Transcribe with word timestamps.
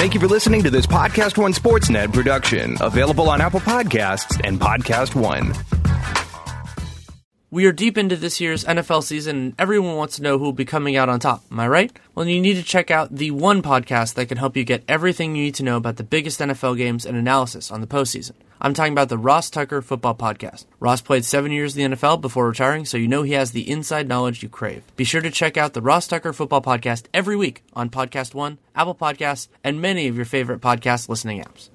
Thank 0.00 0.14
you 0.14 0.20
for 0.20 0.28
listening 0.28 0.62
to 0.62 0.70
this 0.70 0.86
Podcast 0.86 1.36
One 1.36 1.52
Sportsnet 1.52 2.14
production, 2.14 2.78
available 2.80 3.28
on 3.28 3.42
Apple 3.42 3.60
Podcasts 3.60 4.40
and 4.44 4.58
Podcast 4.58 5.14
One. 5.14 5.52
We 7.50 7.66
are 7.66 7.72
deep 7.72 7.98
into 7.98 8.16
this 8.16 8.40
year's 8.40 8.64
NFL 8.64 9.02
season, 9.02 9.36
and 9.36 9.54
everyone 9.58 9.96
wants 9.96 10.16
to 10.16 10.22
know 10.22 10.38
who 10.38 10.44
will 10.44 10.52
be 10.54 10.64
coming 10.64 10.96
out 10.96 11.10
on 11.10 11.20
top. 11.20 11.44
Am 11.52 11.60
I 11.60 11.68
right? 11.68 11.92
Well, 12.14 12.26
you 12.26 12.40
need 12.40 12.54
to 12.54 12.62
check 12.62 12.90
out 12.90 13.14
the 13.14 13.30
one 13.32 13.60
podcast 13.60 14.14
that 14.14 14.24
can 14.24 14.38
help 14.38 14.56
you 14.56 14.64
get 14.64 14.84
everything 14.88 15.36
you 15.36 15.42
need 15.42 15.56
to 15.56 15.64
know 15.64 15.76
about 15.76 15.96
the 15.96 16.02
biggest 16.02 16.40
NFL 16.40 16.78
games 16.78 17.04
and 17.04 17.18
analysis 17.18 17.70
on 17.70 17.82
the 17.82 17.86
postseason. 17.86 18.32
I'm 18.62 18.74
talking 18.74 18.92
about 18.92 19.08
the 19.08 19.16
Ross 19.16 19.48
Tucker 19.48 19.80
Football 19.80 20.16
Podcast. 20.16 20.66
Ross 20.80 21.00
played 21.00 21.24
seven 21.24 21.50
years 21.50 21.74
in 21.74 21.90
the 21.90 21.96
NFL 21.96 22.20
before 22.20 22.46
retiring, 22.46 22.84
so 22.84 22.98
you 22.98 23.08
know 23.08 23.22
he 23.22 23.32
has 23.32 23.52
the 23.52 23.70
inside 23.70 24.06
knowledge 24.06 24.42
you 24.42 24.50
crave. 24.50 24.82
Be 24.96 25.04
sure 25.04 25.22
to 25.22 25.30
check 25.30 25.56
out 25.56 25.72
the 25.72 25.80
Ross 25.80 26.06
Tucker 26.06 26.34
Football 26.34 26.60
Podcast 26.60 27.04
every 27.14 27.36
week 27.36 27.62
on 27.72 27.88
Podcast 27.88 28.34
One, 28.34 28.58
Apple 28.74 28.94
Podcasts, 28.94 29.48
and 29.64 29.80
many 29.80 30.08
of 30.08 30.16
your 30.16 30.26
favorite 30.26 30.60
podcast 30.60 31.08
listening 31.08 31.42
apps. 31.42 31.70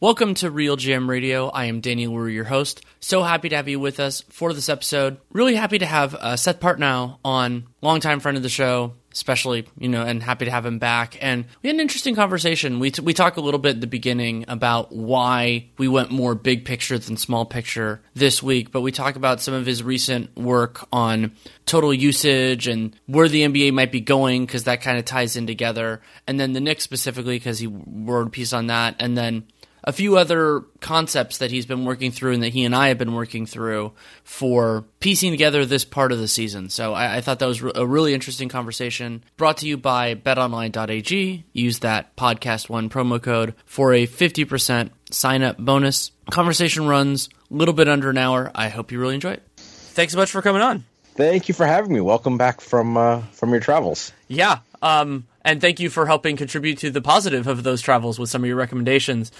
Welcome 0.00 0.34
to 0.36 0.50
Real 0.50 0.76
GM 0.76 1.08
Radio. 1.08 1.50
I 1.50 1.66
am 1.66 1.80
Danny 1.80 2.06
Leroux, 2.06 2.30
your 2.30 2.44
host. 2.44 2.82
So 2.98 3.22
happy 3.22 3.50
to 3.50 3.56
have 3.56 3.68
you 3.68 3.78
with 3.78 4.00
us 4.00 4.22
for 4.30 4.54
this 4.54 4.70
episode. 4.70 5.18
Really 5.30 5.54
happy 5.54 5.78
to 5.78 5.86
have 5.86 6.14
uh, 6.14 6.36
Seth 6.36 6.58
Partnow 6.58 7.18
on, 7.22 7.66
longtime 7.82 8.20
friend 8.20 8.38
of 8.38 8.42
the 8.42 8.48
show, 8.48 8.94
especially 9.12 9.66
you 9.78 9.88
know, 9.88 10.02
and 10.02 10.22
happy 10.22 10.44
to 10.44 10.50
have 10.50 10.66
him 10.66 10.78
back. 10.78 11.16
And 11.20 11.44
we 11.62 11.68
had 11.68 11.74
an 11.74 11.80
interesting 11.80 12.14
conversation. 12.14 12.78
We 12.78 12.90
t- 12.90 13.02
we 13.02 13.14
talk 13.14 13.36
a 13.36 13.40
little 13.40 13.60
bit 13.60 13.76
at 13.76 13.80
the 13.80 13.86
beginning 13.86 14.44
about 14.48 14.92
why 14.92 15.66
we 15.78 15.88
went 15.88 16.10
more 16.10 16.34
big 16.34 16.64
picture 16.64 16.98
than 16.98 17.16
small 17.16 17.44
picture 17.44 18.00
this 18.14 18.42
week, 18.42 18.72
but 18.72 18.82
we 18.82 18.92
talk 18.92 19.16
about 19.16 19.40
some 19.40 19.54
of 19.54 19.66
his 19.66 19.82
recent 19.82 20.36
work 20.36 20.86
on 20.92 21.32
total 21.66 21.94
usage 21.94 22.66
and 22.66 22.94
where 23.06 23.28
the 23.28 23.42
NBA 23.42 23.72
might 23.72 23.92
be 23.92 24.00
going 24.00 24.46
because 24.46 24.64
that 24.64 24.82
kind 24.82 24.98
of 24.98 25.04
ties 25.04 25.36
in 25.36 25.46
together. 25.46 26.00
And 26.26 26.38
then 26.38 26.52
the 26.52 26.60
Knicks 26.60 26.84
specifically 26.84 27.36
because 27.36 27.58
he 27.58 27.66
wrote 27.66 28.26
a 28.26 28.30
piece 28.30 28.52
on 28.52 28.68
that, 28.68 28.96
and 28.98 29.16
then 29.16 29.44
a 29.84 29.92
few 29.92 30.16
other 30.16 30.62
concepts 30.80 31.38
that 31.38 31.50
he's 31.50 31.66
been 31.66 31.84
working 31.84 32.10
through 32.10 32.32
and 32.32 32.42
that 32.42 32.52
he 32.52 32.64
and 32.64 32.74
I 32.74 32.88
have 32.88 32.98
been 32.98 33.14
working 33.14 33.46
through 33.46 33.92
for 34.24 34.84
piecing 35.00 35.30
together 35.30 35.64
this 35.64 35.84
part 35.84 36.12
of 36.12 36.18
the 36.18 36.28
season. 36.28 36.68
So 36.68 36.92
I, 36.92 37.16
I 37.16 37.20
thought 37.20 37.38
that 37.38 37.46
was 37.46 37.62
a 37.74 37.86
really 37.86 38.14
interesting 38.14 38.48
conversation. 38.48 39.24
Brought 39.36 39.58
to 39.58 39.66
you 39.66 39.76
by 39.76 40.14
betonline.ag. 40.14 41.44
Use 41.52 41.78
that 41.80 42.16
podcast 42.16 42.68
one 42.68 42.88
promo 42.88 43.22
code 43.22 43.54
for 43.64 43.92
a 43.92 44.06
50% 44.06 44.90
sign 45.10 45.42
up 45.42 45.58
bonus. 45.58 46.10
Conversation 46.30 46.86
runs 46.86 47.28
a 47.50 47.54
little 47.54 47.74
bit 47.74 47.88
under 47.88 48.10
an 48.10 48.18
hour. 48.18 48.50
I 48.54 48.68
hope 48.68 48.92
you 48.92 49.00
really 49.00 49.14
enjoy 49.14 49.32
it. 49.32 49.42
Thanks 49.56 50.12
so 50.12 50.18
much 50.18 50.30
for 50.30 50.42
coming 50.42 50.62
on. 50.62 50.84
Thank 51.14 51.48
you 51.48 51.54
for 51.54 51.66
having 51.66 51.92
me. 51.92 52.00
Welcome 52.00 52.38
back 52.38 52.60
from 52.60 52.96
uh, 52.96 53.20
from 53.32 53.50
your 53.50 53.60
travels. 53.60 54.12
Yeah. 54.28 54.60
Um, 54.80 55.26
and 55.44 55.60
thank 55.60 55.80
you 55.80 55.90
for 55.90 56.06
helping 56.06 56.36
contribute 56.36 56.78
to 56.78 56.90
the 56.90 57.00
positive 57.00 57.46
of 57.46 57.62
those 57.62 57.82
travels 57.82 58.18
with 58.18 58.30
some 58.30 58.42
of 58.42 58.48
your 58.48 58.56
recommendations. 58.56 59.32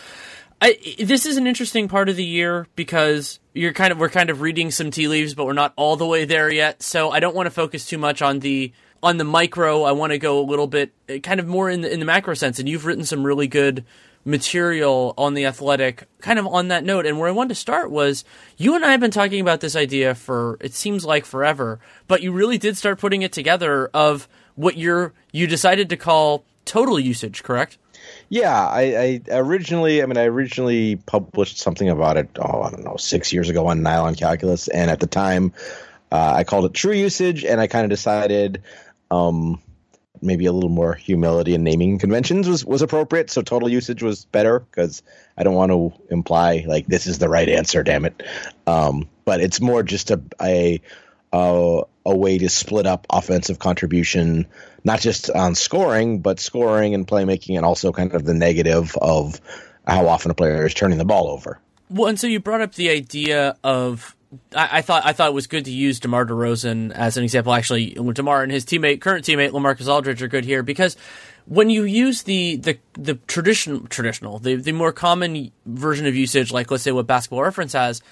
I, 0.60 0.78
this 0.98 1.24
is 1.24 1.36
an 1.38 1.46
interesting 1.46 1.88
part 1.88 2.08
of 2.08 2.16
the 2.16 2.24
year 2.24 2.66
because 2.76 3.40
you're 3.54 3.72
kind 3.72 3.92
of 3.92 3.98
we're 3.98 4.10
kind 4.10 4.28
of 4.28 4.42
reading 4.42 4.70
some 4.70 4.90
tea 4.90 5.08
leaves, 5.08 5.34
but 5.34 5.46
we're 5.46 5.54
not 5.54 5.72
all 5.76 5.96
the 5.96 6.06
way 6.06 6.26
there 6.26 6.50
yet. 6.50 6.82
So 6.82 7.10
I 7.10 7.20
don't 7.20 7.34
want 7.34 7.46
to 7.46 7.50
focus 7.50 7.86
too 7.86 7.98
much 7.98 8.20
on 8.20 8.40
the 8.40 8.72
on 9.02 9.16
the 9.16 9.24
micro. 9.24 9.84
I 9.84 9.92
want 9.92 10.12
to 10.12 10.18
go 10.18 10.38
a 10.38 10.44
little 10.44 10.66
bit 10.66 10.92
eh, 11.08 11.18
kind 11.20 11.40
of 11.40 11.46
more 11.46 11.70
in 11.70 11.80
the 11.80 11.90
in 11.90 11.98
the 11.98 12.04
macro 12.04 12.34
sense. 12.34 12.58
And 12.58 12.68
you've 12.68 12.84
written 12.84 13.04
some 13.04 13.24
really 13.24 13.46
good 13.46 13.84
material 14.24 15.14
on 15.16 15.32
the 15.32 15.46
athletic 15.46 16.06
kind 16.20 16.38
of 16.38 16.46
on 16.46 16.68
that 16.68 16.84
note 16.84 17.06
and 17.06 17.18
where 17.18 17.26
i 17.26 17.32
wanted 17.32 17.48
to 17.48 17.54
start 17.54 17.90
was 17.90 18.22
you 18.58 18.74
and 18.74 18.84
i 18.84 18.90
have 18.90 19.00
been 19.00 19.10
talking 19.10 19.40
about 19.40 19.60
this 19.60 19.74
idea 19.74 20.14
for 20.14 20.58
it 20.60 20.74
seems 20.74 21.06
like 21.06 21.24
forever 21.24 21.80
but 22.06 22.22
you 22.22 22.30
really 22.30 22.58
did 22.58 22.76
start 22.76 22.98
putting 22.98 23.22
it 23.22 23.32
together 23.32 23.88
of 23.94 24.28
what 24.56 24.76
you're 24.76 25.14
you 25.32 25.46
decided 25.46 25.88
to 25.88 25.96
call 25.96 26.44
total 26.66 27.00
usage 27.00 27.42
correct 27.42 27.78
yeah, 28.30 28.64
I, 28.66 29.20
I, 29.28 29.38
originally, 29.38 30.02
I 30.02 30.06
mean, 30.06 30.16
I 30.16 30.24
originally 30.24 30.94
published 30.94 31.58
something 31.58 31.88
about 31.88 32.16
it. 32.16 32.30
Oh, 32.38 32.62
I 32.62 32.70
don't 32.70 32.84
know, 32.84 32.96
six 32.96 33.32
years 33.32 33.48
ago 33.48 33.66
on 33.66 33.82
Nylon 33.82 34.14
Calculus, 34.14 34.68
and 34.68 34.88
at 34.88 35.00
the 35.00 35.08
time, 35.08 35.52
uh, 36.12 36.34
I 36.36 36.44
called 36.44 36.64
it 36.64 36.72
True 36.72 36.92
Usage, 36.92 37.44
and 37.44 37.60
I 37.60 37.66
kind 37.66 37.84
of 37.84 37.90
decided, 37.90 38.62
um, 39.10 39.60
maybe 40.22 40.46
a 40.46 40.52
little 40.52 40.70
more 40.70 40.94
humility 40.94 41.54
in 41.54 41.64
naming 41.64 41.98
conventions 41.98 42.48
was 42.48 42.64
was 42.64 42.82
appropriate. 42.82 43.30
So 43.30 43.42
total 43.42 43.68
usage 43.68 44.02
was 44.02 44.26
better 44.26 44.60
because 44.60 45.02
I 45.36 45.42
don't 45.42 45.54
want 45.54 45.72
to 45.72 45.92
imply 46.10 46.64
like 46.68 46.86
this 46.86 47.08
is 47.08 47.18
the 47.18 47.28
right 47.28 47.48
answer. 47.48 47.82
Damn 47.82 48.04
it! 48.04 48.22
Um, 48.64 49.08
but 49.24 49.40
it's 49.40 49.60
more 49.60 49.82
just 49.82 50.12
a 50.12 50.20
a 50.40 50.80
a, 51.32 51.82
a 52.04 52.16
way 52.16 52.38
to 52.38 52.48
split 52.48 52.86
up 52.86 53.06
offensive 53.10 53.58
contribution, 53.58 54.46
not 54.84 55.00
just 55.00 55.30
on 55.30 55.54
scoring, 55.54 56.20
but 56.20 56.40
scoring 56.40 56.94
and 56.94 57.06
playmaking, 57.06 57.56
and 57.56 57.64
also 57.64 57.92
kind 57.92 58.14
of 58.14 58.24
the 58.24 58.34
negative 58.34 58.96
of 59.00 59.40
how 59.86 60.06
often 60.06 60.30
a 60.30 60.34
player 60.34 60.66
is 60.66 60.74
turning 60.74 60.98
the 60.98 61.04
ball 61.04 61.28
over. 61.28 61.60
Well, 61.88 62.08
and 62.08 62.20
so 62.20 62.26
you 62.26 62.40
brought 62.40 62.60
up 62.60 62.74
the 62.74 62.90
idea 62.90 63.56
of. 63.64 64.16
I, 64.54 64.78
I 64.78 64.82
thought 64.82 65.04
I 65.04 65.12
thought 65.12 65.30
it 65.30 65.34
was 65.34 65.48
good 65.48 65.64
to 65.64 65.72
use 65.72 65.98
DeMar 65.98 66.24
DeRozan 66.24 66.92
as 66.92 67.16
an 67.16 67.24
example. 67.24 67.52
Actually, 67.52 67.94
DeMar 67.94 68.44
and 68.44 68.52
his 68.52 68.64
teammate, 68.64 69.00
current 69.00 69.24
teammate 69.24 69.50
LaMarcus 69.50 69.88
Aldridge, 69.88 70.22
are 70.22 70.28
good 70.28 70.44
here 70.44 70.62
because 70.62 70.96
when 71.46 71.68
you 71.68 71.82
use 71.82 72.22
the 72.22 72.56
the 72.56 72.78
the 72.92 73.14
traditional 73.26 73.80
traditional 73.88 74.38
the 74.38 74.54
the 74.54 74.70
more 74.70 74.92
common 74.92 75.50
version 75.66 76.06
of 76.06 76.14
usage, 76.14 76.52
like 76.52 76.70
let's 76.70 76.84
say 76.84 76.92
what 76.92 77.08
Basketball 77.08 77.42
Reference 77.42 77.72
has, 77.72 78.02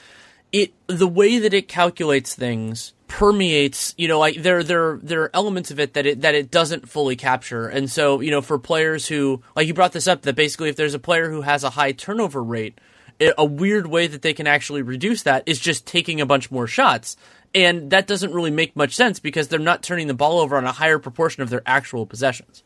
it 0.50 0.72
the 0.88 1.06
way 1.06 1.38
that 1.38 1.54
it 1.54 1.68
calculates 1.68 2.34
things 2.34 2.94
permeates 3.08 3.94
you 3.96 4.06
know 4.06 4.19
like 4.19 4.36
there 4.36 4.62
there 4.62 5.00
there 5.02 5.22
are 5.22 5.30
elements 5.34 5.70
of 5.70 5.80
it 5.80 5.94
that 5.94 6.06
it 6.06 6.20
that 6.20 6.34
it 6.34 6.50
doesn't 6.50 6.88
fully 6.88 7.16
capture. 7.16 7.66
And 7.66 7.91
so 7.91 8.20
you 8.20 8.30
know 8.30 8.42
for 8.42 8.58
players 8.58 9.08
who 9.08 9.42
like 9.56 9.66
you 9.66 9.74
brought 9.74 9.92
this 9.92 10.06
up 10.06 10.22
that 10.22 10.36
basically 10.36 10.69
if 10.69 10.76
there's 10.76 10.94
a 10.94 10.98
player 10.98 11.30
who 11.30 11.41
has 11.41 11.64
a 11.64 11.70
high 11.70 11.92
turnover 11.92 12.42
rate 12.42 12.78
it, 13.19 13.34
a 13.36 13.44
weird 13.44 13.86
way 13.86 14.06
that 14.06 14.22
they 14.22 14.32
can 14.32 14.46
actually 14.46 14.82
reduce 14.82 15.22
that 15.24 15.42
is 15.46 15.58
just 15.58 15.86
taking 15.86 16.20
a 16.20 16.26
bunch 16.26 16.50
more 16.50 16.66
shots. 16.66 17.16
And 17.54 17.91
that 17.91 18.06
doesn't 18.06 18.32
really 18.32 18.50
make 18.50 18.76
much 18.76 18.94
sense 18.94 19.19
because 19.20 19.48
they're 19.48 19.58
not 19.58 19.82
turning 19.82 20.06
the 20.06 20.14
ball 20.14 20.38
over 20.38 20.56
on 20.56 20.64
a 20.64 20.72
higher 20.72 20.98
proportion 20.98 21.42
of 21.42 21.50
their 21.50 21.62
actual 21.66 22.06
possessions. 22.06 22.62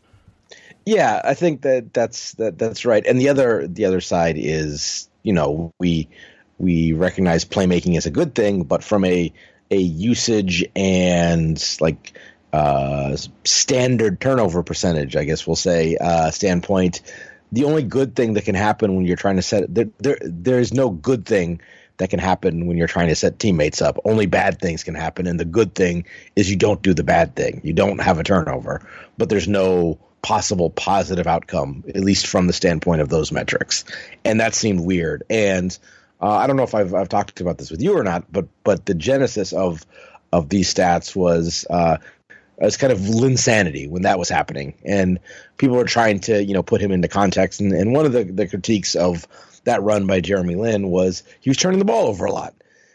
Yeah 0.85 1.21
i 1.23 1.33
think 1.33 1.61
that 1.61 1.93
that's 1.93 2.33
that 2.33 2.59
that's 2.59 2.85
right. 2.85 3.05
And 3.05 3.19
the 3.19 3.29
other 3.29 3.65
the 3.67 3.85
other 3.85 4.01
side 4.01 4.35
is 4.37 5.09
you 5.23 5.31
know 5.31 5.71
we 5.79 6.09
we 6.57 6.93
recognize 6.93 7.45
playmaking 7.45 7.95
as 7.95 8.05
a 8.05 8.11
good 8.11 8.35
thing 8.35 8.63
but 8.63 8.83
from 8.83 9.05
a 9.05 9.31
a 9.73 9.81
usage 9.81 10.65
and 10.75 11.61
like 11.81 12.13
uh, 12.53 13.17
standard 13.43 14.21
turnover 14.21 14.63
percentage, 14.63 15.15
I 15.15 15.23
guess 15.23 15.47
we'll 15.47 15.55
say, 15.55 15.97
uh, 15.97 16.29
standpoint, 16.31 17.01
the 17.51 17.65
only 17.65 17.83
good 17.83 18.15
thing 18.15 18.33
that 18.33 18.45
can 18.45 18.55
happen 18.55 18.95
when 18.95 19.05
you're 19.05 19.17
trying 19.17 19.37
to 19.37 19.41
set 19.41 19.73
there, 19.73 19.89
there, 19.99 20.17
there 20.21 20.59
is 20.59 20.73
no 20.73 20.89
good 20.89 21.25
thing 21.25 21.61
that 21.97 22.09
can 22.09 22.19
happen 22.19 22.67
when 22.67 22.77
you're 22.77 22.87
trying 22.87 23.09
to 23.09 23.15
set 23.15 23.39
teammates 23.39 23.81
up. 23.81 23.99
Only 24.05 24.25
bad 24.25 24.59
things 24.59 24.83
can 24.83 24.95
happen, 24.95 25.27
and 25.27 25.39
the 25.39 25.45
good 25.45 25.75
thing 25.75 26.05
is 26.35 26.49
you 26.49 26.55
don't 26.55 26.81
do 26.81 26.93
the 26.93 27.03
bad 27.03 27.35
thing. 27.35 27.61
You 27.63 27.73
don't 27.73 27.99
have 27.99 28.19
a 28.19 28.23
turnover, 28.23 28.87
but 29.17 29.29
there's 29.29 29.47
no 29.47 29.99
possible 30.21 30.69
positive 30.69 31.27
outcome, 31.27 31.83
at 31.89 32.03
least 32.03 32.27
from 32.27 32.47
the 32.47 32.53
standpoint 32.53 33.01
of 33.01 33.09
those 33.09 33.31
metrics, 33.31 33.85
and 34.23 34.39
that 34.39 34.55
seemed 34.55 34.79
weird. 34.79 35.23
And 35.29 35.77
uh, 36.23 36.37
I 36.37 36.47
don't 36.47 36.55
know 36.55 36.63
if 36.63 36.73
I've, 36.73 36.93
I've 36.93 37.09
talked 37.09 37.41
about 37.41 37.57
this 37.57 37.69
with 37.69 37.81
you 37.81 37.97
or 37.97 38.03
not, 38.03 38.31
but 38.31 38.47
but 38.63 38.85
the 38.85 38.93
genesis 38.93 39.51
of 39.51 39.85
of 40.31 40.47
these 40.47 40.73
stats 40.73 41.13
was 41.13 41.67
uh, 41.69 41.97
kind 42.57 42.93
of 42.93 42.99
Linsanity 42.99 43.89
when 43.89 44.03
that 44.03 44.17
was 44.17 44.29
happening, 44.29 44.73
and 44.85 45.19
people 45.57 45.75
were 45.75 45.83
trying 45.83 46.21
to 46.21 46.41
you 46.41 46.53
know 46.53 46.63
put 46.63 46.79
him 46.79 46.93
into 46.93 47.09
context. 47.09 47.59
And, 47.59 47.73
and 47.73 47.93
one 47.93 48.05
of 48.05 48.13
the, 48.13 48.23
the 48.23 48.47
critiques 48.47 48.95
of 48.95 49.27
that 49.65 49.83
run 49.83 50.07
by 50.07 50.21
Jeremy 50.21 50.55
Lin 50.55 50.87
was 50.87 51.23
he 51.41 51.49
was 51.49 51.57
turning 51.57 51.79
the 51.79 51.85
ball 51.85 52.07
over 52.07 52.23
a 52.23 52.31
lot, 52.31 52.53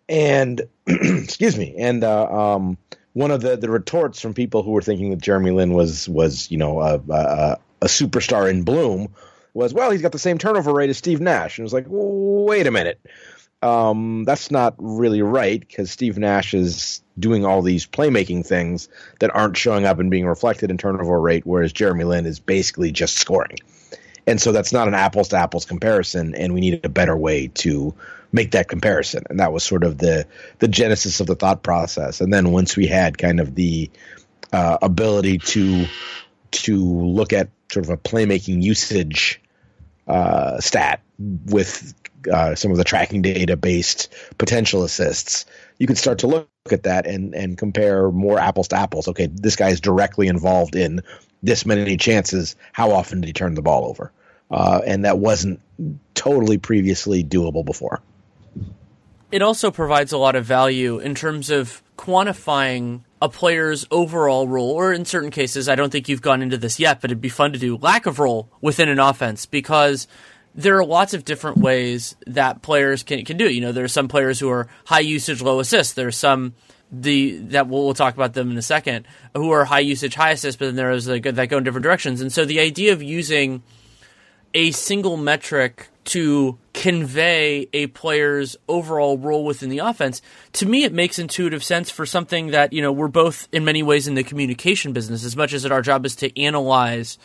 and 0.09 0.63
excuse 0.87 1.59
me, 1.59 1.75
and 1.77 2.05
uh, 2.05 2.55
um, 2.55 2.79
one 3.13 3.31
of 3.31 3.43
the 3.43 3.59
the 3.59 3.69
retorts 3.69 4.23
from 4.23 4.33
people 4.33 4.63
who 4.63 4.71
were 4.71 4.81
thinking 4.81 5.11
that 5.11 5.21
Jeremy 5.21 5.51
Lin 5.51 5.75
was 5.75 6.09
was 6.09 6.51
you 6.51 6.57
know 6.57 6.81
a, 6.81 6.95
a, 6.95 7.59
a 7.83 7.87
superstar 7.89 8.49
in 8.49 8.63
bloom 8.63 9.15
was, 9.59 9.75
well, 9.75 9.91
he's 9.91 10.03
got 10.03 10.13
the 10.13 10.19
same 10.19 10.39
turnover 10.39 10.73
rate 10.73 10.91
as 10.91 10.99
Steve 10.99 11.21
Nash. 11.21 11.59
And 11.59 11.63
it 11.63 11.67
was 11.67 11.73
like, 11.75 11.87
wait 11.89 12.67
a 12.67 12.71
minute. 12.71 13.01
um, 13.63 14.25
that's 14.25 14.51
not 14.51 14.75
really 14.79 15.23
right 15.23 15.61
because 15.61 15.91
Steve 15.91 16.17
Nash 16.17 16.55
is 16.55 17.03
doing 17.19 17.45
all 17.45 17.63
these 17.63 17.87
playmaking 17.87 18.47
things 18.47 18.89
that 19.19 19.35
aren't 19.35 19.57
showing 19.57 19.85
up 19.85 19.99
and 19.99 20.11
being 20.11 20.27
reflected 20.27 20.71
in 20.71 20.79
turnover 20.79 21.21
rate, 21.21 21.45
whereas 21.45 21.73
Jeremy 21.73 22.05
Lin 22.05 22.27
is 22.27 22.39
basically 22.39 22.93
just 22.93 23.17
scoring. 23.17 23.59
And 24.27 24.41
so 24.41 24.53
that's 24.53 24.73
not 24.73 24.89
an 24.89 24.95
apples 24.95 25.29
to 25.29 25.37
apples 25.37 25.65
comparison, 25.65 26.35
and 26.35 26.55
we 26.55 26.61
needed 26.61 26.85
a 26.85 26.91
better 26.91 27.17
way 27.17 27.49
to 27.55 27.95
make 28.31 28.53
that 28.53 28.69
comparison. 28.69 29.25
And 29.29 29.41
that 29.41 29.53
was 29.53 29.65
sort 29.65 29.85
of 29.85 29.99
the 29.99 30.27
the 30.59 30.69
genesis 30.69 31.21
of 31.21 31.27
the 31.27 31.35
thought 31.35 31.63
process. 31.63 32.21
And 32.21 32.33
then 32.33 32.53
once 32.53 32.77
we 32.77 32.87
had 32.87 33.17
kind 33.17 33.41
of 33.41 33.55
the 33.55 33.91
uh, 34.53 34.79
ability 34.83 35.39
to 35.39 35.87
to 36.51 36.77
look 36.77 37.33
at 37.33 37.49
sort 37.73 37.87
of 37.87 37.91
a 37.91 37.97
playmaking 37.97 38.63
usage 38.63 39.41
uh, 40.09 40.59
stat 40.61 41.01
with 41.47 41.95
uh, 42.33 42.55
some 42.55 42.71
of 42.71 42.77
the 42.77 42.85
tracking 42.85 43.23
data 43.23 43.57
based 43.57 44.13
potential 44.39 44.83
assists, 44.83 45.45
you 45.79 45.87
can 45.87 45.97
start 45.97 46.19
to 46.21 46.27
look 46.27 46.49
at 46.71 46.83
that 46.85 47.07
and 47.07 47.35
and 47.35 47.57
compare 47.57 48.11
more 48.11 48.39
apples 48.39 48.69
to 48.69 48.77
apples. 48.77 49.09
Okay, 49.09 49.27
this 49.27 49.57
guy 49.57 49.69
is 49.69 49.81
directly 49.81 50.27
involved 50.27 50.75
in 50.75 51.03
this 51.43 51.65
many 51.65 51.97
chances. 51.97 52.57
How 52.73 52.91
often 52.91 53.21
did 53.21 53.29
he 53.29 53.33
turn 53.33 53.55
the 53.55 53.63
ball 53.63 53.87
over? 53.87 54.13
Uh, 54.51 54.81
and 54.87 55.05
that 55.05 55.19
wasn't 55.19 55.61
totally 56.15 56.59
previously 56.59 57.23
doable 57.23 57.65
before. 57.65 58.01
It 59.31 59.43
also 59.43 59.71
provides 59.71 60.13
a 60.13 60.19
lot 60.19 60.37
of 60.37 60.47
value 60.47 60.99
in 60.99 61.15
terms 61.15 61.51
of 61.51 61.83
quantifying 61.99 63.03
a 63.21 63.29
player's 63.29 63.87
overall 63.91 64.47
role, 64.47 64.71
or 64.71 64.93
in 64.93 65.05
certain 65.05 65.31
cases, 65.31 65.69
I 65.69 65.75
don't 65.75 65.91
think 65.91 66.09
you've 66.09 66.23
gone 66.23 66.43
into 66.43 66.57
this 66.57 66.79
yet, 66.79 67.01
but 67.01 67.11
it'd 67.11 67.21
be 67.21 67.29
fun 67.29 67.53
to 67.53 67.59
do 67.59 67.77
lack 67.77 68.07
of 68.07 68.19
role 68.19 68.51
within 68.61 68.89
an 68.89 69.01
offense 69.01 69.47
because 69.47 70.07
there 70.55 70.77
are 70.79 70.85
lots 70.85 71.15
of 71.15 71.25
different 71.25 71.59
ways 71.59 72.17
that 72.27 72.63
players 72.63 73.03
can 73.03 73.25
can 73.25 73.37
do 73.37 73.47
it. 73.47 73.53
You 73.53 73.61
know, 73.61 73.73
there 73.73 73.85
are 73.85 73.89
some 73.89 74.09
players 74.09 74.39
who 74.41 74.51
are 74.51 74.69
high 74.85 75.01
usage, 75.01 75.43
low 75.43 75.61
assist. 75.61 75.97
There's 75.97 76.17
some 76.17 76.55
the 76.91 77.39
that 77.39 77.69
we'll, 77.69 77.85
we'll 77.85 77.95
talk 77.95 78.15
about 78.15 78.35
them 78.35 78.51
in 78.51 78.57
a 78.57 78.63
second 78.63 79.07
who 79.35 79.51
are 79.51 79.65
high 79.65 79.81
usage, 79.81 80.15
high 80.15 80.31
assist, 80.31 80.59
but 80.59 80.67
then 80.67 80.77
there's 80.77 81.09
like 81.09 81.25
that 81.25 81.49
go 81.49 81.59
in 81.59 81.65
different 81.65 81.85
directions. 81.85 82.21
And 82.21 82.33
so 82.33 82.45
the 82.45 82.61
idea 82.61 82.93
of 82.93 83.03
using 83.03 83.63
a 84.55 84.71
single 84.71 85.17
metric 85.17 85.89
to 86.09 86.59
convey 86.73 87.69
a 87.73 87.87
player's 87.89 88.57
overall 88.67 89.19
role 89.19 89.45
within 89.45 89.69
the 89.69 89.79
offense, 89.79 90.23
to 90.55 90.67
me, 90.67 90.85
it 90.85 90.93
makes 90.93 91.19
intuitive 91.19 91.63
sense 91.63 91.91
for 91.91 92.07
something 92.07 92.49
that, 92.49 92.73
you 92.73 92.81
know, 92.81 92.93
we're 92.93 93.09
both 93.09 93.47
in 93.53 93.65
many 93.65 93.83
ways 93.83 94.09
in 94.09 94.15
the 94.15 94.25
communication 94.25 94.93
business, 94.93 95.25
as 95.25 95.37
much 95.37 95.53
as 95.53 95.67
our 95.67 95.83
job 95.83 96.07
is 96.07 96.17
to 96.17 96.41
analyze 96.41 97.19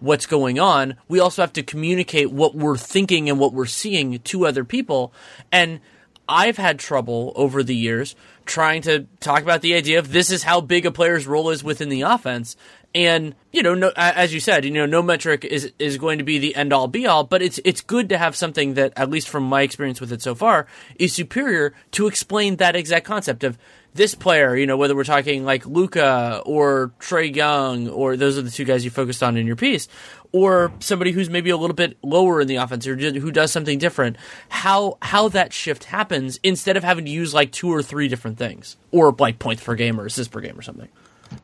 what's 0.00 0.26
going 0.26 0.58
on, 0.58 0.96
we 1.08 1.20
also 1.20 1.42
have 1.42 1.52
to 1.54 1.62
communicate 1.62 2.30
what 2.30 2.54
we're 2.54 2.76
thinking 2.76 3.30
and 3.30 3.38
what 3.38 3.54
we're 3.54 3.64
seeing 3.64 4.18
to 4.18 4.46
other 4.46 4.64
people. 4.64 5.12
And 5.50 5.80
I've 6.28 6.56
had 6.56 6.78
trouble 6.78 7.32
over 7.36 7.62
the 7.62 7.74
years 7.74 8.14
trying 8.44 8.82
to 8.82 9.06
talk 9.20 9.42
about 9.42 9.62
the 9.62 9.74
idea 9.74 9.98
of 9.98 10.12
this 10.12 10.30
is 10.30 10.42
how 10.42 10.60
big 10.60 10.84
a 10.84 10.90
player's 10.90 11.26
role 11.26 11.50
is 11.50 11.64
within 11.64 11.88
the 11.88 12.02
offense. 12.02 12.56
And 12.96 13.34
you 13.52 13.62
know, 13.62 13.74
no, 13.74 13.92
as 13.94 14.32
you 14.32 14.40
said, 14.40 14.64
you 14.64 14.70
know, 14.70 14.86
no 14.86 15.02
metric 15.02 15.44
is 15.44 15.70
is 15.78 15.98
going 15.98 16.16
to 16.16 16.24
be 16.24 16.38
the 16.38 16.56
end 16.56 16.72
all 16.72 16.88
be 16.88 17.06
all, 17.06 17.24
but 17.24 17.42
it's 17.42 17.60
it's 17.62 17.82
good 17.82 18.08
to 18.08 18.16
have 18.16 18.34
something 18.34 18.72
that, 18.74 18.94
at 18.96 19.10
least 19.10 19.28
from 19.28 19.42
my 19.42 19.60
experience 19.60 20.00
with 20.00 20.12
it 20.12 20.22
so 20.22 20.34
far, 20.34 20.66
is 20.98 21.12
superior 21.12 21.74
to 21.90 22.06
explain 22.06 22.56
that 22.56 22.74
exact 22.74 23.04
concept 23.04 23.44
of 23.44 23.58
this 23.92 24.14
player, 24.14 24.56
you 24.56 24.66
know, 24.66 24.78
whether 24.78 24.96
we're 24.96 25.04
talking 25.04 25.44
like 25.44 25.66
Luka 25.66 26.40
or 26.46 26.92
Trae 26.98 27.34
Young, 27.34 27.90
or 27.90 28.16
those 28.16 28.38
are 28.38 28.42
the 28.42 28.50
two 28.50 28.64
guys 28.64 28.82
you 28.82 28.90
focused 28.90 29.22
on 29.22 29.36
in 29.36 29.46
your 29.46 29.56
piece, 29.56 29.88
or 30.32 30.72
somebody 30.78 31.12
who's 31.12 31.28
maybe 31.28 31.50
a 31.50 31.56
little 31.58 31.76
bit 31.76 31.98
lower 32.02 32.40
in 32.40 32.48
the 32.48 32.56
offense 32.56 32.86
or 32.86 32.96
who 32.96 33.30
does 33.30 33.52
something 33.52 33.78
different, 33.78 34.16
how 34.48 34.96
how 35.02 35.28
that 35.28 35.52
shift 35.52 35.84
happens 35.84 36.40
instead 36.42 36.78
of 36.78 36.82
having 36.84 37.04
to 37.04 37.10
use 37.10 37.34
like 37.34 37.52
two 37.52 37.70
or 37.70 37.82
three 37.82 38.08
different 38.08 38.38
things, 38.38 38.78
or 38.90 39.14
like 39.18 39.38
points 39.38 39.62
per 39.62 39.74
game 39.74 40.00
or 40.00 40.06
assists 40.06 40.32
per 40.32 40.40
game 40.40 40.58
or 40.58 40.62
something. 40.62 40.88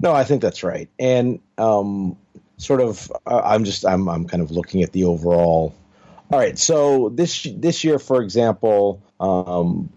No, 0.01 0.13
I 0.13 0.25
think 0.25 0.43
that's 0.43 0.63
right, 0.63 0.89
and 0.99 1.41
um, 1.59 2.17
sort 2.57 2.81
of, 2.81 3.11
uh, 3.27 3.43
I'm 3.45 3.65
just 3.65 3.87
I'm 3.87 4.09
I'm 4.09 4.27
kind 4.27 4.43
of 4.43 4.51
looking 4.51 4.83
at 4.83 4.93
the 4.93 5.05
overall. 5.05 5.75
All 6.31 6.39
right, 6.39 6.59
so 6.59 7.11
this 7.11 7.47
this 7.57 7.85
year, 7.85 7.99
for 7.99 8.23
example, 8.23 9.03
um, 9.21 9.91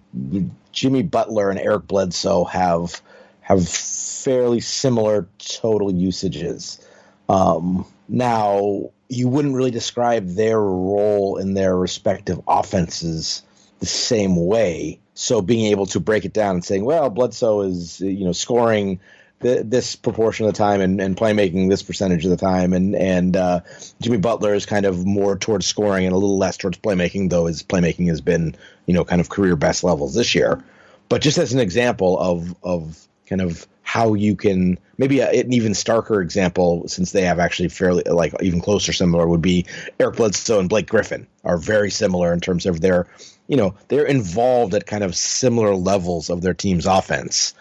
Jimmy 0.72 1.04
Butler 1.04 1.50
and 1.50 1.60
Eric 1.60 1.88
Bledsoe 1.88 2.44
have 2.46 3.02
have 3.42 3.68
fairly 3.68 4.60
similar 4.60 5.28
total 5.38 5.94
usages. 5.94 6.86
Um, 7.30 7.86
now, 8.08 8.90
you 9.08 9.28
wouldn't 9.28 9.56
really 9.56 9.72
describe 9.72 10.30
their 10.30 10.60
role 10.60 11.38
in 11.38 11.54
their 11.54 11.76
respective 11.76 12.42
offenses 12.48 13.44
the 13.80 13.86
same 13.86 14.36
way. 14.36 15.00
So 15.14 15.42
being 15.42 15.68
able 15.68 15.86
to 15.88 16.00
break 16.00 16.26
it 16.26 16.34
down 16.34 16.56
and 16.56 16.66
saying, 16.66 16.84
well, 16.86 17.10
Bledsoe 17.10 17.62
is 17.62 18.02
you 18.02 18.26
know 18.26 18.32
scoring 18.32 19.00
the, 19.40 19.64
this 19.64 19.96
proportion 19.96 20.46
of 20.46 20.54
the 20.54 20.58
time 20.58 20.82
and, 20.82 21.02
and 21.02 21.16
playmaking 21.16 21.70
this 21.70 21.84
percentage 21.84 22.24
of 22.26 22.32
the 22.32 22.38
time, 22.38 22.74
and 22.74 22.96
and 22.96 23.36
uh, 23.36 23.62
Jimmy 24.02 24.18
Butler 24.18 24.54
is 24.54 24.66
kind 24.66 24.86
of 24.86 25.06
more 25.06 25.38
towards 25.38 25.66
scoring 25.66 26.06
and 26.06 26.14
a 26.14 26.18
little 26.18 26.38
less 26.38 26.58
towards 26.58 26.78
playmaking, 26.78 27.30
though 27.30 27.46
his 27.46 27.64
playmaking 27.64 28.08
has 28.08 28.22
been 28.22 28.56
you 28.86 28.94
know 28.94 29.04
kind 29.04 29.22
of 29.22 29.30
career 29.30 29.56
best 29.56 29.84
levels 29.84 30.14
this 30.14 30.36
year. 30.36 30.64
But 31.10 31.22
just 31.22 31.38
as 31.38 31.54
an 31.54 31.60
example 31.60 32.20
of 32.20 32.56
of 32.64 33.08
kind 33.28 33.42
of 33.42 33.68
how 33.86 34.14
you 34.16 34.36
can 34.36 34.80
maybe 34.98 35.20
a, 35.20 35.30
an 35.30 35.54
even 35.54 35.74
starker 35.74 36.22
example 36.22 36.88
since 36.88 37.12
they 37.12 37.22
have 37.22 37.40
actually 37.40 37.70
fairly 37.70 38.04
like 38.04 38.34
even 38.42 38.60
closer 38.60 38.94
similar 38.94 39.28
would 39.28 39.42
be 39.42 39.66
Eric 40.00 40.16
Bledsoe 40.16 40.60
and 40.60 40.70
Blake 40.70 40.88
Griffin 40.88 41.28
are 41.44 41.58
very 41.58 41.92
similar 41.92 42.34
in 42.34 42.40
terms 42.40 42.66
of 42.66 42.82
their 42.82 43.08
you 43.48 43.58
know 43.58 43.76
they're 43.88 44.06
involved 44.06 44.74
at 44.74 44.88
kind 44.88 45.04
of 45.04 45.16
similar 45.16 45.76
levels 45.76 46.30
of 46.30 46.42
their 46.42 46.54
team's 46.54 46.88
offense 46.88 47.54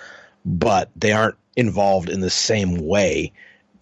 but 0.47 0.91
they 0.97 1.13
aren't 1.13 1.37
involved 1.57 2.09
in 2.09 2.21
the 2.21 2.31
same 2.31 2.87
way 2.87 3.33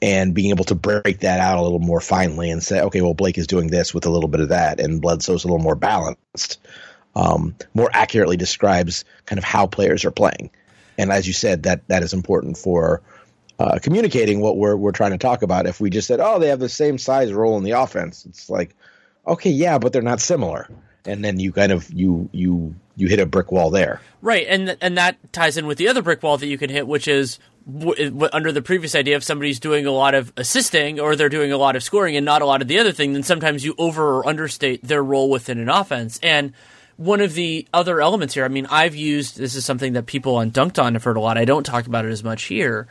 and 0.01 0.35
being 0.35 0.51
able 0.51 0.65
to 0.65 0.75
break 0.75 1.21
that 1.21 1.39
out 1.39 1.59
a 1.59 1.63
little 1.63 1.79
more 1.79 2.01
finely 2.01 2.51
and 2.51 2.63
say 2.63 2.81
okay 2.81 3.01
well 3.01 3.15
Blake 3.15 3.39
is 3.39 3.47
doing 3.47 3.69
this 3.69 3.95
with 3.95 4.07
a 4.07 4.11
little 4.11 4.29
bit 4.29 4.41
of 4.41 4.51
that 4.51 4.81
and 4.81 5.01
Bledsoe's 5.01 5.45
a 5.45 5.47
little 5.47 5.63
more 5.63 5.77
balanced 5.77 6.59
um, 7.15 7.55
more 7.75 7.91
accurately 7.93 8.37
describes 8.37 9.05
kind 9.27 9.39
of 9.39 9.45
how 9.45 9.67
players 9.67 10.05
are 10.05 10.11
playing 10.11 10.51
and 10.99 11.11
as 11.11 11.27
you 11.27 11.33
said, 11.33 11.65
that 11.65 11.87
that 11.89 12.03
is 12.03 12.13
important 12.13 12.57
for 12.57 13.03
uh, 13.59 13.79
communicating 13.81 14.41
what 14.41 14.57
we're 14.57 14.77
we're 14.77 14.93
trying 14.93 15.13
to 15.13 15.19
talk 15.19 15.43
about. 15.43 15.67
If 15.67 15.81
we 15.81 15.91
just 15.91 16.09
said, 16.09 16.21
"Oh, 16.21 16.39
they 16.39 16.49
have 16.49 16.61
the 16.61 16.69
same 16.69 16.99
size 16.99 17.33
role 17.33 17.57
in 17.59 17.65
the 17.65 17.73
offense," 17.73 18.27
it's 18.27 18.51
like, 18.51 18.75
okay, 19.27 19.51
yeah, 19.51 19.79
but 19.79 19.93
they're 19.93 20.03
not 20.03 20.21
similar. 20.21 20.69
And 21.05 21.25
then 21.25 21.41
you 21.41 21.53
kind 21.53 21.73
of 21.73 21.91
you 21.93 22.29
you 22.33 22.75
you 22.97 23.09
hit 23.09 23.19
a 23.19 23.27
brick 23.27 23.51
wall 23.51 23.71
there, 23.71 24.01
right? 24.21 24.47
And 24.49 24.77
and 24.81 24.97
that 24.99 25.33
ties 25.33 25.57
in 25.57 25.67
with 25.67 25.79
the 25.79 25.89
other 25.89 26.03
brick 26.03 26.23
wall 26.23 26.39
that 26.39 26.47
you 26.47 26.59
can 26.59 26.71
hit, 26.71 26.87
which 26.87 27.09
is 27.09 27.39
w- 27.67 28.29
under 28.32 28.53
the 28.53 28.62
previous 28.62 28.94
idea 28.94 29.17
if 29.17 29.25
somebody's 29.25 29.60
doing 29.60 29.87
a 29.87 29.91
lot 29.91 30.15
of 30.15 30.32
assisting 30.37 31.01
or 31.01 31.17
they're 31.17 31.29
doing 31.29 31.53
a 31.53 31.56
lot 31.56 31.77
of 31.77 31.82
scoring 31.82 32.17
and 32.17 32.25
not 32.25 32.43
a 32.43 32.46
lot 32.46 32.63
of 32.63 32.69
the 32.69 32.79
other 32.79 32.93
thing, 32.93 33.13
then 33.13 33.22
sometimes 33.22 33.65
you 33.65 33.75
over 33.79 34.19
or 34.19 34.29
understate 34.29 34.82
their 34.82 35.03
role 35.03 35.31
within 35.31 35.58
an 35.58 35.69
offense. 35.69 36.19
And 36.22 36.53
one 36.96 37.20
of 37.20 37.34
the 37.34 37.67
other 37.72 38.01
elements 38.01 38.34
here, 38.34 38.44
I 38.44 38.48
mean, 38.48 38.67
I've 38.67 38.94
used 38.94 39.37
this 39.39 39.55
is 39.55 39.65
something 39.65 39.94
that 39.94 40.06
people 40.06 40.37
on 40.37 40.51
Dunked 40.51 40.82
On 40.82 40.94
have 40.94 41.05
heard 41.05 41.17
a 41.17 41.20
lot. 41.20 41.39
I 41.39 41.44
don't 41.44 41.65
talk 41.65 41.87
about 41.87 42.05
it 42.05 42.10
as 42.10 42.22
much 42.22 42.44
here. 42.44 42.87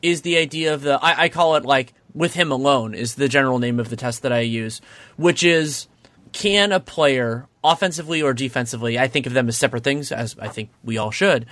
Is 0.00 0.22
the 0.22 0.38
idea 0.38 0.74
of 0.74 0.82
the 0.82 0.98
I, 1.02 1.24
I 1.24 1.28
call 1.28 1.56
it 1.56 1.64
like 1.64 1.94
with 2.14 2.34
him 2.34 2.50
alone 2.50 2.94
is 2.94 3.14
the 3.14 3.28
general 3.28 3.58
name 3.58 3.78
of 3.78 3.88
the 3.88 3.96
test 3.96 4.22
that 4.22 4.32
I 4.32 4.40
use, 4.40 4.80
which 5.16 5.44
is 5.44 5.86
can 6.32 6.72
a 6.72 6.80
player 6.80 7.46
offensively 7.62 8.22
or 8.22 8.34
defensively, 8.34 8.98
I 8.98 9.08
think 9.08 9.26
of 9.26 9.32
them 9.32 9.48
as 9.48 9.56
separate 9.56 9.84
things, 9.84 10.10
as 10.10 10.36
I 10.38 10.48
think 10.48 10.70
we 10.82 10.98
all 10.98 11.10
should. 11.10 11.46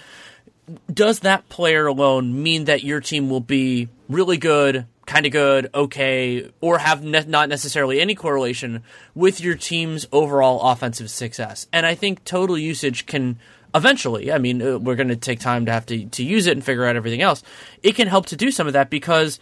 Does 0.92 1.20
that 1.20 1.48
player 1.48 1.86
alone 1.86 2.42
mean 2.42 2.64
that 2.64 2.82
your 2.82 3.00
team 3.00 3.30
will 3.30 3.40
be 3.40 3.88
really 4.08 4.36
good, 4.36 4.86
kind 5.06 5.26
of 5.26 5.32
good, 5.32 5.70
okay, 5.74 6.50
or 6.60 6.78
have 6.78 7.02
ne- 7.02 7.24
not 7.26 7.48
necessarily 7.48 8.00
any 8.00 8.14
correlation 8.14 8.82
with 9.14 9.40
your 9.40 9.54
team's 9.54 10.06
overall 10.12 10.60
offensive 10.70 11.10
success. 11.10 11.66
And 11.72 11.86
I 11.86 11.94
think 11.94 12.24
total 12.24 12.56
usage 12.58 13.06
can 13.06 13.38
eventually, 13.74 14.32
I 14.32 14.38
mean, 14.38 14.62
uh, 14.62 14.78
we're 14.78 14.96
going 14.96 15.08
to 15.08 15.16
take 15.16 15.40
time 15.40 15.66
to 15.66 15.72
have 15.72 15.86
to, 15.86 16.06
to 16.06 16.24
use 16.24 16.46
it 16.46 16.52
and 16.52 16.64
figure 16.64 16.84
out 16.84 16.96
everything 16.96 17.22
else. 17.22 17.42
It 17.82 17.94
can 17.94 18.08
help 18.08 18.26
to 18.26 18.36
do 18.36 18.50
some 18.50 18.66
of 18.66 18.72
that 18.74 18.90
because 18.90 19.38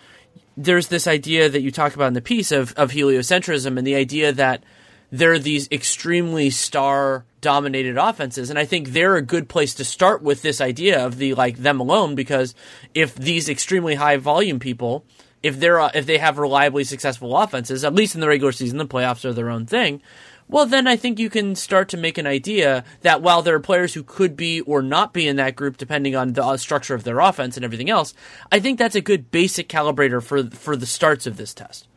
there's 0.56 0.88
this 0.88 1.06
idea 1.06 1.48
that 1.48 1.62
you 1.62 1.70
talk 1.70 1.94
about 1.94 2.08
in 2.08 2.14
the 2.14 2.20
piece 2.20 2.50
of, 2.50 2.72
of 2.74 2.90
heliocentrism 2.90 3.78
and 3.78 3.86
the 3.86 3.94
idea 3.94 4.32
that 4.32 4.62
there 5.10 5.32
are 5.32 5.38
these 5.38 5.68
extremely 5.70 6.50
star 6.50 7.24
dominated 7.40 7.96
offenses 7.96 8.50
and 8.50 8.58
i 8.58 8.64
think 8.64 8.88
they're 8.88 9.16
a 9.16 9.22
good 9.22 9.48
place 9.48 9.74
to 9.74 9.84
start 9.84 10.22
with 10.22 10.42
this 10.42 10.60
idea 10.60 11.04
of 11.04 11.18
the 11.18 11.34
like 11.34 11.58
them 11.58 11.80
alone 11.80 12.14
because 12.14 12.54
if 12.94 13.14
these 13.14 13.48
extremely 13.48 13.94
high 13.94 14.16
volume 14.16 14.58
people 14.58 15.04
if 15.42 15.60
they're 15.60 15.80
uh, 15.80 15.90
if 15.94 16.06
they 16.06 16.18
have 16.18 16.38
reliably 16.38 16.84
successful 16.84 17.36
offenses, 17.36 17.84
at 17.84 17.94
least 17.94 18.14
in 18.14 18.20
the 18.20 18.28
regular 18.28 18.52
season, 18.52 18.78
the 18.78 18.86
playoffs 18.86 19.24
are 19.24 19.32
their 19.32 19.50
own 19.50 19.66
thing. 19.66 20.02
Well, 20.50 20.64
then 20.64 20.86
I 20.86 20.96
think 20.96 21.18
you 21.18 21.28
can 21.28 21.54
start 21.54 21.90
to 21.90 21.98
make 21.98 22.16
an 22.16 22.26
idea 22.26 22.82
that 23.02 23.20
while 23.20 23.42
there 23.42 23.54
are 23.54 23.60
players 23.60 23.92
who 23.92 24.02
could 24.02 24.34
be 24.34 24.62
or 24.62 24.80
not 24.80 25.12
be 25.12 25.28
in 25.28 25.36
that 25.36 25.56
group, 25.56 25.76
depending 25.76 26.16
on 26.16 26.32
the 26.32 26.42
uh, 26.42 26.56
structure 26.56 26.94
of 26.94 27.04
their 27.04 27.20
offense 27.20 27.56
and 27.56 27.64
everything 27.64 27.90
else, 27.90 28.14
I 28.50 28.58
think 28.58 28.78
that's 28.78 28.94
a 28.94 29.02
good 29.02 29.30
basic 29.30 29.68
calibrator 29.68 30.22
for 30.22 30.44
for 30.44 30.76
the 30.76 30.86
starts 30.86 31.26
of 31.26 31.36
this 31.36 31.54
test. 31.54 31.87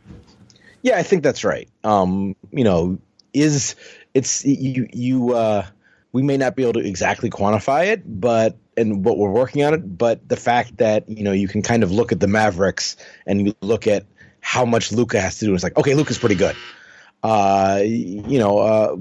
Yeah, 0.82 0.98
I 0.98 1.02
think 1.02 1.22
that's 1.22 1.44
right. 1.44 1.68
Um, 1.84 2.36
you 2.50 2.64
know, 2.64 2.98
is 3.32 3.76
it's 4.14 4.44
you 4.44 4.88
you 4.92 5.34
uh, 5.34 5.66
we 6.12 6.22
may 6.22 6.36
not 6.36 6.56
be 6.56 6.62
able 6.62 6.74
to 6.74 6.86
exactly 6.86 7.30
quantify 7.30 7.86
it, 7.86 8.02
but 8.04 8.56
and 8.76 9.04
what 9.04 9.16
we're 9.16 9.30
working 9.30 9.62
on 9.64 9.74
it. 9.74 9.98
But 9.98 10.28
the 10.28 10.36
fact 10.36 10.78
that 10.78 11.08
you 11.08 11.22
know 11.22 11.32
you 11.32 11.48
can 11.48 11.62
kind 11.62 11.82
of 11.82 11.90
look 11.92 12.12
at 12.12 12.20
the 12.20 12.26
Mavericks 12.26 12.96
and 13.26 13.46
you 13.46 13.54
look 13.60 13.86
at 13.86 14.04
how 14.40 14.64
much 14.64 14.92
Luka 14.92 15.20
has 15.20 15.38
to 15.38 15.46
do. 15.46 15.54
It's 15.54 15.62
like 15.62 15.76
okay, 15.76 15.94
Luka's 15.94 16.18
pretty 16.18 16.34
good. 16.34 16.56
Uh, 17.22 17.80
you 17.84 18.40
know, 18.40 18.58
uh, 18.58 18.96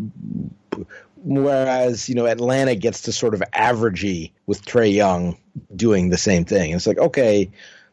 whereas 1.17 2.07
you 2.07 2.15
know 2.15 2.27
Atlanta 2.27 2.75
gets 2.75 3.03
to 3.03 3.11
sort 3.11 3.33
of 3.33 3.41
averagey 3.53 4.31
with 4.45 4.63
Trae 4.63 4.93
Young 4.93 5.37
doing 5.75 6.09
the 6.09 6.17
same 6.17 6.45
thing. 6.45 6.71
It's 6.71 6.85
like 6.85 6.99
okay, 6.99 7.49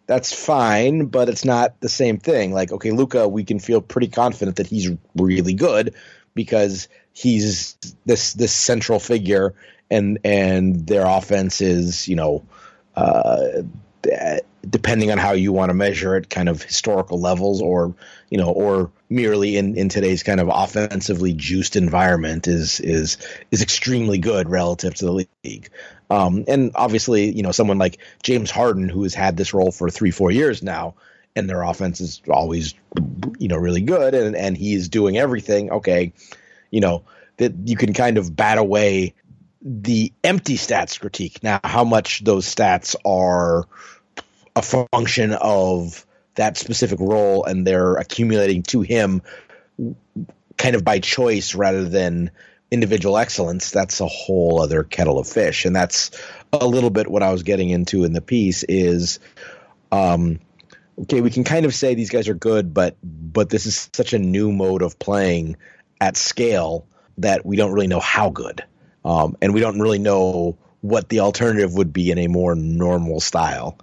that's 0.08 0.32
fine, 0.32 1.06
but 1.06 1.28
it's 1.28 1.44
not 1.44 1.80
the 1.80 1.88
same 1.88 2.18
thing. 2.18 2.52
Like 2.52 2.72
okay, 2.72 2.90
Luka, 2.90 3.28
we 3.28 3.44
can 3.44 3.60
feel 3.60 3.80
pretty 3.80 4.08
confident 4.08 4.56
that 4.56 4.66
he's 4.66 4.90
really 5.14 5.54
good 5.54 5.94
because 6.34 6.88
he's 7.12 7.76
this 8.06 8.32
this 8.32 8.52
central 8.52 8.98
figure, 8.98 9.54
and 9.90 10.18
and 10.24 10.86
their 10.86 11.06
offense 11.06 11.60
is 11.60 12.08
you 12.08 12.16
know. 12.16 12.44
Uh, 12.96 13.62
depending 14.68 15.10
on 15.12 15.18
how 15.18 15.32
you 15.32 15.52
want 15.52 15.70
to 15.70 15.74
measure 15.74 16.16
it, 16.16 16.28
kind 16.28 16.48
of 16.48 16.62
historical 16.62 17.20
levels, 17.20 17.62
or 17.62 17.94
you 18.30 18.38
know, 18.38 18.50
or 18.50 18.90
merely 19.08 19.56
in, 19.56 19.76
in 19.76 19.88
today's 19.88 20.22
kind 20.22 20.40
of 20.40 20.48
offensively 20.52 21.32
juiced 21.32 21.76
environment, 21.76 22.48
is 22.48 22.80
is 22.80 23.18
is 23.50 23.62
extremely 23.62 24.18
good 24.18 24.48
relative 24.48 24.94
to 24.94 25.04
the 25.04 25.26
league. 25.44 25.70
Um, 26.10 26.44
and 26.48 26.72
obviously, 26.74 27.30
you 27.30 27.42
know, 27.42 27.52
someone 27.52 27.78
like 27.78 27.98
James 28.22 28.50
Harden, 28.50 28.88
who 28.88 29.02
has 29.02 29.14
had 29.14 29.36
this 29.36 29.52
role 29.52 29.70
for 29.70 29.90
three, 29.90 30.10
four 30.10 30.30
years 30.30 30.62
now, 30.62 30.94
and 31.36 31.48
their 31.48 31.62
offense 31.62 32.00
is 32.00 32.22
always, 32.28 32.74
you 33.38 33.48
know, 33.48 33.56
really 33.56 33.82
good, 33.82 34.14
and 34.14 34.34
and 34.34 34.56
he 34.56 34.74
is 34.74 34.88
doing 34.88 35.18
everything. 35.18 35.70
Okay, 35.70 36.12
you 36.70 36.80
know 36.80 37.04
that 37.36 37.52
you 37.64 37.76
can 37.76 37.92
kind 37.92 38.18
of 38.18 38.34
bat 38.34 38.58
away 38.58 39.14
the 39.62 40.12
empty 40.22 40.56
stats 40.56 40.98
critique. 40.98 41.42
Now, 41.42 41.60
how 41.64 41.84
much 41.84 42.24
those 42.24 42.52
stats 42.52 42.96
are 43.04 43.66
a 44.56 44.62
function 44.62 45.32
of 45.32 46.04
that 46.34 46.56
specific 46.56 46.98
role 47.00 47.44
and 47.44 47.66
they're 47.66 47.94
accumulating 47.94 48.62
to 48.62 48.80
him 48.80 49.22
kind 50.56 50.74
of 50.74 50.84
by 50.84 51.00
choice 51.00 51.54
rather 51.54 51.88
than 51.88 52.30
individual 52.70 53.16
excellence, 53.16 53.70
that's 53.70 54.00
a 54.00 54.06
whole 54.06 54.60
other 54.60 54.84
kettle 54.84 55.18
of 55.18 55.26
fish. 55.26 55.64
And 55.64 55.75
that's 55.75 56.10
a 56.52 56.66
little 56.66 56.90
bit 56.90 57.10
what 57.10 57.22
I 57.22 57.32
was 57.32 57.42
getting 57.42 57.70
into 57.70 58.04
in 58.04 58.12
the 58.12 58.20
piece 58.20 58.62
is 58.64 59.18
um, 59.90 60.40
okay, 61.02 61.20
we 61.20 61.30
can 61.30 61.44
kind 61.44 61.64
of 61.64 61.75
say 61.75 61.94
these 61.94 62.10
guys 62.10 62.28
are 62.28 62.34
good, 62.34 62.75
but 62.75 62.96
but 63.02 63.50
this 63.50 63.66
is 63.66 63.88
such 63.92 64.12
a 64.12 64.18
new 64.18 64.52
mode 64.52 64.82
of 64.82 64.98
playing 64.98 65.56
at 66.00 66.16
scale 66.16 66.87
that 67.18 67.44
we 67.44 67.56
don't 67.56 67.72
really 67.72 67.87
know 67.87 68.00
how 68.00 68.30
good. 68.30 68.64
Um, 69.04 69.37
and 69.40 69.54
we 69.54 69.60
don't 69.60 69.80
really 69.80 69.98
know 69.98 70.58
what 70.80 71.08
the 71.08 71.20
alternative 71.20 71.75
would 71.75 71.92
be 71.92 72.10
in 72.10 72.18
a 72.18 72.28
more 72.28 72.54
normal 72.54 73.20
style. 73.20 73.78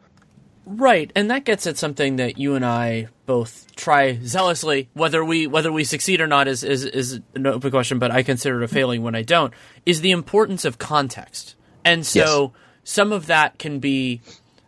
Right, 0.66 1.12
and 1.16 1.30
that 1.30 1.46
gets 1.46 1.68
at 1.68 1.78
something 1.78 2.16
that 2.16 2.40
you 2.40 2.56
and 2.56 2.66
I 2.66 3.08
both 3.28 3.76
try 3.76 4.18
zealously. 4.24 4.90
Whether 4.94 5.24
we 5.24 5.46
whether 5.46 5.72
we 5.72 5.84
succeed 5.84 6.22
or 6.22 6.28
not 6.28 6.48
is 6.48 6.64
is 6.64 6.84
is 6.84 7.20
an 7.36 7.46
open 7.46 7.70
question, 7.70 8.00
but 8.00 8.12
I 8.12 8.24
consider 8.24 8.62
it 8.62 8.66
a 8.66 8.68
failing 8.68 9.04
when 9.04 9.14
I 9.14 9.22
don't. 9.22 9.54
Is 9.86 10.02
the 10.02 10.12
importance 10.12 10.66
of 10.66 10.80
context, 10.80 11.56
and 11.84 12.04
so 12.06 12.54
yes. 12.54 12.62
some 12.84 13.12
of 13.12 13.28
that 13.28 13.60
can 13.60 13.80
be 13.80 14.22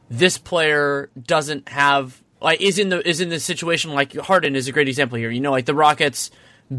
this 0.09 0.37
player 0.37 1.09
doesn't 1.19 1.67
have 1.69 2.21
like 2.41 2.61
is 2.61 2.77
in 2.77 2.89
the 2.89 3.07
is 3.07 3.19
in 3.19 3.29
the 3.29 3.39
situation 3.39 3.93
like 3.93 4.15
Harden 4.15 4.55
is 4.55 4.67
a 4.67 4.71
great 4.71 4.87
example 4.87 5.17
here. 5.17 5.31
You 5.31 5.41
know, 5.41 5.51
like 5.51 5.65
the 5.65 5.75
Rockets 5.75 6.29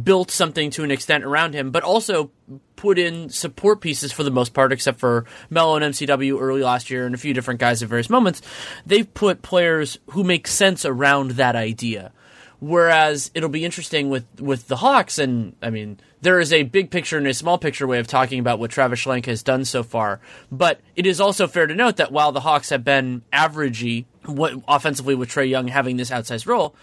built 0.03 0.31
something 0.31 0.71
to 0.71 0.85
an 0.85 0.91
extent 0.91 1.25
around 1.25 1.55
him, 1.55 1.71
but 1.71 1.83
also 1.83 2.31
put 2.77 2.99
in 2.99 3.29
support 3.29 3.81
pieces 3.81 4.13
for 4.13 4.23
the 4.23 4.31
most 4.31 4.55
part, 4.55 4.73
except 4.73 5.01
for 5.01 5.25
Melo 5.51 5.77
and 5.77 5.95
MCW 5.95 6.41
early 6.41 6.63
last 6.63 6.91
year 6.91 7.07
and 7.07 7.15
a 7.15 7.19
few 7.19 7.35
different 7.35 7.61
guys 7.61 7.83
at 7.83 7.89
various 7.89 8.11
moments. 8.11 8.43
They've 8.87 9.13
put 9.13 9.43
players 9.43 9.99
who 10.11 10.25
make 10.25 10.47
sense 10.47 10.85
around 10.85 11.33
that 11.33 11.57
idea. 11.57 12.13
Whereas 12.61 13.31
it'll 13.35 13.49
be 13.49 13.65
interesting 13.65 14.11
with, 14.11 14.27
with 14.41 14.67
the 14.67 14.77
Hawks, 14.77 15.19
and 15.19 15.55
I 15.63 15.71
mean, 15.71 16.01
there 16.21 16.41
is 16.41 16.53
a 16.53 16.65
big 16.65 16.91
picture 16.91 17.17
and 17.17 17.27
a 17.27 17.35
small 17.35 17.57
picture 17.57 17.87
way 17.87 18.01
of 18.01 18.09
talking 18.09 18.41
about 18.41 18.59
what 18.59 18.73
Travis 18.73 19.05
Schlenk 19.05 19.27
has 19.27 19.45
done 19.45 19.65
so 19.65 19.85
far. 19.85 20.21
But 20.51 20.81
it 20.97 21.07
is 21.07 21.21
also 21.21 21.47
fair 21.47 21.69
to 21.69 21.75
note 21.75 21.97
that 21.99 22.11
while 22.11 22.33
the 22.33 22.41
Hawks 22.41 22.71
have 22.71 22.83
been 22.83 23.23
averagey 23.33 24.07
what, 24.27 24.55
offensively 24.67 25.15
with 25.15 25.31
Trae 25.31 25.49
Young 25.49 25.69
having 25.69 25.97
this 25.97 26.11
outsized 26.11 26.47
role, 26.47 26.75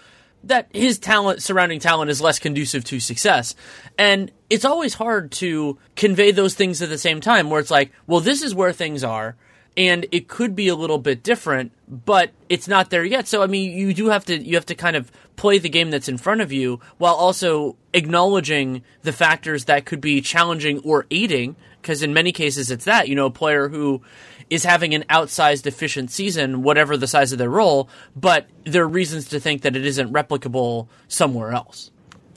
that 0.48 0.68
his 0.72 0.98
talent, 0.98 1.42
surrounding 1.42 1.78
talent, 1.80 2.10
is 2.10 2.20
less 2.20 2.38
conducive 2.38 2.84
to 2.84 3.00
success. 3.00 3.54
And 3.98 4.30
it's 4.48 4.64
always 4.64 4.94
hard 4.94 5.32
to 5.32 5.78
convey 5.94 6.30
those 6.30 6.54
things 6.54 6.82
at 6.82 6.88
the 6.88 6.98
same 6.98 7.20
time, 7.20 7.50
where 7.50 7.60
it's 7.60 7.70
like, 7.70 7.92
well, 8.06 8.20
this 8.20 8.42
is 8.42 8.54
where 8.54 8.72
things 8.72 9.04
are, 9.04 9.36
and 9.76 10.06
it 10.10 10.28
could 10.28 10.56
be 10.56 10.68
a 10.68 10.74
little 10.74 10.98
bit 10.98 11.22
different, 11.22 11.72
but 11.86 12.30
it's 12.48 12.66
not 12.66 12.90
there 12.90 13.04
yet. 13.04 13.28
So, 13.28 13.42
I 13.42 13.46
mean, 13.46 13.76
you 13.76 13.92
do 13.92 14.08
have 14.08 14.24
to, 14.26 14.38
you 14.38 14.54
have 14.54 14.66
to 14.66 14.74
kind 14.74 14.96
of 14.96 15.12
play 15.36 15.58
the 15.58 15.68
game 15.68 15.90
that's 15.90 16.08
in 16.08 16.16
front 16.16 16.40
of 16.40 16.50
you 16.50 16.80
while 16.96 17.14
also 17.14 17.76
acknowledging 17.92 18.82
the 19.02 19.12
factors 19.12 19.66
that 19.66 19.84
could 19.84 20.00
be 20.00 20.20
challenging 20.22 20.78
or 20.78 21.06
aiding, 21.10 21.56
because 21.82 22.02
in 22.02 22.14
many 22.14 22.32
cases 22.32 22.70
it's 22.70 22.86
that, 22.86 23.08
you 23.08 23.14
know, 23.14 23.26
a 23.26 23.30
player 23.30 23.68
who 23.68 24.00
is 24.48 24.64
having 24.64 24.94
an 24.94 25.04
outsized 25.10 25.66
efficient 25.66 26.10
season, 26.10 26.62
whatever 26.62 26.96
the 26.96 27.06
size 27.06 27.32
of 27.32 27.38
their 27.38 27.50
role, 27.50 27.88
but 28.14 28.46
there 28.64 28.84
are 28.84 28.88
reasons 28.88 29.28
to 29.28 29.40
think 29.40 29.62
that 29.62 29.74
it 29.74 29.84
isn't 29.84 30.12
replicable 30.12 30.88
somewhere 31.08 31.52
else. 31.52 31.90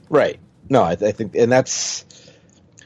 Right. 0.09 0.39
No, 0.69 0.83
I, 0.83 0.91
I 0.91 1.11
think, 1.11 1.35
and 1.35 1.51
that's 1.51 2.05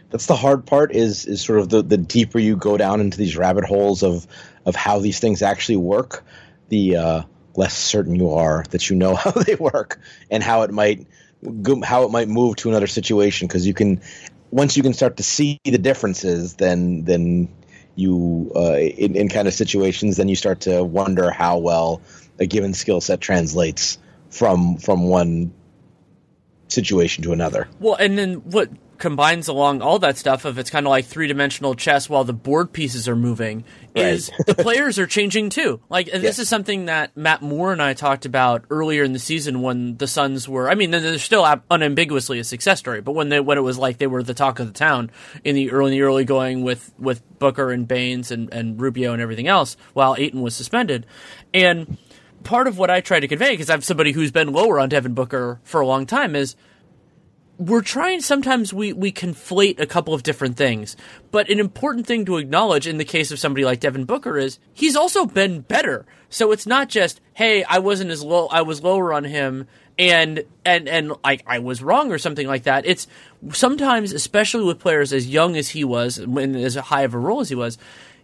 that's 0.10 0.28
the 0.28 0.36
hard 0.36 0.66
part 0.66 0.94
is 0.94 1.26
is 1.26 1.42
sort 1.42 1.60
of 1.60 1.70
the, 1.70 1.82
the 1.82 1.98
deeper 1.98 2.40
you 2.40 2.56
go 2.56 2.78
down 2.78 3.02
into 3.02 3.18
these 3.18 3.36
rabbit 3.36 3.66
holes 3.66 4.04
of 4.04 4.28
of 4.66 4.76
how 4.76 5.00
these 5.00 5.20
things 5.20 5.42
actually 5.42 5.78
work, 5.78 6.24
the 6.70 6.96
uh, 6.98 7.24
less 7.56 7.76
certain 7.76 8.16
you 8.16 8.32
are 8.32 8.64
that 8.72 8.90
you 8.90 8.96
know 8.96 9.16
how 9.24 9.32
they 9.32 9.56
work 9.56 10.00
and 10.30 10.44
how 10.44 10.64
it 10.64 10.72
might 10.72 11.08
how 11.84 12.04
it 12.04 12.12
might 12.12 12.28
move 12.28 12.56
to 12.56 12.70
another 12.70 12.88
situation 12.88 13.48
because 13.48 13.68
you 13.68 13.74
can 13.74 14.02
once 14.52 14.78
you 14.78 14.84
can 14.84 14.94
start 14.94 15.18
to 15.18 15.24
see 15.24 15.60
the 15.66 15.78
differences 15.78 16.56
then 16.56 17.04
then 17.04 17.50
you 17.96 18.52
uh, 18.56 18.78
in, 18.78 19.16
in 19.16 19.30
kind 19.30 19.48
of 19.48 19.54
situations, 19.54 20.18
then 20.18 20.30
you 20.30 20.36
start 20.36 20.62
to 20.62 20.84
wonder 20.84 21.32
how 21.32 21.60
well 21.60 22.02
a 22.40 22.46
given 22.46 22.74
skill 22.74 23.02
set 23.02 23.22
translates 23.22 23.98
from 24.30 24.78
from 24.78 25.08
one 25.08 25.54
situation 26.68 27.24
to 27.24 27.34
another. 27.34 27.68
Well, 27.80 27.96
and 27.96 28.18
then 28.18 28.36
what 28.36 28.70
combines 29.04 29.50
along 29.50 29.82
all 29.82 30.00
that 30.00 30.18
stuff 30.18 30.46
of 30.46 30.58
it's 30.58 30.70
kind 30.70 30.86
of 30.86 30.90
like 30.90 31.04
three 31.04 31.28
dimensional 31.28 31.76
chess 31.76 32.10
while 32.10 32.24
the 32.24 32.32
board 32.32 32.72
pieces 32.72 33.10
are 33.10 33.18
moving 33.18 33.66
right. 33.94 34.06
is 34.06 34.32
the 34.48 34.56
players 34.56 34.98
are 34.98 35.06
changing 35.06 35.50
too. 35.50 35.82
Like 35.90 36.08
yes. 36.08 36.22
this 36.22 36.40
is 36.40 36.48
something 36.48 36.86
that 36.86 37.18
Matt 37.18 37.42
Moore 37.42 37.74
and 37.74 37.82
I 37.82 37.96
talked 37.96 38.26
about 38.26 38.64
earlier 38.70 39.04
in 39.04 39.12
the 39.12 39.20
season 39.20 39.62
when 39.62 39.98
the 39.98 40.08
Suns 40.08 40.48
were. 40.48 40.70
I 40.70 40.76
mean, 40.76 40.92
they're 40.92 41.18
still 41.18 41.46
unambiguously 41.70 42.40
a 42.40 42.46
success 42.46 42.80
story, 42.80 43.02
but 43.02 43.12
when 43.12 43.28
they 43.28 43.42
when 43.42 43.58
it 43.58 43.62
was 43.62 43.78
like 43.78 43.98
they 43.98 44.08
were 44.08 44.24
the 44.24 44.34
talk 44.34 44.62
of 44.62 44.68
the 44.68 44.74
town 44.74 45.12
in 45.44 45.54
the 45.54 45.72
early 45.72 45.92
in 45.92 46.00
the 46.00 46.04
early 46.04 46.24
going 46.24 46.64
with 46.64 46.94
with 46.98 47.22
Booker 47.40 47.74
and 47.74 47.86
Baynes 47.86 48.32
and 48.32 48.54
and 48.54 48.80
Rubio 48.80 49.12
and 49.12 49.22
everything 49.22 49.50
else, 49.50 49.76
while 49.92 50.16
Ayton 50.18 50.42
was 50.42 50.56
suspended, 50.56 51.06
and 51.54 51.98
part 52.46 52.68
of 52.68 52.78
what 52.78 52.90
I 52.90 53.02
try 53.02 53.20
to 53.20 53.28
convey 53.28 53.52
because 53.52 53.70
I'm 53.70 53.82
somebody 53.82 54.14
who's 54.14 54.32
been 54.32 54.54
lower 54.54 54.80
on 54.80 54.88
Devin 54.88 55.14
Booker 55.14 55.60
for 55.66 55.82
a 55.82 55.88
long 55.88 56.06
time 56.06 56.38
is 56.38 56.56
we're 57.58 57.82
trying 57.82 58.20
sometimes 58.20 58.74
we, 58.74 58.94
we 58.94 59.12
conflate 59.12 59.80
a 59.80 59.86
couple 59.86 60.14
of 60.14 60.24
different 60.24 60.58
things 60.58 60.98
but 61.32 61.50
an 61.50 61.60
important 61.60 62.08
thing 62.08 62.26
to 62.26 62.38
acknowledge 62.38 62.88
in 62.88 62.98
the 62.98 63.06
case 63.06 63.32
of 63.32 63.40
somebody 63.40 63.64
like 63.64 63.80
devin 63.80 64.06
booker 64.06 64.38
is 64.38 64.60
he's 64.74 64.96
also 64.96 65.26
been 65.26 65.62
better. 65.62 66.06
So 66.30 66.52
it's 66.52 66.66
not 66.66 66.90
just 66.90 67.22
hey 67.34 67.64
i 67.64 67.80
wasn't 67.80 68.12
as 68.12 68.24
low 68.24 68.48
i 68.48 68.62
was 68.62 68.84
lower 68.84 69.14
on 69.14 69.24
him 69.24 69.68
and 70.00 70.44
and 70.66 70.88
and 70.88 71.14
like 71.24 71.44
i 71.46 71.60
was 71.60 71.84
wrong 71.84 72.12
or 72.12 72.18
something 72.18 72.48
like 72.48 72.64
that. 72.64 72.86
It's 72.86 73.08
sometimes 73.52 74.12
especially 74.12 74.64
with 74.64 74.80
players 74.80 75.14
as 75.14 75.28
young 75.28 75.56
as 75.56 75.70
he 75.70 75.84
was 75.84 76.18
and 76.18 76.56
as 76.56 76.76
high 76.76 77.04
of 77.04 77.14
a 77.14 77.20
role 77.20 77.42
as 77.42 77.50
he 77.50 77.56
was 77.56 77.78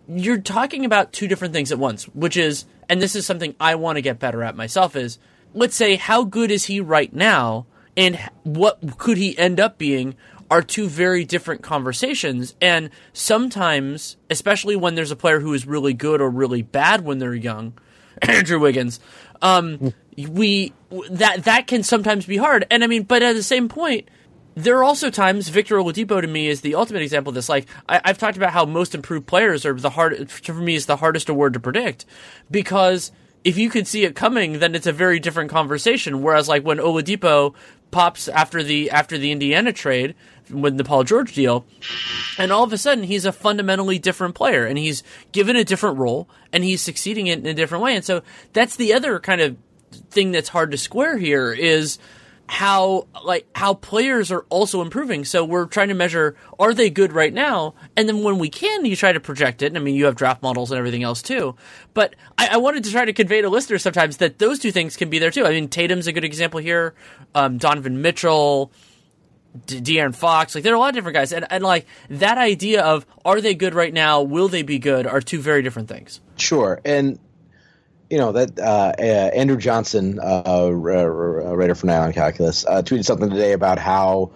you're 0.08 0.40
talking 0.40 0.86
about 0.86 1.14
two 1.14 1.28
different 1.28 1.54
things 1.54 1.72
at 1.72 1.78
once 1.78 2.06
which 2.10 2.36
is 2.36 2.66
and 2.90 3.00
this 3.00 3.16
is 3.16 3.28
something 3.28 3.54
i 3.60 3.76
want 3.76 3.96
to 3.96 4.02
get 4.02 4.18
better 4.18 4.42
at 4.42 4.56
myself 4.56 4.96
is 4.96 5.20
let's 5.54 5.76
say 5.76 5.96
how 5.98 6.24
good 6.24 6.50
is 6.50 6.66
he 6.66 6.80
right 6.80 7.14
now 7.14 7.68
and 8.00 8.18
what 8.44 8.98
could 8.98 9.18
he 9.18 9.38
end 9.38 9.60
up 9.60 9.78
being 9.78 10.16
are 10.50 10.62
two 10.62 10.88
very 10.88 11.26
different 11.26 11.62
conversations. 11.62 12.56
And 12.62 12.90
sometimes, 13.12 14.16
especially 14.30 14.78
when 14.78 14.96
there's 14.96 15.12
a 15.12 15.18
player 15.18 15.42
who 15.42 15.54
is 15.54 15.68
really 15.68 15.94
good 15.94 16.22
or 16.22 16.30
really 16.30 16.62
bad 16.62 17.02
when 17.02 17.20
they're 17.20 17.36
young, 17.36 17.74
Andrew 18.22 18.58
Wiggins, 18.58 19.02
um, 19.42 19.94
we 20.18 20.74
that 21.12 21.44
that 21.44 21.68
can 21.68 21.84
sometimes 21.84 22.26
be 22.26 22.38
hard. 22.38 22.66
And 22.72 22.84
I 22.86 22.88
mean, 22.88 23.04
but 23.04 23.22
at 23.22 23.36
the 23.36 23.44
same 23.44 23.68
point, 23.68 24.10
there 24.56 24.78
are 24.78 24.84
also 24.84 25.10
times 25.10 25.50
Victor 25.50 25.76
Oladipo 25.76 26.22
to 26.22 26.28
me 26.28 26.48
is 26.48 26.62
the 26.62 26.76
ultimate 26.76 27.02
example 27.02 27.32
of 27.32 27.36
this. 27.36 27.50
Like 27.50 27.68
I, 27.88 28.02
have 28.06 28.18
talked 28.18 28.38
about 28.38 28.54
how 28.54 28.66
most 28.66 28.96
improved 28.96 29.28
players 29.28 29.66
are 29.66 29.74
the 29.74 29.90
hard 29.90 30.32
for 30.32 30.54
me 30.54 30.76
is 30.76 30.86
the 30.86 30.98
hardest 30.98 31.28
award 31.28 31.54
to 31.54 31.60
predict 31.60 32.06
because 32.50 33.12
if 33.44 33.58
you 33.58 33.70
could 33.70 33.88
see 33.88 34.04
it 34.04 34.16
coming, 34.16 34.60
then 34.60 34.76
it's 34.76 34.88
a 34.88 34.94
very 34.94 35.20
different 35.20 35.50
conversation. 35.50 36.22
Whereas 36.22 36.48
like 36.48 36.64
when 36.64 36.78
Oladipo 36.78 37.54
pops 37.92 38.28
after 38.28 38.62
the 38.62 38.92
after 38.92 39.18
the 39.18 39.32
Indiana 39.32 39.74
trade, 39.74 40.16
with 40.50 40.78
the 40.78 40.84
Paul 40.84 41.04
George 41.04 41.34
deal, 41.34 41.66
and 42.38 42.52
all 42.52 42.64
of 42.64 42.74
a 42.74 42.78
sudden 42.78 43.04
he's 43.04 43.26
a 43.26 43.32
fundamentally 43.32 44.00
different 44.00 44.36
player, 44.36 44.66
and 44.66 44.78
he's 44.78 45.04
given 45.32 45.56
a 45.56 45.64
different 45.64 45.98
role, 45.98 46.28
and 46.52 46.64
he's 46.64 46.82
succeeding 46.82 47.28
in 47.28 47.46
a 47.46 47.54
different 47.54 47.84
way. 47.84 47.96
And 47.96 48.06
so 48.06 48.22
that's 48.54 48.76
the 48.76 48.94
other 48.94 49.20
kind 49.20 49.42
of 49.42 49.58
thing 50.12 50.32
that's 50.32 50.50
hard 50.50 50.72
to 50.72 50.78
square 50.78 51.18
here 51.18 51.52
is 51.52 52.00
how 52.50 53.08
like 53.24 53.46
how 53.54 53.76
players 53.76 54.32
are 54.32 54.44
also 54.50 54.82
improving. 54.82 55.24
So 55.24 55.46
we're 55.46 55.68
trying 55.68 55.90
to 55.90 55.94
measure 55.94 56.36
are 56.58 56.74
they 56.74 56.90
good 56.90 57.14
right 57.14 57.32
now, 57.32 57.76
and 57.96 58.10
then 58.10 58.24
when 58.24 58.40
we 58.40 58.50
can, 58.50 58.86
you 58.86 58.96
try 58.96 59.12
to 59.12 59.20
project 59.20 59.62
it. 59.62 59.68
And 59.68 59.78
I 59.78 59.82
mean, 59.82 59.94
you 59.94 60.06
have 60.06 60.16
draft 60.16 60.42
models 60.42 60.72
and 60.72 60.80
everything 60.80 61.04
else 61.04 61.22
too. 61.22 61.56
But 61.94 62.16
I, 62.40 62.50
I 62.54 62.58
wanted 62.58 62.86
to 62.86 62.92
try 62.92 63.06
to 63.06 63.14
convey 63.14 63.44
to 63.44 63.50
listeners 63.50 63.84
sometimes 63.84 64.18
that 64.18 64.40
those 64.40 64.58
two 64.58 64.72
things 64.72 64.98
can 64.98 65.12
be 65.12 65.20
there 65.20 65.30
too. 65.30 65.46
I 65.46 65.52
mean, 65.52 65.68
Tatum's 65.68 66.08
a 66.08 66.12
good 66.12 66.24
example 66.24 66.60
here. 66.60 66.96
Um, 67.36 67.60
Donovan 67.60 68.02
Mitchell. 68.02 68.72
D- 69.66 69.82
De'Aaron 69.82 70.16
Fox, 70.16 70.54
like 70.54 70.64
there 70.64 70.74
are 70.74 70.76
a 70.76 70.80
lot 70.80 70.90
of 70.90 70.96
different 70.96 71.16
guys, 71.16 71.34
and, 71.34 71.44
and 71.50 71.64
like 71.64 71.88
that 72.12 72.38
idea 72.38 72.84
of 72.84 73.04
are 73.26 73.42
they 73.42 73.56
good 73.56 73.74
right 73.74 73.92
now? 73.92 74.22
Will 74.22 74.48
they 74.48 74.62
be 74.62 74.78
good? 74.78 75.08
Are 75.08 75.22
two 75.22 75.42
very 75.42 75.64
different 75.64 75.90
things. 75.90 76.22
Sure, 76.38 76.80
and 76.86 77.18
you 78.10 78.18
know 78.18 78.32
that 78.32 78.60
uh, 78.60 78.94
uh, 78.98 79.02
Andrew 79.02 79.58
Johnson, 79.58 80.20
uh, 80.20 80.70
writer 80.72 81.76
for 81.76 81.86
Nylon 81.86 82.14
Calculus, 82.14 82.66
uh, 82.66 82.82
tweeted 82.82 83.06
something 83.06 83.30
today 83.30 83.54
about 83.54 83.80
how 83.80 84.32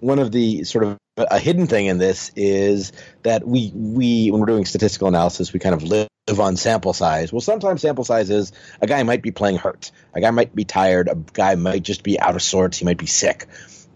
one 0.00 0.18
of 0.18 0.32
the 0.32 0.64
sort 0.64 0.84
of 0.84 0.98
a 1.16 1.38
hidden 1.38 1.66
thing 1.66 1.86
in 1.86 1.98
this 1.98 2.30
is 2.36 2.92
that 3.24 3.46
we 3.46 3.72
we 3.74 4.30
when 4.30 4.40
we're 4.40 4.46
doing 4.46 4.64
statistical 4.64 5.08
analysis, 5.08 5.52
we 5.52 5.60
kind 5.60 5.74
of 5.74 5.82
live 5.82 6.08
on 6.38 6.56
sample 6.56 6.92
size. 6.92 7.32
Well, 7.32 7.40
sometimes 7.40 7.82
sample 7.82 8.04
size 8.04 8.30
is 8.30 8.52
a 8.80 8.86
guy 8.86 9.02
might 9.02 9.22
be 9.22 9.30
playing 9.30 9.56
hurt, 9.56 9.90
a 10.14 10.20
guy 10.20 10.30
might 10.30 10.54
be 10.54 10.64
tired, 10.64 11.08
a 11.08 11.14
guy 11.14 11.54
might 11.56 11.82
just 11.82 12.02
be 12.02 12.18
out 12.18 12.34
of 12.34 12.42
sorts, 12.42 12.78
he 12.78 12.84
might 12.84 12.98
be 12.98 13.06
sick, 13.06 13.46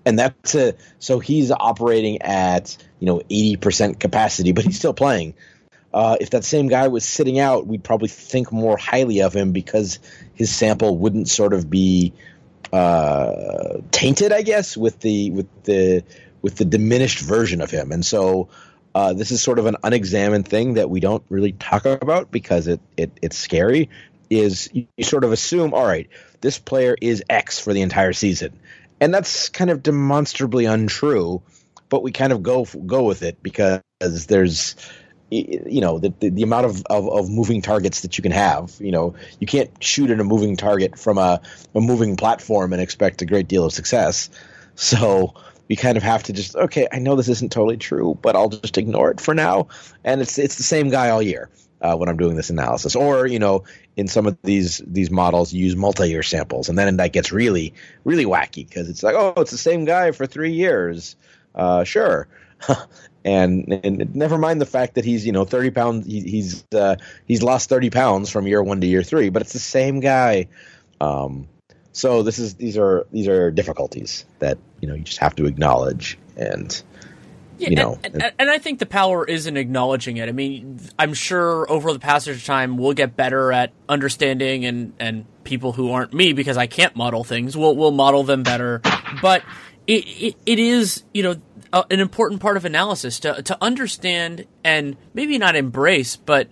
and 0.04 0.18
that's 0.18 0.54
a, 0.54 0.74
so 0.98 1.20
he's 1.20 1.50
operating 1.50 2.20
at 2.22 2.76
you 2.98 3.06
know 3.06 3.22
eighty 3.30 3.56
percent 3.56 3.98
capacity, 4.00 4.52
but 4.52 4.64
he's 4.64 4.76
still 4.76 4.94
playing 4.94 5.34
uh, 5.94 6.16
if 6.20 6.30
that 6.30 6.44
same 6.44 6.68
guy 6.68 6.88
was 6.88 7.04
sitting 7.04 7.38
out, 7.38 7.66
we'd 7.66 7.84
probably 7.84 8.08
think 8.08 8.50
more 8.50 8.76
highly 8.76 9.22
of 9.22 9.34
him 9.34 9.52
because 9.52 9.98
his 10.34 10.54
sample 10.54 10.96
wouldn't 10.96 11.28
sort 11.28 11.52
of 11.52 11.68
be 11.68 12.12
uh, 12.72 13.78
tainted, 13.90 14.32
I 14.32 14.42
guess, 14.42 14.76
with 14.76 15.00
the 15.00 15.30
with 15.30 15.64
the 15.64 16.04
with 16.40 16.56
the 16.56 16.64
diminished 16.64 17.20
version 17.20 17.60
of 17.60 17.70
him. 17.70 17.92
And 17.92 18.04
so 18.04 18.48
uh, 18.94 19.12
this 19.12 19.30
is 19.30 19.42
sort 19.42 19.58
of 19.58 19.66
an 19.66 19.76
unexamined 19.82 20.48
thing 20.48 20.74
that 20.74 20.88
we 20.88 21.00
don't 21.00 21.24
really 21.28 21.52
talk 21.52 21.84
about 21.84 22.30
because 22.30 22.66
it, 22.68 22.80
it 22.96 23.12
it's 23.20 23.36
scary. 23.36 23.90
Is 24.30 24.70
you, 24.72 24.86
you 24.96 25.04
sort 25.04 25.24
of 25.24 25.32
assume, 25.32 25.74
all 25.74 25.86
right, 25.86 26.08
this 26.40 26.58
player 26.58 26.96
is 26.98 27.22
X 27.28 27.58
for 27.58 27.74
the 27.74 27.82
entire 27.82 28.14
season, 28.14 28.58
and 28.98 29.12
that's 29.12 29.50
kind 29.50 29.70
of 29.70 29.82
demonstrably 29.82 30.64
untrue. 30.64 31.42
But 31.90 32.02
we 32.02 32.12
kind 32.12 32.32
of 32.32 32.42
go 32.42 32.64
go 32.64 33.04
with 33.04 33.22
it 33.22 33.42
because 33.42 33.82
there's 34.00 34.76
you 35.32 35.80
know 35.80 35.98
the, 35.98 36.12
the, 36.20 36.28
the 36.28 36.42
amount 36.42 36.66
of, 36.66 36.82
of, 36.90 37.08
of, 37.08 37.30
moving 37.30 37.62
targets 37.62 38.02
that 38.02 38.18
you 38.18 38.22
can 38.22 38.32
have 38.32 38.72
you 38.80 38.92
know 38.92 39.14
you 39.40 39.46
can't 39.46 39.70
shoot 39.82 40.10
at 40.10 40.20
a 40.20 40.24
moving 40.24 40.56
target 40.56 40.98
from 40.98 41.16
a, 41.16 41.40
a 41.74 41.80
moving 41.80 42.16
platform 42.16 42.72
and 42.72 42.82
expect 42.82 43.22
a 43.22 43.26
great 43.26 43.48
deal 43.48 43.64
of 43.64 43.72
success. 43.72 44.28
So 44.74 45.34
we 45.68 45.76
kind 45.76 45.96
of 45.96 46.02
have 46.02 46.22
to 46.24 46.32
just 46.32 46.54
okay 46.54 46.86
i 46.92 46.98
know 46.98 47.16
this 47.16 47.28
isn't 47.28 47.52
totally 47.52 47.76
true 47.76 48.18
but 48.20 48.36
i'll 48.36 48.48
just 48.48 48.76
ignore 48.76 49.10
it 49.10 49.20
for 49.20 49.34
now. 49.34 49.68
And 50.04 50.20
it's 50.20 50.38
it's 50.38 50.56
the 50.56 50.62
same 50.62 50.90
guy 50.90 51.08
all 51.10 51.22
year 51.22 51.48
uh, 51.80 51.96
when 51.96 52.08
i'm 52.10 52.18
doing 52.18 52.36
this 52.36 52.50
analysis. 52.50 52.94
Or 52.94 53.26
you 53.26 53.38
know 53.38 53.64
in 53.96 54.08
some 54.08 54.26
of 54.26 54.36
these 54.42 54.82
these 54.86 55.10
models 55.10 55.52
you 55.52 55.64
use 55.64 55.76
multi-year 55.76 56.22
samples 56.22 56.68
and 56.68 56.78
then 56.78 56.96
that 56.98 57.12
gets 57.12 57.32
really 57.32 57.72
really 58.04 58.26
wacky 58.26 58.68
because 58.68 58.90
it's 58.90 59.02
like 59.02 59.14
oh 59.14 59.34
it's 59.38 59.50
the 59.50 59.58
same 59.58 59.86
guy 59.86 60.10
for 60.10 60.26
three 60.26 60.52
years. 60.52 61.16
Uh, 61.54 61.84
sure 61.84 62.28
and 63.24 63.72
and 63.72 64.14
never 64.14 64.38
mind 64.38 64.60
the 64.60 64.66
fact 64.66 64.94
that 64.94 65.04
he's 65.04 65.24
you 65.24 65.32
know 65.32 65.44
30 65.44 65.70
pounds 65.70 66.06
he, 66.06 66.20
he's 66.20 66.64
uh, 66.74 66.96
he's 67.26 67.42
lost 67.42 67.68
30 67.68 67.90
pounds 67.90 68.30
from 68.30 68.46
year 68.46 68.62
one 68.62 68.80
to 68.80 68.86
year 68.86 69.02
three 69.02 69.30
but 69.30 69.42
it's 69.42 69.52
the 69.52 69.58
same 69.58 70.00
guy. 70.00 70.48
Um, 71.00 71.48
so 71.92 72.22
this 72.22 72.38
is 72.38 72.54
these 72.54 72.78
are 72.78 73.06
these 73.12 73.28
are 73.28 73.50
difficulties 73.50 74.24
that 74.38 74.58
you 74.80 74.88
know 74.88 74.94
you 74.94 75.02
just 75.02 75.18
have 75.18 75.36
to 75.36 75.46
acknowledge 75.46 76.18
and 76.36 76.82
yeah, 77.58 77.68
you 77.68 77.76
know 77.76 77.98
and, 78.02 78.14
and, 78.14 78.32
and, 78.38 78.50
i 78.50 78.58
think 78.58 78.78
the 78.78 78.86
power 78.86 79.24
is 79.24 79.46
in 79.46 79.56
acknowledging 79.56 80.16
it. 80.16 80.28
I 80.28 80.32
mean 80.32 80.80
i'm 80.98 81.12
sure 81.12 81.70
over 81.70 81.92
the 81.92 81.98
passage 81.98 82.38
of 82.38 82.44
time 82.44 82.78
we'll 82.78 82.94
get 82.94 83.14
better 83.14 83.52
at 83.52 83.72
understanding 83.88 84.64
and 84.64 84.94
and 84.98 85.26
people 85.44 85.72
who 85.72 85.92
aren't 85.92 86.14
me 86.14 86.32
because 86.32 86.56
i 86.56 86.66
can't 86.66 86.96
model 86.96 87.24
things. 87.24 87.56
We'll, 87.56 87.76
we'll 87.76 87.90
model 87.90 88.22
them 88.22 88.42
better. 88.42 88.80
But 89.20 89.42
it, 89.86 90.36
it, 90.46 90.58
is 90.58 91.04
you 91.12 91.22
know 91.22 91.36
uh, 91.72 91.84
an 91.90 92.00
important 92.00 92.40
part 92.40 92.56
of 92.56 92.64
analysis 92.64 93.20
to 93.20 93.42
to 93.42 93.56
understand 93.60 94.46
and 94.64 94.96
maybe 95.14 95.38
not 95.38 95.56
embrace, 95.56 96.16
but 96.16 96.48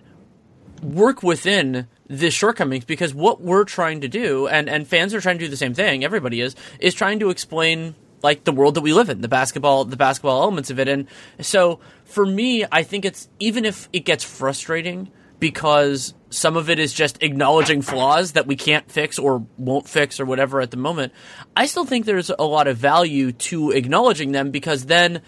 work 0.81 1.23
within 1.23 1.87
the 2.07 2.29
shortcomings 2.29 2.83
because 2.83 3.13
what 3.13 3.41
we're 3.41 3.63
trying 3.63 4.01
to 4.01 4.07
do 4.07 4.47
and 4.47 4.67
and 4.69 4.87
fans 4.87 5.13
are 5.13 5.21
trying 5.21 5.37
to 5.37 5.45
do 5.45 5.49
the 5.49 5.55
same 5.57 5.73
thing 5.73 6.03
everybody 6.03 6.41
is 6.41 6.55
is 6.79 6.93
trying 6.93 7.19
to 7.19 7.29
explain 7.29 7.95
like 8.21 8.43
the 8.43 8.51
world 8.51 8.75
that 8.75 8.81
we 8.81 8.93
live 8.93 9.09
in 9.09 9.21
the 9.21 9.29
basketball 9.29 9.85
the 9.85 9.95
basketball 9.95 10.41
elements 10.41 10.69
of 10.69 10.79
it. 10.79 10.89
And 10.89 11.07
so 11.39 11.79
for 12.03 12.25
me 12.25 12.65
i 12.69 12.83
think 12.83 13.05
it's 13.05 13.29
even 13.39 13.63
if 13.63 13.87
it 13.93 14.01
gets 14.01 14.25
frustrating 14.25 15.09
because 15.41 16.13
some 16.29 16.55
of 16.55 16.69
it 16.69 16.79
is 16.79 16.93
just 16.93 17.21
acknowledging 17.23 17.81
flaws 17.81 18.33
that 18.33 18.45
we 18.45 18.55
can't 18.55 18.89
fix 18.89 19.17
or 19.19 19.45
won't 19.57 19.89
fix 19.89 20.19
or 20.19 20.25
whatever 20.25 20.61
at 20.61 20.69
the 20.71 20.77
moment. 20.77 21.11
I 21.57 21.65
still 21.65 21.83
think 21.83 22.05
there's 22.05 22.29
a 22.29 22.43
lot 22.43 22.67
of 22.67 22.77
value 22.77 23.33
to 23.33 23.71
acknowledging 23.71 24.31
them 24.31 24.51
because 24.51 24.85
then 24.85 25.23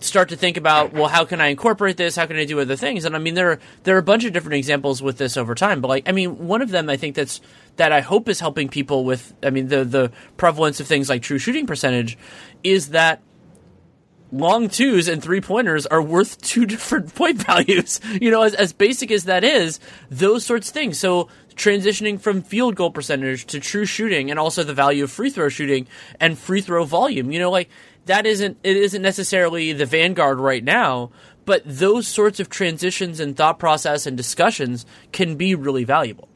start 0.00 0.28
to 0.30 0.36
think 0.36 0.56
about 0.56 0.92
well 0.92 1.06
how 1.06 1.24
can 1.24 1.40
I 1.40 1.46
incorporate 1.46 1.96
this 1.96 2.16
how 2.16 2.26
can 2.26 2.36
I 2.36 2.44
do 2.44 2.58
other 2.58 2.74
things 2.74 3.04
and 3.04 3.14
I 3.14 3.20
mean 3.20 3.34
there 3.34 3.52
are, 3.52 3.58
there 3.84 3.94
are 3.94 4.00
a 4.00 4.02
bunch 4.02 4.24
of 4.24 4.32
different 4.32 4.56
examples 4.56 5.00
with 5.00 5.16
this 5.16 5.36
over 5.36 5.54
time 5.54 5.80
but 5.80 5.86
like 5.86 6.08
I 6.08 6.12
mean 6.12 6.48
one 6.48 6.60
of 6.60 6.70
them 6.70 6.90
I 6.90 6.96
think 6.96 7.14
that's 7.14 7.40
that 7.76 7.92
I 7.92 8.00
hope 8.00 8.28
is 8.28 8.40
helping 8.40 8.68
people 8.68 9.04
with 9.04 9.32
I 9.44 9.50
mean 9.50 9.68
the 9.68 9.84
the 9.84 10.12
prevalence 10.36 10.80
of 10.80 10.88
things 10.88 11.08
like 11.08 11.22
true 11.22 11.38
shooting 11.38 11.68
percentage 11.68 12.18
is 12.64 12.88
that 12.88 13.22
long 14.32 14.68
twos 14.68 15.06
and 15.06 15.22
three 15.22 15.40
pointers 15.40 15.86
are 15.86 16.02
worth 16.02 16.40
two 16.42 16.66
different 16.66 17.14
point 17.14 17.36
values. 17.42 18.00
You 18.20 18.30
know, 18.30 18.42
as, 18.42 18.54
as 18.54 18.72
basic 18.72 19.10
as 19.10 19.24
that 19.24 19.44
is, 19.44 19.78
those 20.10 20.44
sorts 20.44 20.68
of 20.68 20.74
things. 20.74 20.98
So 20.98 21.28
transitioning 21.54 22.20
from 22.20 22.42
field 22.42 22.74
goal 22.74 22.90
percentage 22.90 23.46
to 23.46 23.60
true 23.60 23.84
shooting 23.84 24.30
and 24.30 24.38
also 24.38 24.62
the 24.64 24.74
value 24.74 25.04
of 25.04 25.10
free 25.10 25.30
throw 25.30 25.48
shooting 25.48 25.86
and 26.18 26.38
free 26.38 26.60
throw 26.60 26.84
volume. 26.84 27.30
You 27.30 27.38
know, 27.38 27.50
like 27.50 27.68
that 28.06 28.26
isn't 28.26 28.58
it 28.62 28.76
isn't 28.76 29.02
necessarily 29.02 29.72
the 29.72 29.86
vanguard 29.86 30.40
right 30.40 30.64
now, 30.64 31.10
but 31.44 31.62
those 31.64 32.08
sorts 32.08 32.40
of 32.40 32.48
transitions 32.48 33.20
and 33.20 33.36
thought 33.36 33.58
process 33.58 34.06
and 34.06 34.16
discussions 34.16 34.86
can 35.12 35.36
be 35.36 35.54
really 35.54 35.84
valuable. 35.84 36.28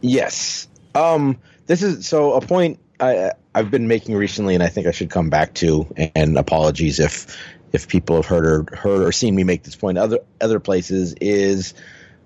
Yes. 0.00 0.68
Um 0.94 1.38
this 1.66 1.82
is 1.82 2.06
so 2.06 2.32
a 2.32 2.40
point 2.40 2.80
I 3.00 3.32
I've 3.54 3.70
been 3.70 3.88
making 3.88 4.14
recently, 4.14 4.54
and 4.54 4.62
I 4.62 4.68
think 4.68 4.86
I 4.86 4.92
should 4.92 5.10
come 5.10 5.30
back 5.30 5.54
to. 5.54 5.92
And 6.14 6.38
apologies 6.38 7.00
if 7.00 7.36
if 7.72 7.88
people 7.88 8.16
have 8.16 8.26
heard 8.26 8.46
or 8.46 8.76
heard 8.76 9.02
or 9.02 9.12
seen 9.12 9.34
me 9.34 9.44
make 9.44 9.62
this 9.62 9.76
point 9.76 9.98
other 9.98 10.20
other 10.40 10.60
places 10.60 11.14
is 11.20 11.74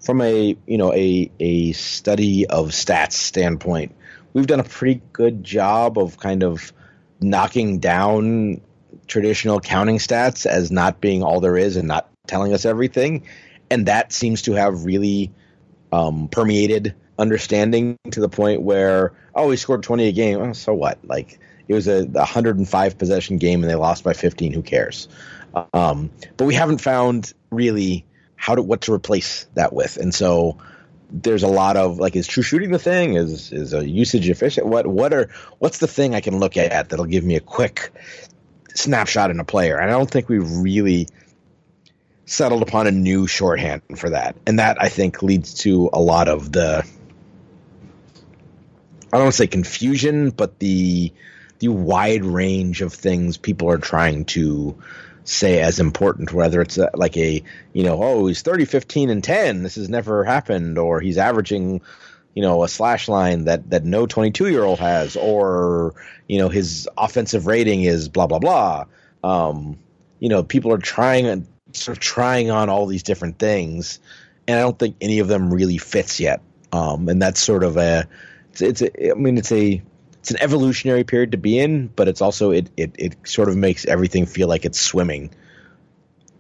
from 0.01 0.21
a 0.21 0.57
you 0.67 0.79
know 0.79 0.93
a 0.93 1.31
a 1.41 1.73
study 1.73 2.47
of 2.47 2.69
stats 2.71 3.13
standpoint. 3.13 3.95
We've 4.33 4.47
done 4.47 4.61
a 4.61 4.65
pretty 4.65 5.01
good 5.13 5.45
job 5.45 5.99
of 5.99 6.19
kind 6.19 6.43
of 6.43 6.73
knocking 7.21 7.79
down 7.79 8.61
traditional 9.07 9.61
counting 9.61 9.99
stats 9.99 10.45
as 10.45 10.71
not 10.71 11.01
being 11.01 11.23
all 11.23 11.41
there 11.41 11.57
is 11.57 11.77
and 11.77 11.87
not 11.87 12.11
telling 12.27 12.53
us 12.53 12.65
everything, 12.65 13.27
and 13.71 13.87
that 13.87 14.13
seems 14.13 14.43
to 14.43 14.53
have 14.53 14.85
really 14.85 15.33
um, 15.93 16.29
permeated 16.29 16.95
understanding 17.19 17.99
to 18.11 18.21
the 18.21 18.29
point 18.29 18.63
where 18.63 19.13
oh 19.35 19.51
he 19.51 19.57
scored 19.57 19.83
20 19.83 20.09
a 20.09 20.13
game. 20.13 20.55
So 20.55 20.75
what? 20.75 20.99
Like 21.05 21.39
it 21.69 21.75
was 21.75 21.89
a 21.89 22.05
105 22.05 22.99
possession 22.99 23.39
game 23.39 23.63
and 23.63 23.71
they 23.71 23.77
lost 23.77 24.05
by 24.05 24.13
15 24.13 24.53
who 24.53 24.63
cares? 24.63 25.09
Um, 25.73 26.11
but 26.37 26.47
we 26.47 26.55
haven't 26.55 26.81
found 26.81 27.33
really 27.51 28.05
how 28.37 28.55
to 28.55 28.63
what 28.63 28.83
to 28.83 28.93
replace 28.93 29.47
that 29.55 29.73
with. 29.73 29.97
And 29.97 30.15
so 30.15 30.59
there's 31.11 31.45
a 31.45 31.49
lot 31.49 31.77
of 31.77 31.99
like 31.99 32.17
is 32.17 32.27
true 32.27 32.43
shooting 32.43 32.71
the 32.71 32.79
thing? 32.79 33.15
Is 33.15 33.53
is 33.53 33.73
a 33.73 33.89
usage 33.89 34.29
efficient? 34.29 34.67
What 34.67 34.87
what 34.87 35.15
are 35.15 35.31
what's 35.59 35.79
the 35.79 35.87
thing 35.87 36.15
i 36.15 36.21
can 36.21 36.39
look 36.39 36.57
at 36.57 36.89
that'll 36.89 37.05
give 37.07 37.25
me 37.25 37.37
a 37.37 37.41
quick 37.41 37.93
snapshot 38.75 39.31
in 39.31 39.39
a 39.41 39.45
player? 39.45 39.79
And 39.79 39.91
i 39.91 39.95
don't 39.95 40.11
think 40.11 40.29
we 40.29 40.39
really 40.39 41.09
settled 42.27 42.63
upon 42.63 42.87
a 42.87 42.91
new 42.91 43.27
shorthand 43.27 43.83
for 43.97 44.11
that. 44.11 44.37
And 44.47 44.59
that 44.59 44.83
i 44.83 44.89
think 44.89 45.23
leads 45.23 45.55
to 45.55 45.89
a 45.93 46.01
lot 46.01 46.29
of 46.29 46.51
the 46.51 46.87
I 49.15 49.19
don't 49.19 49.27
want 49.27 49.35
to 49.35 49.39
say 49.39 49.47
confusion, 49.47 50.31
but 50.31 50.59
the 50.59 51.13
the 51.61 51.69
wide 51.69 52.25
range 52.25 52.83
of 52.83 52.93
things 52.93 53.37
people 53.37 53.71
are 53.71 53.79
trying 53.79 54.25
to 54.25 54.77
say 55.23 55.61
as 55.61 55.79
important, 55.79 56.33
whether 56.33 56.61
it's 56.61 56.79
a, 56.79 56.91
like 56.95 57.17
a, 57.17 57.45
you 57.73 57.85
know, 57.85 58.03
oh, 58.03 58.27
he's 58.27 58.43
30, 58.43 58.65
15, 58.65 59.11
and 59.11 59.23
10. 59.23 59.63
This 59.63 59.77
has 59.77 59.89
never 59.89 60.25
happened. 60.25 60.79
Or 60.79 61.01
he's 61.01 61.17
averaging, 61.17 61.81
you 62.35 62.43
know, 62.43 62.65
a 62.65 62.69
slash 62.69 63.07
line 63.09 63.45
that, 63.45 63.71
that 63.71 63.85
no 63.85 64.05
22 64.07 64.49
year 64.49 64.65
old 64.65 64.81
has. 64.81 65.15
Or, 65.15 65.95
you 66.29 66.39
know, 66.39 66.49
his 66.49 66.89
offensive 66.99 67.47
rating 67.47 67.83
is 67.83 68.09
blah, 68.09 68.27
blah, 68.27 68.41
blah. 68.41 68.87
Um, 69.23 69.79
you 70.19 70.29
know, 70.29 70.43
people 70.43 70.73
are 70.73 70.79
trying 70.79 71.47
sort 71.73 71.97
of 71.97 72.01
trying 72.01 72.51
on 72.51 72.69
all 72.69 72.87
these 72.87 73.05
different 73.05 73.39
things, 73.39 74.01
and 74.49 74.59
I 74.59 74.63
don't 74.63 74.77
think 74.77 74.97
any 75.01 75.21
of 75.21 75.29
them 75.29 75.55
really 75.55 75.79
fits 75.79 76.19
yet. 76.19 76.43
Um, 76.73 77.09
and 77.09 77.23
that's 77.23 77.41
sort 77.41 77.63
of 77.63 77.77
a, 77.77 78.09
it's, 78.61 78.81
it's 78.81 78.83
a, 78.83 79.11
I 79.13 79.15
mean, 79.15 79.39
it's 79.39 79.53
a, 79.53 79.83
it's 80.19 80.31
an 80.31 80.39
evolutionary 80.41 81.05
period 81.05 81.33
to 81.33 81.39
be 81.39 81.59
in, 81.59 81.89
but 81.89 82.09
it's 82.09 82.23
also 82.23 82.51
it 82.51 82.71
it 82.77 82.95
it 82.99 83.17
sort 83.25 83.49
of 83.49 83.57
makes 83.57 83.85
everything 83.85 84.27
feel 84.27 84.49
like 84.49 84.65
it's 84.65 84.81
swimming. 84.81 85.31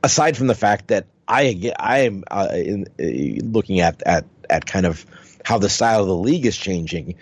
Aside 0.03 0.37
from 0.37 0.46
the 0.46 0.55
fact 0.55 0.88
that 0.88 1.07
I 1.29 1.72
I 1.79 1.98
am 2.00 2.24
uh, 2.31 2.48
in, 2.53 2.87
uh, 2.98 3.44
looking 3.44 3.81
at 3.81 4.03
at 4.03 4.24
at 4.48 4.64
kind 4.64 4.87
of 4.87 5.05
how 5.44 5.59
the 5.59 5.68
style 5.68 6.00
of 6.00 6.07
the 6.07 6.16
league 6.16 6.46
is 6.46 6.57
changing, 6.57 7.16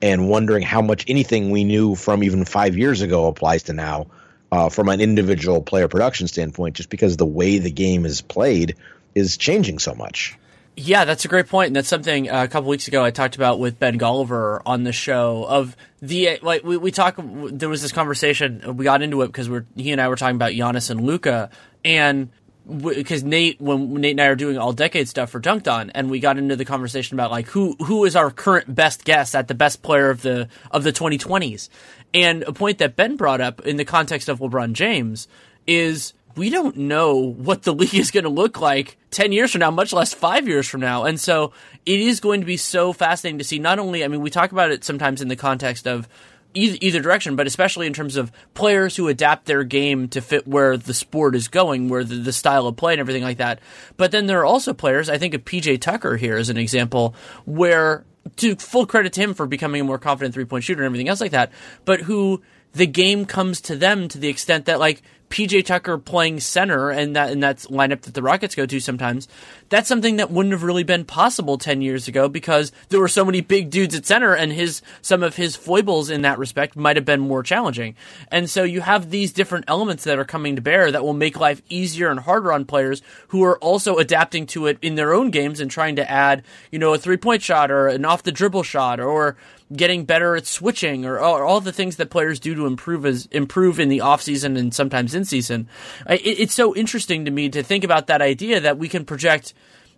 and 0.00 0.28
wondering 0.28 0.62
how 0.62 0.80
much 0.80 1.04
anything 1.08 1.50
we 1.50 1.64
knew 1.64 1.96
from 1.96 2.22
even 2.22 2.44
five 2.44 2.76
years 2.76 3.02
ago 3.02 3.26
applies 3.26 3.64
to 3.64 3.72
now, 3.72 4.06
uh, 4.52 4.68
from 4.68 4.88
an 4.88 5.00
individual 5.00 5.62
player 5.62 5.88
production 5.88 6.28
standpoint, 6.28 6.76
just 6.76 6.88
because 6.88 7.16
the 7.16 7.26
way 7.26 7.58
the 7.58 7.72
game 7.72 8.06
is 8.06 8.20
played 8.20 8.76
is 9.14 9.36
changing 9.36 9.80
so 9.80 9.94
much. 9.94 10.38
Yeah, 10.78 11.06
that's 11.06 11.24
a 11.24 11.28
great 11.28 11.48
point, 11.48 11.68
and 11.68 11.76
that's 11.76 11.88
something 11.88 12.30
uh, 12.30 12.44
a 12.44 12.48
couple 12.48 12.68
weeks 12.68 12.86
ago 12.86 13.02
I 13.02 13.10
talked 13.10 13.36
about 13.36 13.58
with 13.58 13.78
Ben 13.78 13.98
Golliver 13.98 14.60
on 14.66 14.84
the 14.84 14.92
show. 14.92 15.46
Of 15.48 15.74
the 16.02 16.38
like, 16.42 16.64
we 16.64 16.76
we 16.76 16.90
talk. 16.90 17.18
There 17.18 17.70
was 17.70 17.80
this 17.80 17.92
conversation. 17.92 18.76
We 18.76 18.84
got 18.84 19.00
into 19.00 19.22
it 19.22 19.28
because 19.28 19.48
we're 19.48 19.64
he 19.74 19.90
and 19.92 20.02
I 20.02 20.08
were 20.08 20.16
talking 20.16 20.36
about 20.36 20.52
Giannis 20.52 20.90
and 20.90 21.00
Luka, 21.00 21.48
and 21.82 22.28
because 22.66 23.24
Nate, 23.24 23.58
when 23.58 23.94
Nate 23.94 24.12
and 24.12 24.20
I 24.20 24.26
are 24.26 24.34
doing 24.34 24.58
all 24.58 24.74
decade 24.74 25.08
stuff 25.08 25.30
for 25.30 25.40
Dunked 25.40 25.70
On, 25.72 25.88
and 25.90 26.10
we 26.10 26.20
got 26.20 26.36
into 26.36 26.56
the 26.56 26.66
conversation 26.66 27.16
about 27.16 27.30
like 27.30 27.46
who 27.46 27.74
who 27.82 28.04
is 28.04 28.14
our 28.14 28.30
current 28.30 28.74
best 28.74 29.06
guess 29.06 29.34
at 29.34 29.48
the 29.48 29.54
best 29.54 29.82
player 29.82 30.10
of 30.10 30.20
the 30.20 30.48
of 30.70 30.84
the 30.84 30.92
2020s, 30.92 31.70
and 32.12 32.42
a 32.42 32.52
point 32.52 32.78
that 32.78 32.96
Ben 32.96 33.16
brought 33.16 33.40
up 33.40 33.62
in 33.62 33.78
the 33.78 33.86
context 33.86 34.28
of 34.28 34.40
LeBron 34.40 34.74
James 34.74 35.26
is 35.66 36.12
we 36.36 36.50
don't 36.50 36.76
know 36.76 37.16
what 37.16 37.62
the 37.62 37.74
league 37.74 37.94
is 37.94 38.10
going 38.10 38.24
to 38.24 38.30
look 38.30 38.60
like 38.60 38.96
10 39.10 39.32
years 39.32 39.52
from 39.52 39.60
now, 39.60 39.70
much 39.70 39.92
less 39.92 40.14
five 40.14 40.46
years 40.46 40.68
from 40.68 40.80
now. 40.80 41.04
And 41.04 41.18
so 41.18 41.52
it 41.84 42.00
is 42.00 42.20
going 42.20 42.40
to 42.40 42.46
be 42.46 42.56
so 42.56 42.92
fascinating 42.92 43.38
to 43.38 43.44
see 43.44 43.58
not 43.58 43.78
only, 43.78 44.04
I 44.04 44.08
mean, 44.08 44.20
we 44.20 44.30
talk 44.30 44.52
about 44.52 44.70
it 44.70 44.84
sometimes 44.84 45.22
in 45.22 45.28
the 45.28 45.36
context 45.36 45.86
of 45.86 46.08
either, 46.54 46.78
either 46.80 47.00
direction, 47.00 47.36
but 47.36 47.46
especially 47.46 47.86
in 47.86 47.92
terms 47.92 48.16
of 48.16 48.30
players 48.54 48.96
who 48.96 49.08
adapt 49.08 49.46
their 49.46 49.64
game 49.64 50.08
to 50.08 50.20
fit 50.20 50.46
where 50.46 50.76
the 50.76 50.94
sport 50.94 51.34
is 51.34 51.48
going, 51.48 51.88
where 51.88 52.04
the, 52.04 52.16
the 52.16 52.32
style 52.32 52.66
of 52.66 52.76
play 52.76 52.94
and 52.94 53.00
everything 53.00 53.22
like 53.22 53.38
that. 53.38 53.60
But 53.96 54.10
then 54.10 54.26
there 54.26 54.40
are 54.40 54.46
also 54.46 54.74
players, 54.74 55.08
I 55.08 55.18
think 55.18 55.34
of 55.34 55.44
PJ 55.44 55.80
Tucker 55.80 56.16
here 56.16 56.36
as 56.36 56.50
an 56.50 56.56
example, 56.56 57.14
where 57.44 58.04
to 58.36 58.56
full 58.56 58.86
credit 58.86 59.12
to 59.14 59.20
him 59.20 59.34
for 59.34 59.46
becoming 59.46 59.80
a 59.80 59.84
more 59.84 59.98
confident 59.98 60.34
three 60.34 60.44
point 60.44 60.64
shooter 60.64 60.82
and 60.82 60.86
everything 60.86 61.08
else 61.08 61.20
like 61.20 61.30
that, 61.30 61.52
but 61.84 62.00
who 62.00 62.42
the 62.72 62.86
game 62.86 63.24
comes 63.24 63.60
to 63.62 63.76
them 63.76 64.08
to 64.08 64.18
the 64.18 64.28
extent 64.28 64.66
that 64.66 64.78
like 64.78 65.02
PJ 65.28 65.64
Tucker 65.66 65.98
playing 65.98 66.40
center 66.40 66.90
and 66.90 67.16
that 67.16 67.30
and 67.30 67.42
that's 67.42 67.66
lineup 67.66 68.02
that 68.02 68.14
the 68.14 68.22
Rockets 68.22 68.54
go 68.54 68.66
to 68.66 68.80
sometimes. 68.80 69.28
That's 69.68 69.88
something 69.88 70.16
that 70.16 70.30
wouldn't 70.30 70.52
have 70.52 70.62
really 70.62 70.84
been 70.84 71.04
possible 71.04 71.58
ten 71.58 71.82
years 71.82 72.08
ago 72.08 72.28
because 72.28 72.72
there 72.88 73.00
were 73.00 73.08
so 73.08 73.24
many 73.24 73.40
big 73.40 73.70
dudes 73.70 73.94
at 73.94 74.06
center, 74.06 74.34
and 74.34 74.52
his 74.52 74.82
some 75.02 75.22
of 75.22 75.36
his 75.36 75.56
foibles 75.56 76.10
in 76.10 76.22
that 76.22 76.38
respect 76.38 76.76
might 76.76 76.96
have 76.96 77.04
been 77.04 77.20
more 77.20 77.42
challenging. 77.42 77.96
And 78.30 78.48
so 78.48 78.62
you 78.62 78.80
have 78.80 79.10
these 79.10 79.32
different 79.32 79.64
elements 79.68 80.04
that 80.04 80.18
are 80.18 80.24
coming 80.24 80.56
to 80.56 80.62
bear 80.62 80.92
that 80.92 81.02
will 81.02 81.12
make 81.12 81.38
life 81.38 81.62
easier 81.68 82.10
and 82.10 82.20
harder 82.20 82.52
on 82.52 82.64
players 82.64 83.02
who 83.28 83.42
are 83.44 83.58
also 83.58 83.96
adapting 83.96 84.46
to 84.46 84.66
it 84.66 84.78
in 84.82 84.94
their 84.94 85.12
own 85.12 85.30
games 85.30 85.60
and 85.60 85.70
trying 85.70 85.96
to 85.96 86.10
add, 86.10 86.44
you 86.70 86.78
know, 86.78 86.94
a 86.94 86.98
three 86.98 87.16
point 87.16 87.42
shot 87.42 87.70
or 87.70 87.88
an 87.88 88.04
off 88.04 88.22
the 88.22 88.32
dribble 88.32 88.62
shot 88.62 89.00
or 89.00 89.36
getting 89.74 90.04
better 90.04 90.36
at 90.36 90.46
switching 90.46 91.04
or, 91.04 91.18
or, 91.18 91.44
all 91.44 91.60
the 91.60 91.72
things 91.72 91.96
that 91.96 92.08
players 92.08 92.38
do 92.38 92.54
to 92.54 92.66
improve 92.66 93.04
as 93.04 93.26
improve 93.26 93.80
in 93.80 93.88
the 93.88 94.00
off 94.00 94.22
season 94.22 94.56
and 94.56 94.72
sometimes 94.72 95.14
in 95.14 95.24
season. 95.24 95.68
It, 96.08 96.20
it's 96.24 96.54
so 96.54 96.74
interesting 96.74 97.24
to 97.24 97.30
me 97.30 97.48
to 97.48 97.62
think 97.62 97.82
about 97.82 98.06
that 98.06 98.22
idea 98.22 98.60
that 98.60 98.78
we 98.78 98.88
can 98.88 99.04
project 99.04 99.54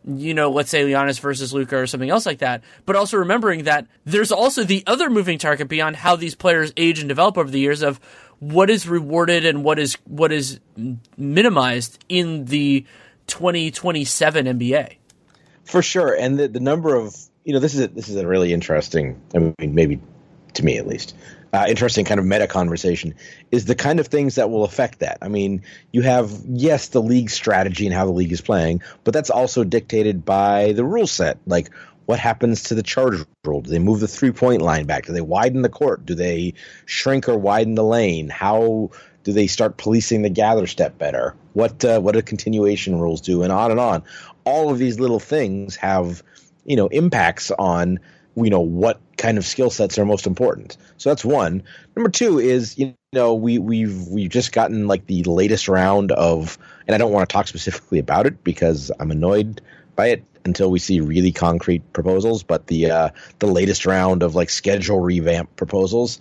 you 0.07 0.33
know, 0.33 0.51
let's 0.51 0.71
say 0.71 0.85
Giannis 0.85 1.21
versus 1.21 1.53
Luka 1.53 1.77
or 1.77 1.87
something 1.87 2.09
else 2.09 2.25
like 2.25 2.39
that. 2.39 2.63
But 2.87 2.97
also 2.97 3.19
remembering 3.19 3.65
that 3.65 3.87
there's 4.05 4.33
also 4.33 4.65
the 4.65 4.85
other 4.87 5.11
moving 5.11 5.39
target 5.39 5.69
beyond 5.69 5.97
how 5.97 6.17
these 6.17 6.35
players 6.35 6.73
age 6.77 7.01
and 7.01 7.09
develop 7.09 7.37
over 7.37 7.51
the 7.51 7.59
years 7.59 7.83
of 7.83 8.01
what 8.39 8.71
is 8.71 8.89
rewarded 8.89 9.45
and 9.45 9.65
what 9.65 9.79
is 9.79 9.95
what 10.05 10.33
is 10.33 10.61
minimized 11.17 12.03
in 12.09 12.45
the 12.47 12.87
2027 13.27 14.47
NBA. 14.47 14.97
For 15.65 15.83
sure, 15.83 16.15
and 16.15 16.39
the, 16.39 16.49
the 16.49 16.61
number 16.61 16.95
of 16.95 17.15
you 17.49 17.55
know, 17.55 17.61
this 17.61 17.73
is 17.75 17.81
a, 17.81 17.89
this 17.89 18.11
is 18.11 18.17
a 18.17 18.27
really 18.27 18.53
interesting. 18.53 19.19
I 19.35 19.39
mean, 19.39 19.55
maybe 19.59 19.99
to 20.53 20.63
me 20.63 20.77
at 20.77 20.87
least, 20.87 21.17
uh, 21.55 21.65
interesting 21.67 22.05
kind 22.05 22.21
of 22.21 22.27
meta 22.27 22.47
conversation 22.47 23.15
is 23.51 23.65
the 23.65 23.75
kind 23.75 24.01
of 24.01 24.09
things 24.09 24.35
that 24.35 24.51
will 24.51 24.65
affect 24.65 24.99
that. 24.99 25.17
I 25.23 25.29
mean, 25.29 25.63
you 25.91 26.03
have 26.03 26.31
yes 26.47 26.89
the 26.89 27.01
league 27.01 27.31
strategy 27.31 27.87
and 27.87 27.95
how 27.95 28.05
the 28.05 28.13
league 28.13 28.33
is 28.33 28.43
playing, 28.43 28.83
but 29.03 29.15
that's 29.15 29.31
also 29.31 29.65
dictated 29.65 30.27
by 30.27 30.73
the 30.73 30.85
rule 30.85 31.07
set. 31.07 31.39
Like, 31.47 31.71
what 32.05 32.19
happens 32.19 32.65
to 32.65 32.75
the 32.75 32.83
charge 32.83 33.25
rule? 33.47 33.63
Do 33.63 33.71
they 33.71 33.79
move 33.79 34.01
the 34.01 34.09
three 34.09 34.33
point 34.33 34.61
line 34.61 34.85
back? 34.85 35.07
Do 35.07 35.15
they 35.15 35.23
widen 35.23 35.63
the 35.63 35.71
court? 35.71 36.05
Do 36.05 36.15
they 36.15 36.53
shrink 36.85 37.31
or 37.31 37.39
widen 37.39 37.77
the 37.77 37.85
lane? 37.85 38.29
How 38.29 38.91
do 39.25 39.33
they 39.33 39.47
start 39.47 39.79
policing 39.79 40.21
the 40.21 40.29
gather 40.29 40.67
step 40.67 40.99
better? 40.99 41.35
What 41.55 41.83
uh, 41.83 41.99
what 42.01 42.13
do 42.13 42.21
continuation 42.21 43.01
rules 43.01 43.23
do? 43.23 43.43
And 43.43 43.51
on 43.51 43.71
and 43.71 43.81
on. 43.81 44.03
All 44.45 44.71
of 44.71 44.77
these 44.77 45.01
little 45.01 45.21
things 45.21 45.77
have 45.77 46.23
you 46.69 46.77
know 46.77 46.87
impacts 46.89 47.51
on 47.51 47.99
you 48.37 48.51
know 48.51 48.61
what 48.61 49.01
kind 49.17 49.39
of 49.39 49.45
skill 49.45 49.71
sets 49.71 49.99
are 49.99 50.05
most 50.05 50.29
important. 50.29 50.77
So 50.99 51.11
that's 51.11 51.25
one. 51.25 51.65
Number 51.97 52.11
two 52.11 52.39
is 52.39 52.79
you 52.79 52.95
know 53.13 53.35
we 53.35 53.59
we've 53.59 54.07
we've 54.07 54.31
just 54.31 54.53
gotten 54.53 54.87
like 54.87 55.05
the 55.07 55.25
latest 55.25 55.67
round 55.67 56.13
of, 56.13 56.57
and 56.87 56.95
I 56.95 56.99
don't 56.99 57.13
want 57.13 57.29
to 57.29 57.33
talk 57.33 57.49
specifically 57.49 57.99
about 57.99 58.27
it 58.27 58.45
because 58.45 58.93
I'm 59.01 59.11
annoyed 59.11 59.61
by 59.97 60.09
it 60.09 60.23
until 60.45 60.71
we 60.71 60.79
see 60.79 61.01
really 61.01 61.33
concrete 61.33 61.91
proposals. 61.93 62.45
But 62.45 62.69
the 62.69 62.91
uh, 62.91 63.11
the 63.39 63.47
latest 63.47 63.87
round 63.87 64.23
of 64.23 64.35
like 64.35 64.51
schedule 64.51 65.01
revamp 65.01 65.57
proposals, 65.57 66.21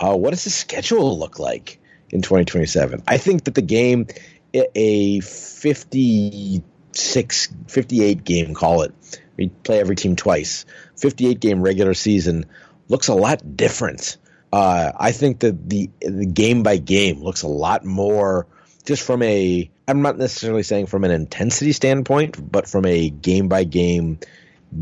uh, 0.00 0.16
what 0.16 0.30
does 0.30 0.44
the 0.44 0.50
schedule 0.50 1.18
look 1.18 1.40
like 1.40 1.80
in 2.10 2.22
2027? 2.22 3.02
I 3.06 3.18
think 3.18 3.44
that 3.44 3.54
the 3.54 3.62
game, 3.62 4.06
a 4.54 5.20
56, 5.20 7.48
58 7.66 8.24
game, 8.24 8.54
call 8.54 8.82
it 8.82 8.94
we 9.38 9.48
play 9.48 9.78
every 9.78 9.96
team 9.96 10.16
twice. 10.16 10.66
58 10.96 11.40
game 11.40 11.62
regular 11.62 11.94
season 11.94 12.44
looks 12.88 13.08
a 13.08 13.14
lot 13.14 13.56
different. 13.56 14.18
Uh, 14.52 14.92
I 14.94 15.12
think 15.12 15.40
that 15.40 15.68
the 15.68 15.90
the 16.00 16.26
game 16.26 16.62
by 16.62 16.76
game 16.76 17.22
looks 17.22 17.42
a 17.42 17.48
lot 17.48 17.84
more 17.84 18.46
just 18.84 19.02
from 19.02 19.22
a 19.22 19.70
I'm 19.86 20.02
not 20.02 20.18
necessarily 20.18 20.62
saying 20.62 20.86
from 20.86 21.04
an 21.04 21.10
intensity 21.10 21.72
standpoint, 21.72 22.36
but 22.50 22.68
from 22.68 22.84
a 22.84 23.08
game 23.08 23.48
by 23.48 23.64
game 23.64 24.18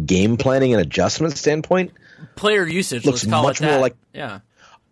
game 0.04 0.36
planning 0.36 0.72
and 0.72 0.80
adjustment 0.80 1.36
standpoint. 1.36 1.92
Player 2.34 2.66
usage 2.66 3.04
looks 3.04 3.26
much 3.26 3.60
more 3.60 3.78
like 3.78 3.96
yeah. 4.14 4.40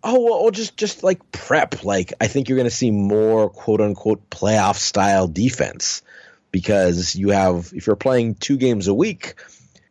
Oh 0.03 0.20
well, 0.20 0.42
well, 0.42 0.50
just 0.50 0.77
just 0.77 1.03
like 1.03 1.33
prep. 1.33 1.85
Like 1.85 2.12
I 2.20 2.27
think 2.27 2.48
you're 2.48 2.59
going 2.59 2.68
to 2.68 2.74
see 2.74 2.90
more 2.90 3.48
quote 3.48 3.81
unquote 3.81 4.29
playoff 4.29 4.77
style 4.77 5.29
defense 5.29 6.03
because 6.50 7.16
you 7.16 7.31
have 7.31 7.72
if 7.74 7.87
you're 7.87 7.96
playing 7.96 8.35
two 8.35 8.57
games 8.57 8.87
a 8.87 8.94
week, 8.94 9.35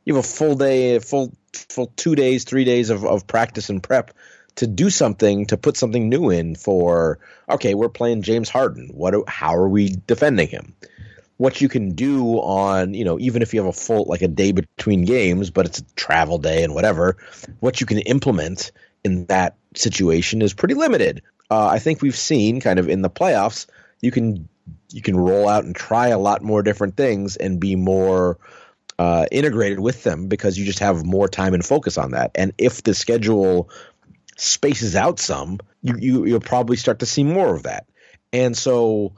you 0.06 0.16
have 0.16 0.24
a 0.24 0.28
full 0.28 0.56
day, 0.56 1.00
full 1.00 1.34
full 1.54 1.92
two 1.96 2.16
days, 2.16 2.44
three 2.44 2.66
days 2.66 2.90
of, 2.90 3.06
of 3.06 3.28
practice 3.28 3.70
and 3.70 3.82
prep 3.82 4.12
to 4.56 4.68
do 4.68 4.90
something 4.90 5.48
to 5.48 5.58
put 5.58 5.78
something 5.78 6.10
new 6.10 6.30
in 6.30 6.56
for 6.56 7.20
okay 7.50 7.74
we're 7.74 7.90
playing 7.90 8.22
james 8.22 8.50
harden. 8.50 8.90
What 8.94 9.16
how 9.28 9.56
are 9.56 9.70
we 9.70 9.96
defending 10.08 10.48
him? 10.48 10.76
What 11.38 11.62
you 11.62 11.70
can 11.70 11.96
do 11.96 12.36
on 12.38 12.94
you 12.94 13.06
know 13.06 13.20
even 13.20 13.42
if 13.42 13.54
you 13.54 13.62
have 13.62 13.70
a 13.70 13.78
full 13.78 14.06
like 14.06 14.22
a 14.22 14.28
day 14.28 14.52
between 14.52 15.06
games 15.06 15.50
but 15.50 15.66
it's 15.66 15.80
a 15.80 15.84
travel 15.96 16.38
day 16.38 16.64
and 16.64 16.74
whatever 16.74 17.18
what 17.60 17.82
you 17.82 17.88
can 17.88 18.00
implement 18.00 18.72
in 19.04 19.26
that 19.26 19.58
situation 19.76 20.42
is 20.42 20.54
pretty 20.54 20.76
limited. 20.76 21.22
Uh, 21.52 21.68
i 21.68 21.78
think 21.78 22.02
we've 22.02 22.16
seen 22.16 22.62
kind 22.62 22.80
of 22.80 22.90
in 22.90 23.02
the 23.02 23.10
playoffs 23.10 23.68
you 24.02 24.12
can 24.12 24.48
you 24.92 25.02
can 25.02 25.16
roll 25.16 25.50
out 25.50 25.66
and 25.66 25.76
try 25.76 26.08
a 26.08 26.18
lot 26.18 26.42
more 26.42 26.64
different 26.64 26.96
things 26.96 27.36
and 27.36 27.60
be 27.60 27.76
more 27.76 28.38
uh, 29.00 29.26
integrated 29.32 29.80
with 29.80 30.04
them 30.04 30.28
because 30.28 30.58
you 30.58 30.66
just 30.66 30.80
have 30.80 31.06
more 31.06 31.28
time 31.28 31.54
and 31.54 31.66
focus 31.66 31.98
on 31.98 32.12
that. 32.12 32.32
And 32.36 32.54
if 32.58 32.84
the 32.84 32.94
schedule 32.94 33.70
spaces 34.38 34.96
out 34.96 35.20
some, 35.20 35.60
you, 35.82 35.98
you 35.98 36.26
you'll 36.26 36.40
probably 36.40 36.78
start 36.78 37.00
to 37.00 37.06
see 37.06 37.24
more 37.24 37.56
of 37.56 37.64
that. 37.64 37.86
And 38.32 38.58
so 38.58 39.14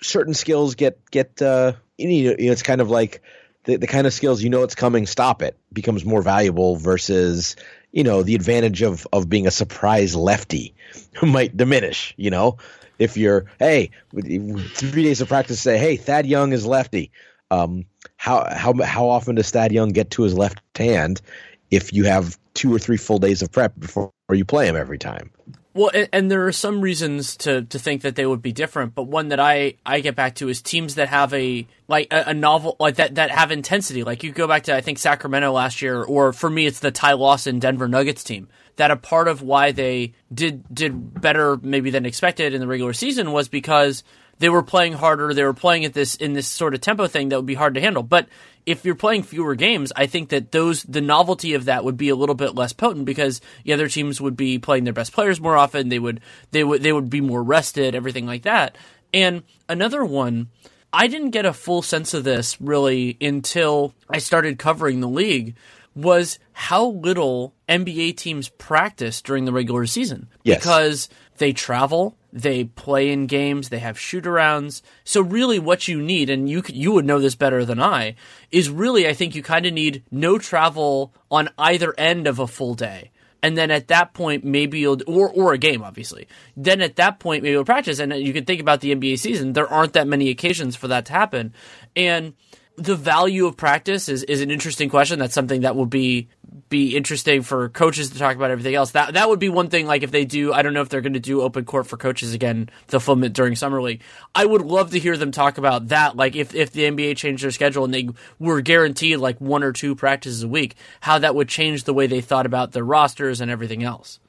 certain 0.00 0.34
skills 0.34 0.74
get 0.74 1.10
get 1.10 1.40
uh, 1.42 1.72
you 1.96 2.30
know 2.30 2.36
it's 2.38 2.62
kind 2.62 2.80
of 2.80 2.90
like 2.90 3.22
the, 3.64 3.76
the 3.76 3.86
kind 3.86 4.06
of 4.06 4.12
skills 4.12 4.42
you 4.42 4.50
know 4.50 4.62
it's 4.62 4.74
coming, 4.74 5.06
stop 5.06 5.42
it 5.42 5.56
becomes 5.72 6.04
more 6.04 6.22
valuable 6.22 6.76
versus 6.76 7.56
you 7.92 8.04
know 8.04 8.22
the 8.22 8.34
advantage 8.34 8.82
of 8.82 9.06
of 9.12 9.28
being 9.28 9.46
a 9.46 9.50
surprise 9.50 10.14
lefty 10.14 10.74
might 11.22 11.56
diminish. 11.56 12.14
You 12.16 12.30
know, 12.30 12.58
if 12.98 13.16
you're 13.16 13.46
hey 13.58 13.90
three 14.12 15.02
days 15.02 15.20
of 15.20 15.28
practice 15.28 15.60
say 15.60 15.78
hey 15.78 15.96
Thad 15.96 16.26
Young 16.26 16.52
is 16.52 16.66
lefty. 16.66 17.10
Um, 17.50 17.86
how 18.18 18.46
how 18.52 18.74
how 18.82 19.08
often 19.08 19.36
does 19.36 19.50
Thad 19.50 19.72
Young 19.72 19.90
get 19.90 20.10
to 20.10 20.22
his 20.22 20.34
left 20.34 20.60
hand 20.76 21.22
if 21.70 21.92
you 21.92 22.04
have 22.04 22.38
two 22.52 22.74
or 22.74 22.78
three 22.78 22.96
full 22.96 23.18
days 23.18 23.40
of 23.40 23.50
prep 23.50 23.78
before 23.78 24.12
you 24.30 24.44
play 24.44 24.66
him 24.66 24.76
every 24.76 24.98
time? 24.98 25.30
Well, 25.74 25.90
and, 25.94 26.08
and, 26.12 26.30
there 26.30 26.44
are 26.48 26.52
some 26.52 26.80
reasons 26.80 27.36
to, 27.38 27.62
to 27.62 27.78
think 27.78 28.02
that 28.02 28.16
they 28.16 28.26
would 28.26 28.42
be 28.42 28.50
different, 28.50 28.96
but 28.96 29.04
one 29.04 29.28
that 29.28 29.38
I, 29.38 29.74
I 29.86 30.00
get 30.00 30.16
back 30.16 30.34
to 30.36 30.48
is 30.48 30.60
teams 30.60 30.96
that 30.96 31.08
have 31.08 31.32
a 31.32 31.68
like 31.86 32.12
a, 32.12 32.30
a, 32.30 32.34
novel 32.34 32.74
like 32.80 32.96
that 32.96 33.14
that 33.14 33.30
have 33.30 33.52
intensity. 33.52 34.02
Like 34.02 34.24
you 34.24 34.32
go 34.32 34.48
back 34.48 34.64
to 34.64 34.74
I 34.74 34.80
think 34.80 34.98
Sacramento 34.98 35.52
last 35.52 35.80
year, 35.80 36.02
or 36.02 36.32
for 36.32 36.50
me 36.50 36.66
it's 36.66 36.80
the 36.80 36.90
Ty 36.90 37.12
Lawson 37.12 37.60
Denver 37.60 37.86
Nuggets 37.86 38.24
team. 38.24 38.48
That 38.74 38.90
a 38.90 38.96
part 38.96 39.28
of 39.28 39.42
why 39.42 39.70
they 39.70 40.14
did 40.34 40.64
did 40.74 41.20
better 41.20 41.56
maybe 41.62 41.90
than 41.90 42.06
expected 42.06 42.54
in 42.54 42.60
the 42.60 42.66
regular 42.66 42.92
season 42.92 43.30
was 43.30 43.48
because 43.48 44.02
they 44.38 44.48
were 44.48 44.62
playing 44.62 44.94
harder. 44.94 45.34
They 45.34 45.44
were 45.44 45.54
playing 45.54 45.84
at 45.84 45.94
this 45.94 46.14
in 46.16 46.32
this 46.32 46.46
sort 46.46 46.74
of 46.74 46.80
tempo 46.80 47.06
thing 47.06 47.28
that 47.28 47.36
would 47.36 47.46
be 47.46 47.54
hard 47.54 47.74
to 47.74 47.80
handle. 47.80 48.02
But 48.02 48.28
if 48.66 48.84
you're 48.84 48.94
playing 48.94 49.22
fewer 49.22 49.54
games, 49.54 49.92
I 49.96 50.06
think 50.06 50.28
that 50.28 50.52
those 50.52 50.82
the 50.82 51.00
novelty 51.00 51.54
of 51.54 51.64
that 51.66 51.84
would 51.84 51.96
be 51.96 52.08
a 52.08 52.16
little 52.16 52.34
bit 52.34 52.54
less 52.54 52.72
potent 52.72 53.04
because 53.06 53.40
the 53.64 53.72
other 53.72 53.88
teams 53.88 54.20
would 54.20 54.36
be 54.36 54.58
playing 54.58 54.84
their 54.84 54.92
best 54.92 55.12
players 55.12 55.40
more 55.40 55.56
often. 55.56 55.88
They 55.88 55.98
would 55.98 56.20
they 56.50 56.64
would 56.64 56.82
they 56.82 56.92
would 56.92 57.10
be 57.10 57.20
more 57.20 57.42
rested, 57.42 57.94
everything 57.94 58.26
like 58.26 58.42
that. 58.42 58.76
And 59.12 59.42
another 59.68 60.04
one, 60.04 60.48
I 60.92 61.06
didn't 61.06 61.30
get 61.30 61.46
a 61.46 61.52
full 61.52 61.82
sense 61.82 62.14
of 62.14 62.24
this 62.24 62.60
really 62.60 63.16
until 63.20 63.94
I 64.08 64.18
started 64.18 64.58
covering 64.58 65.00
the 65.00 65.08
league 65.08 65.56
was 65.94 66.38
how 66.52 66.86
little 66.86 67.54
NBA 67.68 68.16
teams 68.16 68.48
practice 68.48 69.20
during 69.20 69.46
the 69.46 69.52
regular 69.52 69.84
season. 69.86 70.28
Yes. 70.44 70.58
Because 70.58 71.08
they 71.38 71.52
travel, 71.52 72.16
they 72.32 72.64
play 72.64 73.10
in 73.10 73.26
games, 73.26 73.68
they 73.68 73.78
have 73.78 73.98
shoot 73.98 74.24
arounds. 74.24 74.82
So 75.04 75.20
really 75.20 75.58
what 75.58 75.88
you 75.88 76.00
need 76.00 76.30
and 76.30 76.48
you 76.48 76.62
you 76.68 76.92
would 76.92 77.04
know 77.04 77.18
this 77.18 77.34
better 77.34 77.64
than 77.64 77.80
I 77.80 78.16
is 78.50 78.70
really 78.70 79.08
I 79.08 79.14
think 79.14 79.34
you 79.34 79.42
kind 79.42 79.66
of 79.66 79.72
need 79.72 80.02
no 80.10 80.38
travel 80.38 81.12
on 81.30 81.48
either 81.58 81.94
end 81.98 82.26
of 82.26 82.38
a 82.38 82.46
full 82.46 82.74
day. 82.74 83.10
And 83.42 83.56
then 83.56 83.70
at 83.70 83.88
that 83.88 84.14
point, 84.14 84.44
maybe 84.44 84.80
you'll, 84.80 84.98
or, 85.06 85.30
or 85.30 85.52
a 85.52 85.58
game, 85.58 85.82
obviously. 85.82 86.26
Then 86.56 86.80
at 86.80 86.96
that 86.96 87.20
point, 87.20 87.42
maybe 87.42 87.52
you'll 87.52 87.64
practice. 87.64 88.00
And 88.00 88.12
you 88.12 88.32
can 88.32 88.44
think 88.44 88.60
about 88.60 88.80
the 88.80 88.94
NBA 88.94 89.18
season. 89.18 89.52
There 89.52 89.68
aren't 89.68 89.92
that 89.92 90.08
many 90.08 90.28
occasions 90.30 90.74
for 90.74 90.88
that 90.88 91.06
to 91.06 91.12
happen. 91.12 91.54
And 91.94 92.34
the 92.78 92.96
value 92.96 93.46
of 93.46 93.56
practice 93.56 94.08
is, 94.08 94.22
is 94.22 94.40
an 94.40 94.50
interesting 94.50 94.88
question. 94.88 95.18
That's 95.18 95.34
something 95.34 95.62
that 95.62 95.74
will 95.76 95.86
be 95.86 96.28
be 96.68 96.96
interesting 96.96 97.42
for 97.42 97.68
coaches 97.70 98.10
to 98.10 98.18
talk 98.18 98.36
about 98.36 98.50
everything 98.50 98.74
else. 98.74 98.92
That 98.92 99.14
that 99.14 99.28
would 99.28 99.40
be 99.40 99.48
one 99.48 99.68
thing. 99.68 99.86
Like 99.86 100.02
if 100.02 100.10
they 100.10 100.24
do, 100.24 100.52
I 100.52 100.62
don't 100.62 100.74
know 100.74 100.80
if 100.80 100.88
they're 100.88 101.00
going 101.00 101.14
to 101.14 101.20
do 101.20 101.42
open 101.42 101.64
court 101.64 101.86
for 101.86 101.96
coaches 101.96 102.34
again. 102.34 102.70
The 102.86 103.00
film 103.00 103.24
it 103.24 103.32
during 103.32 103.56
summer 103.56 103.82
league. 103.82 104.02
I 104.34 104.46
would 104.46 104.62
love 104.62 104.92
to 104.92 104.98
hear 104.98 105.16
them 105.16 105.32
talk 105.32 105.58
about 105.58 105.88
that. 105.88 106.16
Like 106.16 106.36
if 106.36 106.54
if 106.54 106.70
the 106.70 106.82
NBA 106.82 107.16
changed 107.16 107.42
their 107.42 107.50
schedule 107.50 107.84
and 107.84 107.92
they 107.92 108.08
were 108.38 108.60
guaranteed 108.60 109.18
like 109.18 109.40
one 109.40 109.62
or 109.62 109.72
two 109.72 109.94
practices 109.96 110.42
a 110.44 110.48
week, 110.48 110.76
how 111.00 111.18
that 111.18 111.34
would 111.34 111.48
change 111.48 111.84
the 111.84 111.94
way 111.94 112.06
they 112.06 112.20
thought 112.20 112.46
about 112.46 112.72
their 112.72 112.84
rosters 112.84 113.40
and 113.40 113.50
everything 113.50 113.82
else. 113.82 114.20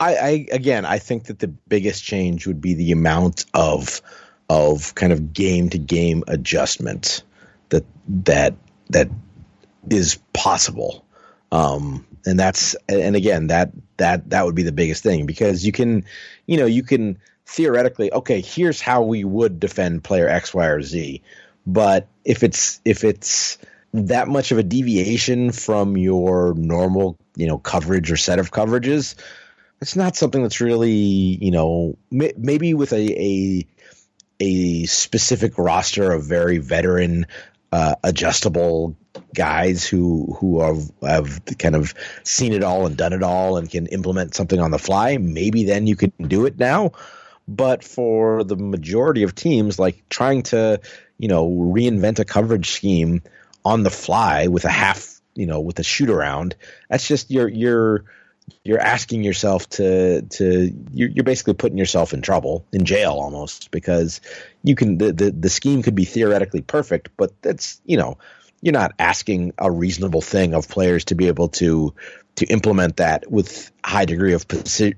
I, 0.00 0.16
I 0.16 0.46
again, 0.50 0.84
I 0.84 0.98
think 0.98 1.24
that 1.24 1.38
the 1.38 1.48
biggest 1.48 2.02
change 2.02 2.46
would 2.46 2.60
be 2.60 2.74
the 2.74 2.92
amount 2.92 3.44
of 3.54 4.02
of 4.48 4.94
kind 4.96 5.12
of 5.12 5.32
game 5.32 5.68
to 5.70 5.78
game 5.78 6.24
adjustment 6.26 7.22
that 7.72 7.84
that 8.24 8.54
that 8.90 9.10
is 9.90 10.18
possible. 10.32 11.04
Um, 11.50 12.06
and 12.24 12.38
that's 12.38 12.74
and 12.88 13.16
again 13.16 13.48
that 13.48 13.72
that 13.96 14.30
that 14.30 14.44
would 14.44 14.54
be 14.54 14.62
the 14.62 14.72
biggest 14.72 15.02
thing 15.02 15.26
because 15.26 15.64
you 15.66 15.72
can 15.72 16.04
you 16.46 16.56
know 16.56 16.66
you 16.66 16.82
can 16.82 17.18
theoretically 17.46 18.12
okay 18.12 18.40
here's 18.40 18.80
how 18.80 19.02
we 19.02 19.24
would 19.24 19.60
defend 19.60 20.04
player 20.04 20.28
X 20.28 20.54
Y 20.54 20.66
or 20.66 20.82
Z 20.82 21.22
but 21.66 22.08
if 22.24 22.42
it's 22.42 22.80
if 22.84 23.04
it's 23.04 23.58
that 23.92 24.28
much 24.28 24.52
of 24.52 24.58
a 24.58 24.62
deviation 24.62 25.52
from 25.52 25.96
your 25.96 26.54
normal 26.54 27.18
you 27.36 27.46
know 27.46 27.58
coverage 27.58 28.10
or 28.10 28.16
set 28.16 28.38
of 28.38 28.50
coverages 28.50 29.14
it's 29.80 29.96
not 29.96 30.16
something 30.16 30.42
that's 30.42 30.60
really 30.60 30.92
you 30.92 31.50
know 31.50 31.96
maybe 32.10 32.74
with 32.74 32.92
a 32.92 33.20
a 33.20 33.66
a 34.40 34.86
specific 34.86 35.58
roster 35.58 36.12
of 36.12 36.24
very 36.24 36.58
veteran 36.58 37.26
uh, 37.72 37.94
adjustable 38.04 38.96
guys 39.34 39.86
who 39.86 40.36
who 40.38 40.60
have, 40.60 40.90
have 41.02 41.42
kind 41.58 41.74
of 41.74 41.94
seen 42.22 42.52
it 42.52 42.62
all 42.62 42.86
and 42.86 42.96
done 42.96 43.14
it 43.14 43.22
all 43.22 43.56
and 43.56 43.70
can 43.70 43.86
implement 43.86 44.34
something 44.34 44.60
on 44.60 44.70
the 44.70 44.78
fly. 44.78 45.16
Maybe 45.16 45.64
then 45.64 45.86
you 45.86 45.96
can 45.96 46.12
do 46.20 46.44
it 46.44 46.58
now. 46.58 46.92
But 47.48 47.82
for 47.82 48.44
the 48.44 48.56
majority 48.56 49.22
of 49.24 49.34
teams, 49.34 49.78
like 49.78 50.08
trying 50.08 50.42
to 50.44 50.80
you 51.18 51.28
know 51.28 51.48
reinvent 51.48 52.18
a 52.18 52.24
coverage 52.24 52.70
scheme 52.70 53.22
on 53.64 53.82
the 53.82 53.90
fly 53.90 54.48
with 54.48 54.64
a 54.64 54.70
half 54.70 55.20
you 55.34 55.46
know 55.46 55.60
with 55.60 55.78
a 55.78 55.82
shoot 55.82 56.10
around, 56.10 56.54
that's 56.90 57.08
just 57.08 57.30
you're 57.30 57.48
you're 57.48 58.04
you're 58.64 58.80
asking 58.80 59.24
yourself 59.24 59.68
to 59.70 60.22
to 60.22 60.72
you're, 60.92 61.08
you're 61.08 61.24
basically 61.24 61.54
putting 61.54 61.78
yourself 61.78 62.12
in 62.12 62.22
trouble 62.22 62.64
in 62.72 62.84
jail 62.84 63.12
almost 63.12 63.70
because 63.70 64.20
you 64.62 64.74
can 64.74 64.98
the, 64.98 65.12
the 65.12 65.30
the 65.30 65.50
scheme 65.50 65.82
could 65.82 65.94
be 65.94 66.04
theoretically 66.04 66.60
perfect 66.60 67.08
but 67.16 67.30
that's 67.42 67.80
you 67.84 67.96
know 67.96 68.18
you're 68.62 68.72
not 68.72 68.92
asking 68.98 69.52
a 69.58 69.70
reasonable 69.70 70.20
thing 70.22 70.54
of 70.54 70.68
players 70.68 71.04
to 71.06 71.14
be 71.14 71.26
able 71.26 71.48
to 71.48 71.92
to 72.36 72.46
implement 72.46 72.96
that 72.96 73.30
with 73.30 73.70
high 73.84 74.04
degree 74.04 74.32
of 74.32 74.46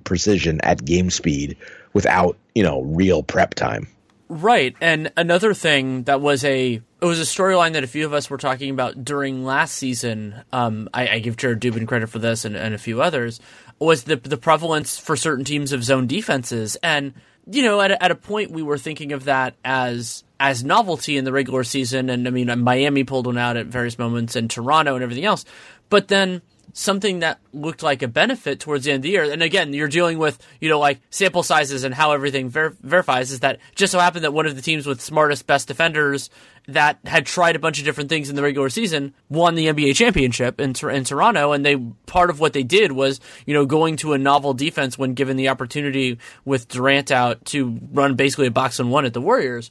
precision 0.05 0.61
at 0.62 0.85
game 0.85 1.11
speed 1.11 1.57
without 1.93 2.37
you 2.55 2.62
know 2.62 2.83
real 2.83 3.23
prep 3.23 3.55
time. 3.55 3.88
Right 4.29 4.75
and 4.81 5.12
another 5.17 5.55
thing 5.55 6.05
that 6.05 6.21
was 6.21 6.45
a 6.45 6.81
it 7.05 7.07
was 7.07 7.21
a 7.21 7.25
storyline 7.25 7.75
that 7.75 7.85
a 7.85 7.87
few 7.87 8.07
of 8.07 8.14
us 8.14 8.31
were 8.31 8.38
talking 8.38 8.71
about 8.71 9.05
during 9.05 9.45
last 9.45 9.75
season. 9.75 10.43
Um, 10.55 10.88
I, 10.95 11.09
I, 11.09 11.19
give 11.19 11.37
Jared 11.37 11.61
Dubin 11.61 11.87
credit 11.87 12.09
for 12.09 12.19
this 12.19 12.47
and, 12.47 12.57
and 12.57 12.75
a 12.75 12.79
few 12.79 13.03
others. 13.03 13.40
Was 13.79 14.05
the 14.05 14.17
the 14.17 14.38
prevalence 14.38 14.99
for 14.99 15.14
certain 15.14 15.45
teams 15.45 15.73
of 15.73 15.85
zone 15.85 16.07
defenses, 16.07 16.77
and 16.83 17.12
you 17.47 17.62
know, 17.62 17.83
at 17.83 17.90
a, 17.90 18.03
at 18.03 18.11
a 18.11 18.14
point 18.14 18.53
we 18.53 18.62
were 18.62 18.79
thinking 18.79 19.12
of 19.12 19.25
that 19.25 19.55
as 19.62 20.25
as 20.40 20.64
novelty 20.64 21.19
in 21.19 21.27
the 21.27 21.33
regular 21.33 21.62
season, 21.62 22.09
and 22.09 22.27
I 22.27 22.31
mean, 22.31 22.59
Miami 22.62 23.05
pulled 23.05 23.27
one 23.27 23.37
out 23.37 23.59
at 23.59 23.67
various 23.67 23.99
moments, 23.99 24.35
and 24.35 24.51
Toronto 24.51 24.95
and 24.95 25.03
everything 25.03 25.27
else. 25.27 25.45
But 25.90 26.09
then 26.09 26.40
something 26.75 27.21
that 27.21 27.39
looked 27.53 27.85
like 27.85 28.03
a 28.03 28.09
benefit 28.09 28.59
towards 28.59 28.85
the 28.85 28.91
end 28.91 28.97
of 28.97 29.03
the 29.03 29.11
year. 29.11 29.23
And 29.23 29.43
again, 29.43 29.73
you're 29.73 29.89
dealing 29.89 30.19
with, 30.19 30.45
you 30.61 30.69
know, 30.69 30.81
like 30.81 31.01
sample 31.09 31.45
sizes 31.45 31.85
and 31.85 31.95
how 31.95 32.13
everything 32.13 32.51
ver- 32.51 32.77
verifies 32.83 33.31
is 33.31 33.41
that 33.41 33.61
just 33.77 33.93
so 33.93 34.01
happened 34.01 34.25
that 34.25 34.33
one 34.33 34.45
of 34.45 34.57
the 34.57 34.61
teams 34.61 34.85
with 34.85 35.01
smartest, 35.01 35.47
best 35.47 35.69
defenders 35.69 36.31
that 36.67 36.99
had 37.05 37.27
tried 37.27 37.55
a 37.55 37.61
bunch 37.61 37.79
of 37.79 37.85
different 37.85 38.11
things 38.11 38.29
in 38.29 38.35
the 38.35 38.43
regular 38.43 38.69
season 38.69 39.15
won 39.29 39.55
the 39.55 39.69
NBA 39.69 39.95
championship 39.95 40.61
in, 40.61 40.75
in 40.91 41.05
Toronto. 41.05 41.53
And 41.53 41.65
they, 41.65 41.77
part 42.07 42.29
of 42.29 42.41
what 42.41 42.55
they 42.55 42.65
did 42.65 42.91
was, 42.91 43.21
you 43.47 43.55
know, 43.55 43.67
going 43.67 43.97
to 43.99 44.13
a 44.13 44.19
novel 44.19 44.53
defense 44.53 44.99
when 44.99 45.15
given 45.15 45.37
the 45.37 45.51
opportunity 45.51 46.19
with 46.45 46.67
Durant 46.67 47.13
out 47.13 47.45
to 47.47 47.79
run 47.93 48.17
basically 48.17 48.49
a 48.49 48.51
box 48.51 48.81
and 48.81 48.91
one 48.91 49.05
at 49.05 49.15
the 49.15 49.21
Warriors. 49.21 49.71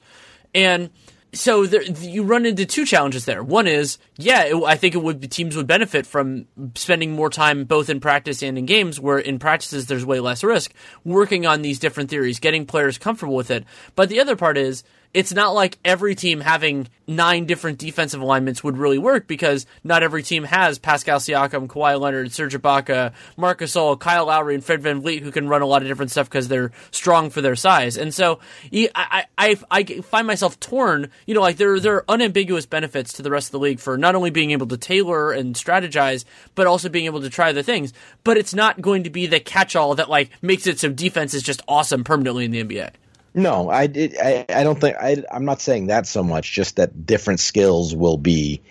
And, 0.55 0.89
so 1.33 1.65
there, 1.65 1.81
you 1.81 2.23
run 2.23 2.45
into 2.45 2.65
two 2.65 2.85
challenges 2.85 3.25
there. 3.25 3.43
One 3.43 3.67
is, 3.67 3.97
yeah, 4.17 4.43
it, 4.43 4.63
I 4.63 4.75
think 4.75 4.95
it 4.95 4.99
would 4.99 5.31
teams 5.31 5.55
would 5.55 5.67
benefit 5.67 6.05
from 6.05 6.45
spending 6.75 7.11
more 7.11 7.29
time 7.29 7.65
both 7.65 7.89
in 7.89 7.99
practice 7.99 8.43
and 8.43 8.57
in 8.57 8.65
games, 8.65 8.99
where 8.99 9.17
in 9.17 9.39
practices 9.39 9.87
there's 9.87 10.05
way 10.05 10.19
less 10.19 10.43
risk, 10.43 10.73
working 11.03 11.45
on 11.45 11.61
these 11.61 11.79
different 11.79 12.09
theories, 12.09 12.39
getting 12.39 12.65
players 12.65 12.97
comfortable 12.97 13.35
with 13.35 13.51
it. 13.51 13.65
But 13.95 14.09
the 14.09 14.19
other 14.19 14.35
part 14.35 14.57
is, 14.57 14.83
it's 15.13 15.33
not 15.33 15.53
like 15.53 15.77
every 15.83 16.15
team 16.15 16.39
having 16.39 16.87
nine 17.05 17.45
different 17.45 17.79
defensive 17.79 18.21
alignments 18.21 18.63
would 18.63 18.77
really 18.77 18.97
work 18.97 19.27
because 19.27 19.65
not 19.83 20.03
every 20.03 20.23
team 20.23 20.45
has 20.45 20.79
Pascal 20.79 21.19
Siakam, 21.19 21.67
Kawhi 21.67 21.99
Leonard, 21.99 22.31
Serge 22.31 22.55
Ibaka, 22.55 23.13
Marcus 23.35 23.73
Gasol, 23.73 23.99
Kyle 23.99 24.27
Lowry, 24.27 24.55
and 24.55 24.63
Fred 24.63 24.81
Van 24.81 25.01
VanVleet 25.01 25.21
who 25.21 25.31
can 25.31 25.47
run 25.47 25.61
a 25.61 25.65
lot 25.65 25.81
of 25.81 25.87
different 25.87 26.11
stuff 26.11 26.29
because 26.29 26.47
they're 26.47 26.71
strong 26.91 27.29
for 27.29 27.41
their 27.41 27.55
size. 27.55 27.97
And 27.97 28.13
so 28.13 28.39
I, 28.73 29.25
I, 29.37 29.57
I 29.69 29.83
find 29.83 30.27
myself 30.27 30.59
torn, 30.59 31.09
you 31.25 31.33
know, 31.33 31.41
like 31.41 31.57
there, 31.57 31.79
there 31.79 31.95
are 31.95 32.05
unambiguous 32.07 32.65
benefits 32.65 33.13
to 33.13 33.21
the 33.21 33.31
rest 33.31 33.47
of 33.47 33.51
the 33.53 33.59
league 33.59 33.79
for 33.79 33.97
not 33.97 34.15
only 34.15 34.29
being 34.29 34.51
able 34.51 34.67
to 34.67 34.77
tailor 34.77 35.31
and 35.31 35.55
strategize, 35.55 36.25
but 36.55 36.67
also 36.67 36.89
being 36.89 37.05
able 37.05 37.21
to 37.21 37.29
try 37.29 37.51
the 37.51 37.63
things. 37.63 37.93
But 38.23 38.37
it's 38.37 38.53
not 38.53 38.81
going 38.81 39.03
to 39.03 39.09
be 39.09 39.27
the 39.27 39.39
catch 39.39 39.75
all 39.75 39.95
that 39.95 40.09
like 40.09 40.29
makes 40.41 40.67
it 40.67 40.79
so 40.79 40.89
defense 40.89 41.33
is 41.33 41.43
just 41.43 41.61
awesome 41.67 42.03
permanently 42.03 42.45
in 42.45 42.51
the 42.51 42.63
NBA. 42.63 42.91
No, 43.35 43.69
I, 43.69 43.83
I, 43.83 44.45
I 44.49 44.63
don't 44.63 44.79
think 44.79 44.95
I, 44.97 45.23
I'm 45.31 45.45
not 45.45 45.61
saying 45.61 45.87
that 45.87 46.05
so 46.05 46.23
much. 46.23 46.51
Just 46.51 46.75
that 46.75 47.05
different 47.05 47.39
skills 47.39 47.95
will 47.95 48.17
be. 48.17 48.61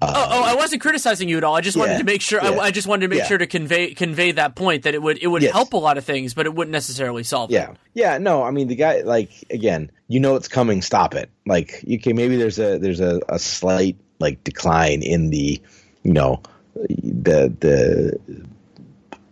Uh, 0.00 0.12
oh, 0.16 0.28
oh, 0.30 0.42
I 0.42 0.54
wasn't 0.56 0.82
criticizing 0.82 1.28
you 1.28 1.36
at 1.36 1.44
all. 1.44 1.54
I 1.54 1.60
just 1.60 1.76
wanted 1.76 1.92
yeah, 1.92 1.98
to 1.98 2.04
make 2.04 2.20
sure. 2.20 2.42
Yeah, 2.42 2.50
I, 2.50 2.58
I, 2.58 2.70
just 2.72 2.88
wanted 2.88 3.02
to 3.02 3.08
make 3.08 3.20
yeah. 3.20 3.26
sure 3.26 3.38
to 3.38 3.46
convey 3.46 3.94
convey 3.94 4.32
that 4.32 4.56
point 4.56 4.82
that 4.84 4.94
it 4.94 5.02
would 5.02 5.18
it 5.22 5.28
would 5.28 5.42
yes. 5.42 5.52
help 5.52 5.74
a 5.74 5.76
lot 5.76 5.98
of 5.98 6.04
things, 6.04 6.34
but 6.34 6.46
it 6.46 6.54
wouldn't 6.54 6.72
necessarily 6.72 7.22
solve. 7.22 7.50
Yeah, 7.52 7.66
them. 7.66 7.76
yeah. 7.94 8.18
No, 8.18 8.42
I 8.42 8.50
mean 8.50 8.66
the 8.66 8.74
guy 8.74 9.02
like 9.02 9.30
again, 9.50 9.92
you 10.08 10.18
know 10.18 10.34
it's 10.34 10.48
coming. 10.48 10.82
Stop 10.82 11.14
it. 11.14 11.30
Like 11.46 11.84
you 11.86 12.00
can 12.00 12.16
maybe 12.16 12.36
there's 12.36 12.58
a 12.58 12.78
there's 12.78 13.00
a, 13.00 13.20
a 13.28 13.38
slight 13.38 13.96
like 14.18 14.42
decline 14.42 15.02
in 15.02 15.30
the 15.30 15.60
you 16.02 16.12
know 16.12 16.42
the 16.74 17.54
the 17.60 18.18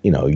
you 0.03 0.13
know 0.13 0.31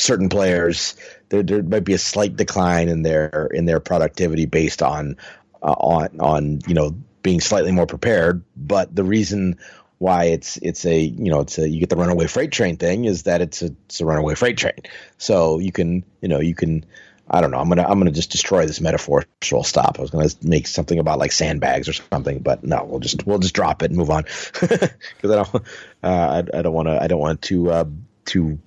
certain 0.00 0.28
players 0.28 0.96
there, 1.28 1.42
there 1.42 1.62
might 1.62 1.84
be 1.84 1.94
a 1.94 1.98
slight 1.98 2.36
decline 2.36 2.88
in 2.88 3.02
their 3.02 3.48
in 3.52 3.64
their 3.64 3.80
productivity 3.80 4.46
based 4.46 4.82
on 4.82 5.16
uh, 5.62 5.72
on 5.72 6.20
on 6.20 6.60
you 6.66 6.74
know 6.74 6.96
being 7.22 7.40
slightly 7.40 7.72
more 7.72 7.86
prepared. 7.86 8.42
But 8.56 8.94
the 8.94 9.04
reason 9.04 9.58
why 9.98 10.24
it's 10.24 10.56
it's 10.58 10.84
a 10.84 10.98
you 10.98 11.30
know 11.30 11.40
it's 11.40 11.58
a 11.58 11.68
you 11.68 11.80
get 11.80 11.88
the 11.88 11.96
runaway 11.96 12.26
freight 12.26 12.52
train 12.52 12.76
thing 12.76 13.04
is 13.04 13.24
that 13.24 13.40
it's 13.40 13.62
a 13.62 13.66
it's 13.86 14.00
a 14.00 14.04
runaway 14.04 14.34
freight 14.34 14.56
train. 14.56 14.80
So 15.18 15.58
you 15.58 15.72
can 15.72 16.04
you 16.20 16.28
know 16.28 16.40
you 16.40 16.54
can 16.54 16.84
I 17.30 17.40
don't 17.40 17.52
know 17.52 17.58
I'm 17.58 17.68
gonna 17.68 17.84
I'm 17.84 17.98
gonna 17.98 18.10
just 18.10 18.32
destroy 18.32 18.66
this 18.66 18.80
metaphor. 18.80 19.24
So 19.42 19.58
I'll 19.58 19.62
stop. 19.62 19.98
I 19.98 20.02
was 20.02 20.10
gonna 20.10 20.28
make 20.42 20.66
something 20.66 20.98
about 20.98 21.20
like 21.20 21.32
sandbags 21.32 21.88
or 21.88 21.92
something, 21.92 22.40
but 22.40 22.64
no, 22.64 22.84
we'll 22.84 23.00
just 23.00 23.24
we'll 23.24 23.38
just 23.38 23.54
drop 23.54 23.82
it 23.82 23.90
and 23.90 23.98
move 23.98 24.10
on 24.10 24.24
because 24.60 24.90
I 25.24 25.34
don't 25.36 25.54
uh, 25.54 25.60
I, 26.02 26.58
I 26.58 26.62
don't 26.62 26.74
want 26.74 26.88
to 26.88 27.00
I 27.00 27.06
don't 27.06 27.20
want 27.20 27.42
to 27.42 27.70
uh, 27.70 27.84
to 28.26 28.58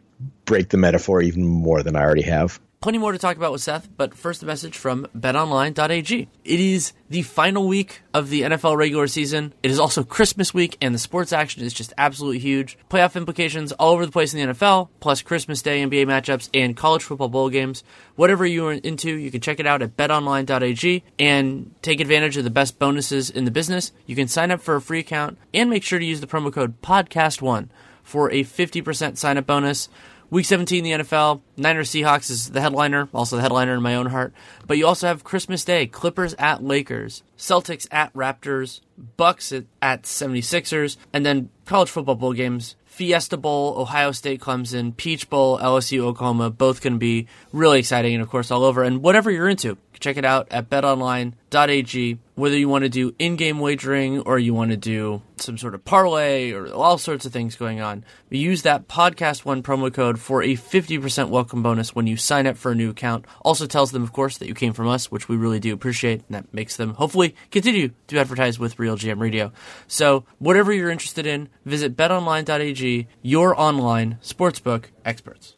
break 0.45 0.69
the 0.69 0.77
metaphor 0.77 1.21
even 1.21 1.45
more 1.45 1.83
than 1.83 1.95
I 1.95 2.01
already 2.01 2.23
have. 2.23 2.59
Plenty 2.83 2.97
more 2.97 3.13
to 3.13 3.17
talk 3.17 3.37
about 3.37 3.53
with 3.53 3.61
Seth, 3.61 3.87
but 3.95 4.13
first 4.13 4.43
a 4.43 4.45
message 4.45 4.77
from 4.77 5.07
betonline.ag. 5.17 6.27
It 6.43 6.59
is 6.59 6.91
the 7.09 7.21
final 7.21 7.65
week 7.65 8.01
of 8.13 8.29
the 8.29 8.41
NFL 8.41 8.75
regular 8.75 9.07
season. 9.07 9.53
It 9.63 9.71
is 9.71 9.79
also 9.79 10.03
Christmas 10.03 10.53
week, 10.53 10.77
and 10.81 10.93
the 10.93 10.99
sports 10.99 11.31
action 11.31 11.63
is 11.63 11.73
just 11.73 11.93
absolutely 11.97 12.39
huge. 12.39 12.77
Playoff 12.89 13.15
implications 13.15 13.71
all 13.71 13.93
over 13.93 14.05
the 14.05 14.11
place 14.11 14.33
in 14.33 14.45
the 14.45 14.53
NFL, 14.53 14.89
plus 14.99 15.21
Christmas 15.21 15.61
Day 15.61 15.81
NBA 15.81 16.05
matchups 16.07 16.49
and 16.53 16.75
college 16.75 17.03
football 17.03 17.29
bowl 17.29 17.49
games. 17.49 17.85
Whatever 18.17 18.45
you 18.45 18.67
are 18.67 18.73
into, 18.73 19.15
you 19.15 19.31
can 19.31 19.39
check 19.39 19.61
it 19.61 19.65
out 19.65 19.81
at 19.81 19.95
betonline.ag 19.95 21.05
and 21.17 21.73
take 21.81 22.01
advantage 22.01 22.35
of 22.35 22.43
the 22.43 22.49
best 22.49 22.79
bonuses 22.79 23.29
in 23.29 23.45
the 23.45 23.51
business. 23.51 23.93
You 24.07 24.17
can 24.17 24.27
sign 24.27 24.51
up 24.51 24.59
for 24.59 24.75
a 24.75 24.81
free 24.81 24.99
account 24.99 25.37
and 25.53 25.69
make 25.69 25.83
sure 25.83 25.99
to 25.99 26.05
use 26.05 26.19
the 26.19 26.27
promo 26.27 26.51
code 26.51 26.81
PODCAST1 26.81 27.69
for 28.03 28.29
a 28.31 28.43
50% 28.43 29.17
sign 29.17 29.37
up 29.37 29.47
bonus. 29.47 29.87
Week 30.33 30.47
17 30.47 30.83
in 30.83 30.97
the 30.97 31.03
NFL, 31.03 31.41
Niners 31.57 31.91
Seahawks 31.91 32.31
is 32.31 32.49
the 32.49 32.59
headliner, 32.59 33.07
also 33.13 33.35
the 33.35 33.43
headliner 33.43 33.75
in 33.75 33.83
my 33.83 33.93
own 33.93 34.07
heart. 34.07 34.33
But 34.65 34.79
you 34.79 34.87
also 34.87 35.05
have 35.05 35.23
Christmas 35.23 35.63
Day, 35.63 35.85
Clippers 35.85 36.33
at 36.39 36.63
Lakers, 36.63 37.21
Celtics 37.37 37.87
at 37.91 38.11
Raptors, 38.15 38.81
Bucks 39.15 39.51
at, 39.51 39.65
at 39.79 40.03
76ers, 40.05 40.97
and 41.13 41.23
then 41.23 41.51
college 41.65 41.91
football 41.91 42.15
bowl 42.15 42.33
games. 42.33 42.75
Fiesta 42.87 43.37
Bowl, 43.37 43.75
Ohio 43.77 44.11
State 44.11 44.41
Clemson, 44.41 44.97
Peach 44.97 45.29
Bowl, 45.29 45.59
LSU 45.59 45.99
Oklahoma, 45.99 46.49
both 46.49 46.81
going 46.81 46.93
to 46.93 46.99
be 46.99 47.27
really 47.51 47.77
exciting 47.77 48.15
and 48.15 48.23
of 48.23 48.29
course 48.29 48.49
all 48.49 48.63
over. 48.63 48.81
And 48.81 49.03
whatever 49.03 49.29
you're 49.29 49.49
into, 49.49 49.77
check 50.03 50.17
it 50.17 50.25
out 50.25 50.47
at 50.51 50.69
betonline.ag. 50.69 52.17
Whether 52.35 52.57
you 52.57 52.67
want 52.67 52.83
to 52.83 52.89
do 52.89 53.15
in-game 53.19 53.59
wagering 53.59 54.19
or 54.21 54.37
you 54.37 54.53
want 54.53 54.71
to 54.71 54.77
do 54.77 55.21
some 55.37 55.57
sort 55.57 55.75
of 55.75 55.85
parlay 55.85 56.51
or 56.51 56.71
all 56.73 56.97
sorts 56.97 57.25
of 57.25 57.31
things 57.31 57.55
going 57.55 57.79
on, 57.79 58.03
use 58.29 58.63
that 58.63 58.87
podcast 58.87 59.45
one 59.45 59.63
promo 59.63 59.93
code 59.93 60.19
for 60.19 60.43
a 60.43 60.55
50% 60.55 61.29
welcome 61.29 61.63
bonus 61.63 61.95
when 61.95 62.07
you 62.07 62.17
sign 62.17 62.47
up 62.47 62.57
for 62.57 62.71
a 62.71 62.75
new 62.75 62.89
account. 62.89 63.25
Also 63.45 63.65
tells 63.65 63.91
them, 63.91 64.03
of 64.03 64.11
course, 64.11 64.37
that 64.39 64.47
you 64.47 64.53
came 64.53 64.73
from 64.73 64.87
us, 64.87 65.09
which 65.09 65.29
we 65.29 65.37
really 65.37 65.59
do 65.59 65.73
appreciate, 65.73 66.23
and 66.27 66.35
that 66.35 66.53
makes 66.53 66.75
them 66.75 66.95
hopefully 66.95 67.35
continue 67.51 67.91
to 68.07 68.19
advertise 68.19 68.59
with 68.59 68.79
Real 68.79 68.97
GM 68.97 69.21
Radio. 69.21 69.51
So 69.87 70.25
whatever 70.39 70.73
you're 70.73 70.89
interested 70.89 71.25
in, 71.25 71.49
visit 71.65 71.95
betonline.ag, 71.95 73.07
your 73.21 73.59
online 73.59 74.17
sportsbook 74.21 74.85
experts. 75.05 75.55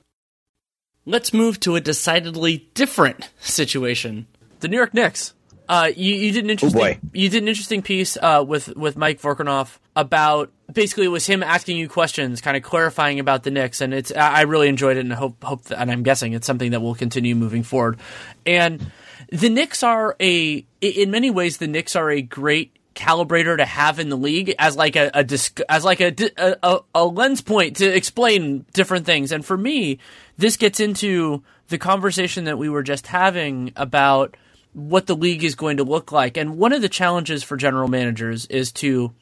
Let's 1.08 1.36
move 1.36 1.60
to 1.60 1.76
a 1.76 1.82
decidedly 1.82 2.68
different 2.74 3.30
situation. 3.40 4.26
The 4.66 4.70
New 4.70 4.78
York 4.78 4.96
Knicks. 4.96 5.36
Uh, 5.70 5.92
you, 5.96 6.16
you 6.16 6.32
did 6.32 6.44
an 6.44 6.50
interesting 6.50 6.82
boy. 6.82 7.00
you 7.14 7.30
did 7.30 7.44
an 7.44 7.48
interesting 7.48 7.84
piece 7.84 8.18
uh, 8.20 8.44
with 8.48 8.76
with 8.76 8.98
Mike 8.98 9.22
Vorkunov 9.22 9.78
about 9.96 10.52
basically 10.74 11.06
it 11.06 11.10
was 11.10 11.28
him 11.28 11.44
asking 11.44 11.78
you 11.78 11.88
questions, 11.88 12.42
kind 12.42 12.58
of 12.58 12.64
clarifying 12.64 13.20
about 13.20 13.44
the 13.44 13.52
Knicks, 13.52 13.80
and 13.80 13.94
it's 13.94 14.12
I 14.12 14.40
I 14.40 14.42
really 14.42 14.68
enjoyed 14.68 14.98
it 14.98 15.02
and 15.02 15.14
hope 15.14 15.44
hope 15.44 15.66
that, 15.66 15.80
and 15.80 15.92
I'm 15.92 16.02
guessing 16.02 16.34
it's 16.34 16.48
something 16.48 16.72
that 16.72 16.82
will 16.82 16.96
continue 16.96 17.36
moving 17.36 17.62
forward. 17.62 18.00
And 18.44 18.92
the 19.32 19.50
Knicks 19.50 19.84
are 19.84 20.16
a 20.20 20.66
in 20.82 21.12
many 21.12 21.30
ways 21.30 21.58
the 21.58 21.68
Knicks 21.68 21.96
are 21.96 22.10
a 22.10 22.24
great 22.24 22.76
calibrator 22.96 23.56
to 23.56 23.66
have 23.66 24.00
in 24.00 24.10
the 24.10 24.18
league 24.18 24.56
as 24.58 24.76
like 24.76 24.96
a, 24.96 25.12
a 25.14 25.24
disc, 25.24 25.60
as 25.70 25.86
like 25.86 26.02
a 26.02 26.12
a 26.40 26.80
a 26.96 27.06
lens 27.06 27.42
point 27.42 27.76
to 27.76 27.86
explain 27.86 28.66
different 28.74 29.06
things. 29.06 29.32
And 29.32 29.46
for 29.46 29.58
me, 29.58 30.00
this 30.40 30.58
gets 30.58 30.80
into 30.80 31.44
the 31.68 31.78
conversation 31.78 32.46
that 32.46 32.58
we 32.58 32.68
were 32.68 32.82
just 32.82 33.06
having 33.06 33.72
about 33.76 34.36
what 34.76 35.08
the 35.08 35.16
league 35.16 35.44
is 35.44 35.56
going 35.56 35.78
to 35.78 35.84
look 35.84 36.12
like. 36.12 36.36
And 36.38 36.58
one 36.58 36.74
of 36.74 36.82
the 36.82 36.90
challenges 36.90 37.44
for 37.44 37.56
general 37.56 37.88
managers 37.88 38.46
is 38.48 38.72
to 38.74 39.14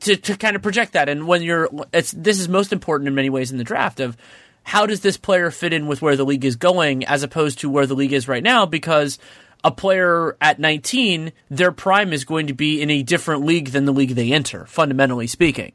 to, 0.00 0.16
to 0.16 0.36
kind 0.36 0.56
of 0.56 0.62
project 0.62 0.94
that. 0.94 1.08
And 1.08 1.28
when 1.28 1.40
you're, 1.40 1.68
it's 1.92 2.10
this 2.10 2.40
is 2.40 2.48
most 2.48 2.72
important 2.72 3.06
in 3.06 3.14
many 3.14 3.30
ways 3.30 3.52
in 3.52 3.58
the 3.58 3.64
draft 3.64 4.00
of 4.00 4.16
how 4.64 4.86
does 4.86 5.00
this 5.00 5.16
player 5.16 5.52
fit 5.52 5.72
in 5.72 5.86
with 5.86 6.02
where 6.02 6.16
the 6.16 6.26
league 6.26 6.44
is 6.44 6.56
going 6.56 7.04
as 7.04 7.22
opposed 7.22 7.60
to 7.60 7.70
where 7.70 7.86
the 7.86 7.94
league 7.94 8.12
is 8.12 8.26
right 8.26 8.42
now 8.42 8.66
because 8.66 9.18
a 9.64 9.70
player 9.70 10.36
at 10.40 10.58
19 10.58 11.32
their 11.50 11.72
prime 11.72 12.12
is 12.12 12.24
going 12.24 12.48
to 12.48 12.54
be 12.54 12.82
in 12.82 12.90
a 12.90 13.02
different 13.02 13.44
league 13.44 13.68
than 13.68 13.86
the 13.86 13.92
league 13.92 14.10
they 14.10 14.32
enter 14.32 14.66
fundamentally 14.66 15.26
speaking 15.26 15.72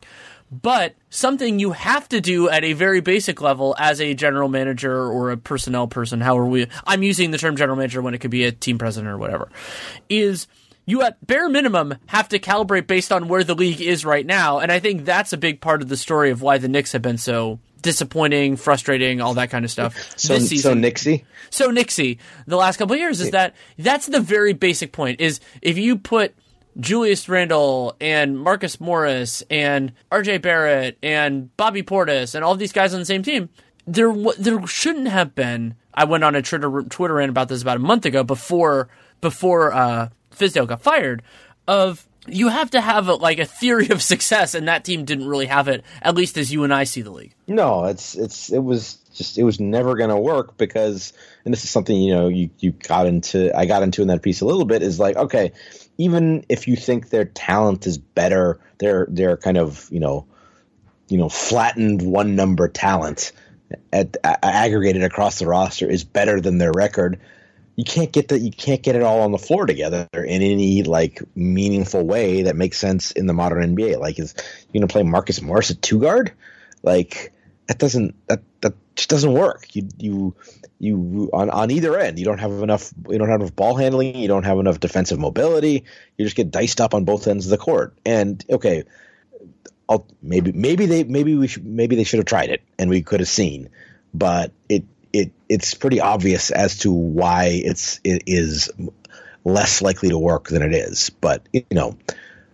but 0.61 0.93
something 1.09 1.59
you 1.59 1.71
have 1.71 2.07
to 2.09 2.21
do 2.21 2.49
at 2.49 2.63
a 2.63 2.73
very 2.73 3.01
basic 3.01 3.41
level 3.41 3.75
as 3.79 3.99
a 3.99 4.13
general 4.13 4.49
manager 4.49 5.07
or 5.07 5.31
a 5.31 5.37
personnel 5.37 5.87
person 5.87 6.21
however 6.21 6.45
we 6.45 6.67
i'm 6.85 7.03
using 7.03 7.31
the 7.31 7.37
term 7.37 7.55
general 7.55 7.75
manager 7.75 8.01
when 8.01 8.13
it 8.13 8.19
could 8.19 8.31
be 8.31 8.45
a 8.45 8.51
team 8.51 8.77
president 8.77 9.11
or 9.11 9.17
whatever 9.17 9.49
is 10.09 10.47
you 10.85 11.01
at 11.01 11.25
bare 11.25 11.47
minimum 11.49 11.95
have 12.07 12.27
to 12.29 12.39
calibrate 12.39 12.87
based 12.87 13.11
on 13.11 13.27
where 13.29 13.43
the 13.43 13.55
league 13.55 13.79
is 13.79 14.03
right 14.03 14.25
now. 14.25 14.59
And 14.59 14.71
i 14.71 14.79
think 14.79 15.05
that's 15.05 15.31
a 15.33 15.37
big 15.37 15.61
part 15.61 15.81
of 15.81 15.89
the 15.89 15.97
story 15.97 16.29
of 16.29 16.41
why 16.41 16.57
the 16.57 16.67
Knicks 16.67 16.91
have 16.91 17.01
been 17.01 17.17
so 17.17 17.59
disappointing 17.81 18.55
frustrating 18.55 19.19
all 19.21 19.33
that 19.35 19.49
kind 19.49 19.65
of 19.65 19.71
stuff 19.71 19.95
So 20.17 20.35
this 20.39 20.61
so 20.61 20.73
Nixie. 20.73 21.25
so 21.49 21.69
Nixie 21.69 22.17
the 22.47 22.55
last 22.55 22.77
couple 22.77 22.93
of 22.93 22.99
years 22.99 23.19
is 23.21 23.31
that 23.31 23.55
that's 23.77 24.07
the 24.07 24.19
very 24.21 24.53
basic 24.53 24.91
point 24.93 25.19
is 25.19 25.39
if 25.61 25.77
you 25.77 25.97
put 25.97 26.33
Julius 26.79 27.29
Randle 27.29 27.95
and 28.01 28.37
Marcus 28.39 28.79
Morris 28.79 29.43
and 29.49 29.93
RJ 30.11 30.41
Barrett 30.41 30.97
and 31.03 31.55
Bobby 31.57 31.83
Portis 31.83 32.35
and 32.35 32.43
all 32.43 32.55
these 32.55 32.73
guys 32.73 32.93
on 32.93 32.99
the 32.99 33.05
same 33.05 33.23
team 33.23 33.49
there 33.85 34.13
there 34.37 34.65
shouldn't 34.67 35.07
have 35.07 35.35
been 35.35 35.75
I 35.93 36.05
went 36.05 36.23
on 36.23 36.35
a 36.35 36.41
Twitter 36.41 36.83
Twitter 36.83 37.15
rant 37.15 37.29
about 37.29 37.49
this 37.49 37.61
about 37.61 37.77
a 37.77 37.81
month 37.81 38.05
ago 38.05 38.23
before 38.23 38.89
before 39.21 39.73
uh 39.73 40.09
Fizdale 40.31 40.67
got 40.67 40.81
fired 40.81 41.21
of 41.67 42.07
you 42.25 42.47
have 42.47 42.71
to 42.71 42.79
have 42.79 43.09
a, 43.09 43.15
like 43.15 43.39
a 43.39 43.45
theory 43.45 43.89
of 43.89 44.01
success 44.01 44.55
and 44.55 44.67
that 44.67 44.85
team 44.85 45.05
didn't 45.05 45.27
really 45.27 45.47
have 45.47 45.67
it 45.67 45.83
at 46.01 46.15
least 46.15 46.37
as 46.37 46.51
you 46.51 46.63
and 46.63 46.73
I 46.73 46.85
see 46.85 47.01
the 47.01 47.11
league. 47.11 47.35
No, 47.47 47.85
it's 47.85 48.15
it's 48.15 48.51
it 48.51 48.63
was 48.63 48.95
just 49.13 49.37
it 49.37 49.43
was 49.43 49.59
never 49.59 49.95
going 49.95 50.09
to 50.09 50.17
work 50.17 50.57
because 50.57 51.13
and 51.45 51.53
this 51.53 51.63
is 51.63 51.69
something 51.69 51.95
you 51.95 52.13
know 52.13 52.29
you 52.29 52.49
you 52.59 52.71
got 52.71 53.05
into 53.05 53.55
I 53.55 53.65
got 53.65 53.83
into 53.83 54.01
in 54.01 54.07
that 54.07 54.21
piece 54.21 54.41
a 54.41 54.45
little 54.45 54.65
bit 54.65 54.81
is 54.81 54.99
like 54.99 55.17
okay 55.17 55.51
even 55.97 56.45
if 56.49 56.67
you 56.67 56.75
think 56.75 57.09
their 57.09 57.25
talent 57.25 57.85
is 57.87 57.97
better 57.97 58.59
their 58.79 59.07
their 59.09 59.37
kind 59.37 59.57
of 59.57 59.87
you 59.91 59.99
know 59.99 60.25
you 61.07 61.17
know 61.17 61.29
flattened 61.29 62.01
one 62.01 62.35
number 62.35 62.67
talent 62.67 63.31
at, 63.91 64.17
aggregated 64.23 65.03
across 65.03 65.39
the 65.39 65.47
roster 65.47 65.89
is 65.89 66.03
better 66.03 66.39
than 66.39 66.57
their 66.57 66.71
record 66.71 67.19
you 67.75 67.83
can't 67.83 68.11
get 68.11 68.27
that 68.27 68.39
you 68.39 68.51
can't 68.51 68.83
get 68.83 68.95
it 68.95 69.01
all 69.01 69.21
on 69.21 69.31
the 69.31 69.37
floor 69.37 69.65
together 69.65 70.07
in 70.13 70.41
any 70.41 70.83
like 70.83 71.21
meaningful 71.35 72.05
way 72.05 72.43
that 72.43 72.55
makes 72.55 72.77
sense 72.77 73.11
in 73.11 73.25
the 73.25 73.33
modern 73.33 73.75
NBA. 73.75 73.99
Like 73.99 74.19
is 74.19 74.35
you 74.71 74.79
gonna 74.79 74.87
play 74.87 75.03
Marcus 75.03 75.41
Morris 75.41 75.71
at 75.71 75.81
two 75.81 75.99
guard? 75.99 76.33
Like 76.83 77.32
that 77.67 77.77
doesn't 77.77 78.15
that 78.27 78.41
that 78.61 78.73
just 78.95 79.09
doesn't 79.09 79.33
work. 79.33 79.75
You 79.75 79.87
you 79.97 80.35
you 80.79 81.29
on 81.33 81.49
on 81.49 81.71
either 81.71 81.97
end 81.97 82.19
you 82.19 82.25
don't 82.25 82.39
have 82.39 82.51
enough 82.51 82.93
you 83.09 83.17
don't 83.17 83.29
have 83.29 83.41
enough 83.41 83.55
ball 83.55 83.75
handling, 83.75 84.15
you 84.15 84.27
don't 84.27 84.43
have 84.43 84.59
enough 84.59 84.79
defensive 84.79 85.19
mobility, 85.19 85.85
you 86.17 86.25
just 86.25 86.35
get 86.35 86.51
diced 86.51 86.81
up 86.81 86.93
on 86.93 87.05
both 87.05 87.27
ends 87.27 87.45
of 87.45 87.51
the 87.51 87.57
court. 87.57 87.97
And 88.05 88.43
okay, 88.49 88.83
I'll, 89.87 90.07
maybe 90.21 90.51
maybe 90.51 90.85
they 90.85 91.03
maybe 91.03 91.35
we 91.35 91.47
should 91.47 91.65
maybe 91.65 91.95
they 91.95 92.03
should 92.03 92.19
have 92.19 92.25
tried 92.25 92.49
it 92.49 92.61
and 92.77 92.89
we 92.89 93.01
could 93.01 93.19
have 93.19 93.29
seen, 93.29 93.69
but 94.13 94.51
it 94.69 94.83
it 95.11 95.31
it's 95.47 95.73
pretty 95.73 96.01
obvious 96.01 96.51
as 96.51 96.79
to 96.79 96.91
why 96.91 97.45
it's 97.45 97.99
it 98.03 98.23
is 98.27 98.71
less 99.45 99.81
likely 99.81 100.09
to 100.09 100.17
work 100.17 100.47
than 100.47 100.61
it 100.61 100.73
is. 100.73 101.09
But 101.09 101.47
you 101.53 101.65
know, 101.71 101.97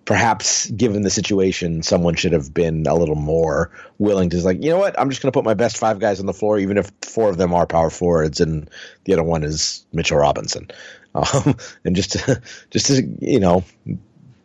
perhaps 0.10 0.68
given 0.72 1.04
the 1.04 1.10
situation, 1.12 1.84
someone 1.84 2.16
should 2.16 2.34
have 2.34 2.52
been 2.52 2.88
a 2.88 2.96
little 2.96 3.14
more 3.14 3.70
willing 4.00 4.32
to 4.32 4.42
like 4.42 4.64
you 4.64 4.72
know 4.72 4.80
what 4.80 5.00
I'm 5.00 5.12
just 5.12 5.22
going 5.22 5.32
to 5.32 5.38
put 5.38 5.46
my 5.46 5.54
best 5.54 5.78
five 5.78 6.00
guys 6.00 6.20
on 6.20 6.26
the 6.26 6.34
floor, 6.34 6.58
even 6.58 6.80
if 6.80 6.92
four 7.04 7.30
of 7.30 7.38
them 7.38 7.54
are 7.54 7.68
power 7.68 7.92
forwards 7.92 8.42
and 8.42 8.68
the 9.04 9.14
other 9.14 9.22
one 9.22 9.44
is 9.44 9.86
Mitchell 9.94 10.18
Robinson, 10.18 10.72
um, 11.14 11.56
and 11.86 11.96
just 11.96 12.14
to, 12.14 12.42
just 12.72 12.88
to 12.88 13.04
you 13.22 13.40
know 13.40 13.64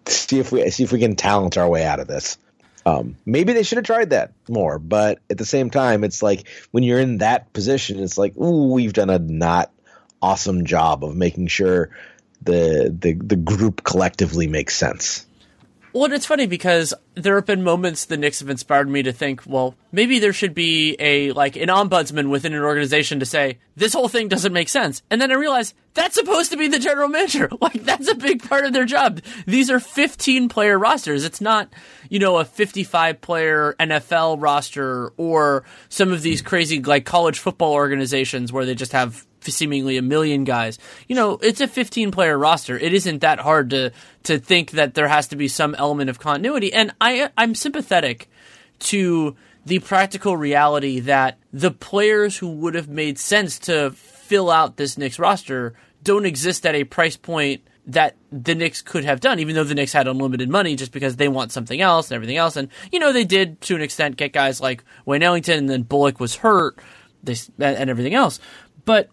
see 0.04 0.38
if 0.38 0.52
we 0.52 0.68
see 0.68 0.84
if 0.84 0.92
we 0.92 0.98
can 0.98 1.16
talent 1.16 1.56
our 1.56 1.66
way 1.66 1.82
out 1.86 1.98
of 1.98 2.08
this. 2.08 2.36
Um, 2.84 3.16
maybe 3.24 3.54
they 3.54 3.62
should 3.62 3.78
have 3.78 3.86
tried 3.86 4.10
that 4.10 4.34
more, 4.50 4.78
but 4.78 5.20
at 5.30 5.38
the 5.38 5.46
same 5.46 5.70
time, 5.70 6.04
it's 6.04 6.22
like 6.22 6.46
when 6.72 6.84
you're 6.84 7.00
in 7.00 7.18
that 7.18 7.54
position, 7.54 8.00
it's 8.00 8.18
like, 8.18 8.36
ooh, 8.36 8.70
we've 8.70 8.92
done 8.92 9.08
a 9.08 9.18
not 9.18 9.72
awesome 10.20 10.66
job 10.66 11.02
of 11.02 11.16
making 11.16 11.46
sure 11.46 11.88
the 12.42 12.94
the 13.00 13.14
the 13.14 13.36
group 13.36 13.82
collectively 13.82 14.46
makes 14.46 14.76
sense. 14.76 15.24
Well, 15.94 16.12
it's 16.12 16.26
funny 16.26 16.48
because 16.48 16.92
there 17.14 17.36
have 17.36 17.46
been 17.46 17.62
moments 17.62 18.06
the 18.06 18.16
Knicks 18.16 18.40
have 18.40 18.50
inspired 18.50 18.88
me 18.88 19.04
to 19.04 19.12
think, 19.12 19.42
well, 19.46 19.76
maybe 19.92 20.18
there 20.18 20.32
should 20.32 20.52
be 20.52 20.96
a 20.98 21.30
like 21.30 21.54
an 21.54 21.68
ombudsman 21.68 22.30
within 22.30 22.52
an 22.52 22.62
organization 22.62 23.20
to 23.20 23.26
say 23.26 23.58
this 23.76 23.92
whole 23.92 24.08
thing 24.08 24.26
doesn't 24.26 24.52
make 24.52 24.68
sense. 24.68 25.02
And 25.08 25.20
then 25.20 25.30
I 25.30 25.36
realize 25.36 25.72
that's 25.94 26.16
supposed 26.16 26.50
to 26.50 26.56
be 26.56 26.66
the 26.66 26.80
general 26.80 27.08
manager. 27.08 27.48
Like 27.60 27.84
that's 27.84 28.08
a 28.08 28.14
big 28.16 28.46
part 28.46 28.66
of 28.66 28.72
their 28.72 28.84
job. 28.84 29.22
These 29.46 29.70
are 29.70 29.78
15 29.78 30.48
player 30.48 30.78
rosters. 30.78 31.24
It's 31.24 31.40
not, 31.40 31.72
you 32.10 32.18
know, 32.18 32.36
a 32.38 32.44
55 32.44 33.20
player 33.20 33.74
NFL 33.78 34.42
roster 34.42 35.12
or 35.16 35.64
some 35.88 36.12
of 36.12 36.20
these 36.22 36.42
crazy 36.42 36.82
like 36.82 37.06
college 37.06 37.38
football 37.38 37.72
organizations 37.72 38.52
where 38.52 38.66
they 38.66 38.74
just 38.74 38.92
have 38.92 39.24
seemingly 39.50 39.96
a 39.96 40.02
million 40.02 40.44
guys. 40.44 40.78
You 41.08 41.16
know, 41.16 41.38
it's 41.42 41.60
a 41.60 41.68
15 41.68 42.10
player 42.10 42.38
roster. 42.38 42.78
It 42.78 42.92
isn't 42.94 43.20
that 43.20 43.38
hard 43.38 43.70
to 43.70 43.92
to 44.24 44.38
think 44.38 44.72
that 44.72 44.94
there 44.94 45.08
has 45.08 45.28
to 45.28 45.36
be 45.36 45.48
some 45.48 45.74
element 45.74 46.10
of 46.10 46.18
continuity. 46.18 46.72
And 46.72 46.92
I 47.00 47.30
I'm 47.36 47.54
sympathetic 47.54 48.28
to 48.80 49.36
the 49.66 49.78
practical 49.78 50.36
reality 50.36 51.00
that 51.00 51.38
the 51.52 51.70
players 51.70 52.36
who 52.36 52.48
would 52.48 52.74
have 52.74 52.88
made 52.88 53.18
sense 53.18 53.58
to 53.60 53.90
fill 53.92 54.50
out 54.50 54.76
this 54.76 54.98
Knicks 54.98 55.18
roster 55.18 55.74
don't 56.02 56.26
exist 56.26 56.66
at 56.66 56.74
a 56.74 56.84
price 56.84 57.16
point 57.16 57.62
that 57.86 58.16
the 58.32 58.54
Knicks 58.54 58.82
could 58.82 59.04
have 59.04 59.20
done, 59.20 59.38
even 59.40 59.54
though 59.54 59.64
the 59.64 59.74
Knicks 59.74 59.92
had 59.92 60.08
unlimited 60.08 60.48
money 60.48 60.76
just 60.76 60.92
because 60.92 61.16
they 61.16 61.28
want 61.28 61.52
something 61.52 61.80
else 61.80 62.10
and 62.10 62.16
everything 62.16 62.36
else. 62.36 62.56
And, 62.56 62.68
you 62.90 62.98
know, 62.98 63.12
they 63.12 63.24
did 63.24 63.60
to 63.62 63.74
an 63.74 63.82
extent 63.82 64.16
get 64.16 64.32
guys 64.32 64.60
like 64.60 64.82
Wayne 65.04 65.22
Ellington 65.22 65.58
and 65.58 65.68
then 65.68 65.82
Bullock 65.82 66.20
was 66.20 66.36
hurt 66.36 66.78
they, 67.22 67.36
and 67.58 67.90
everything 67.90 68.14
else. 68.14 68.40
But 68.84 69.10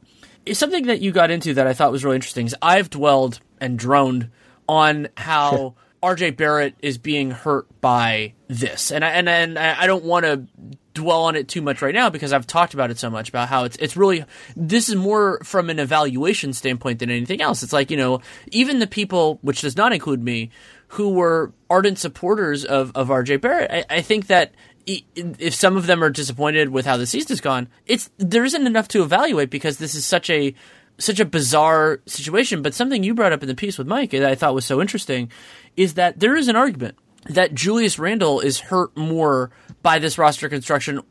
something 0.54 0.88
that 0.88 1.02
you 1.02 1.12
got 1.12 1.32
into 1.32 1.54
that 1.56 1.68
I 1.68 1.74
thought 1.74 1.92
was 1.92 2.04
really 2.04 2.16
interesting 2.16 2.46
is 2.46 2.56
I've 2.62 2.90
dwelled 2.90 3.40
and 3.60 3.78
droned 3.78 4.30
on 4.68 5.10
how 5.18 5.76
RJ 6.04 6.36
Barrett 6.36 6.76
is 6.82 6.98
being 6.98 7.32
hurt 7.32 7.68
by 7.80 8.34
this, 8.48 8.92
and 8.92 9.06
I 9.06 9.10
and 9.12 9.30
and 9.30 9.60
I 9.60 9.86
don't 9.86 10.04
want 10.04 10.26
to 10.26 10.48
dwell 10.94 11.24
on 11.24 11.36
it 11.36 11.48
too 11.48 11.62
much 11.62 11.82
right 11.82 11.94
now 11.94 12.10
because 12.10 12.34
I've 12.34 12.48
talked 12.48 12.74
about 12.74 12.92
it 12.92 12.98
so 12.98 13.10
much 13.10 13.30
about 13.30 13.48
how 13.48 13.64
it's 13.64 13.78
it's 13.78 13.96
really 13.96 14.26
this 14.56 14.90
is 14.90 14.96
more 14.96 15.40
from 15.44 15.70
an 15.70 15.80
evaluation 15.80 16.54
standpoint 16.54 17.00
than 17.00 17.10
anything 17.10 17.42
else. 17.42 17.62
It's 17.64 17.74
like 17.74 17.92
you 17.92 17.98
know 17.98 18.22
even 18.48 18.80
the 18.80 18.88
people, 18.88 19.40
which 19.42 19.62
does 19.62 19.78
not 19.78 19.94
include 19.94 20.24
me, 20.24 20.50
who 20.90 21.10
were 21.10 21.54
ardent 21.70 22.00
supporters 22.00 22.66
of 22.66 22.92
of 22.96 23.10
RJ 23.10 23.42
Barrett, 23.42 23.72
I, 23.72 23.98
I 23.98 24.02
think 24.02 24.28
that 24.28 24.54
if 24.86 25.54
some 25.56 25.78
of 25.78 25.88
them 25.88 26.04
are 26.04 26.10
disappointed 26.10 26.70
with 26.70 26.86
how 26.86 26.98
the 26.98 27.06
season's 27.06 27.42
gone, 27.42 27.68
it's 27.86 28.10
there 28.18 28.44
isn't 28.44 28.66
enough 28.68 28.88
to 28.90 29.04
evaluate 29.04 29.50
because 29.50 29.78
this 29.78 29.96
is 29.96 30.06
such 30.06 30.30
a 30.30 30.54
such 30.98 31.20
a 31.20 31.26
bizarre 31.26 32.02
situation. 32.06 32.62
But 32.62 32.74
something 32.74 33.04
you 33.04 33.14
brought 33.14 33.34
up 33.34 33.42
in 33.42 33.48
the 33.48 33.56
piece 33.56 33.78
with 33.78 33.88
Mike 33.88 34.12
that 34.12 34.26
I 34.26 34.36
thought 34.36 34.56
was 34.56 34.66
so 34.66 34.82
interesting 34.82 35.32
is 35.76 35.96
that 35.96 36.20
there 36.20 36.36
is 36.36 36.48
an 36.48 36.56
argument 36.56 36.98
that 37.26 37.54
Julius 37.54 38.00
Randle 38.00 38.40
is 38.40 38.60
hurt 38.60 38.96
more 38.98 39.52
by 39.84 40.00
this 40.00 40.18
roster 40.18 40.50
construction, 40.50 41.02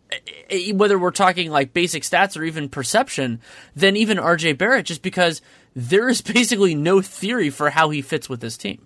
whether 0.72 0.98
we're 0.98 1.10
talking 1.10 1.50
like 1.50 1.72
basic 1.72 2.02
stats 2.02 2.36
or 2.36 2.44
even 2.44 2.68
perception, 2.68 3.40
than 3.76 3.96
even 3.96 4.18
RJ 4.18 4.58
Barrett, 4.58 4.86
just 4.86 5.02
because 5.02 5.40
there 5.74 6.08
is 6.08 6.20
basically 6.22 6.74
no 6.74 7.00
theory 7.00 7.50
for 7.50 7.70
how 7.70 7.90
he 7.90 8.02
fits 8.02 8.28
with 8.28 8.40
this 8.40 8.56
team. 8.56 8.84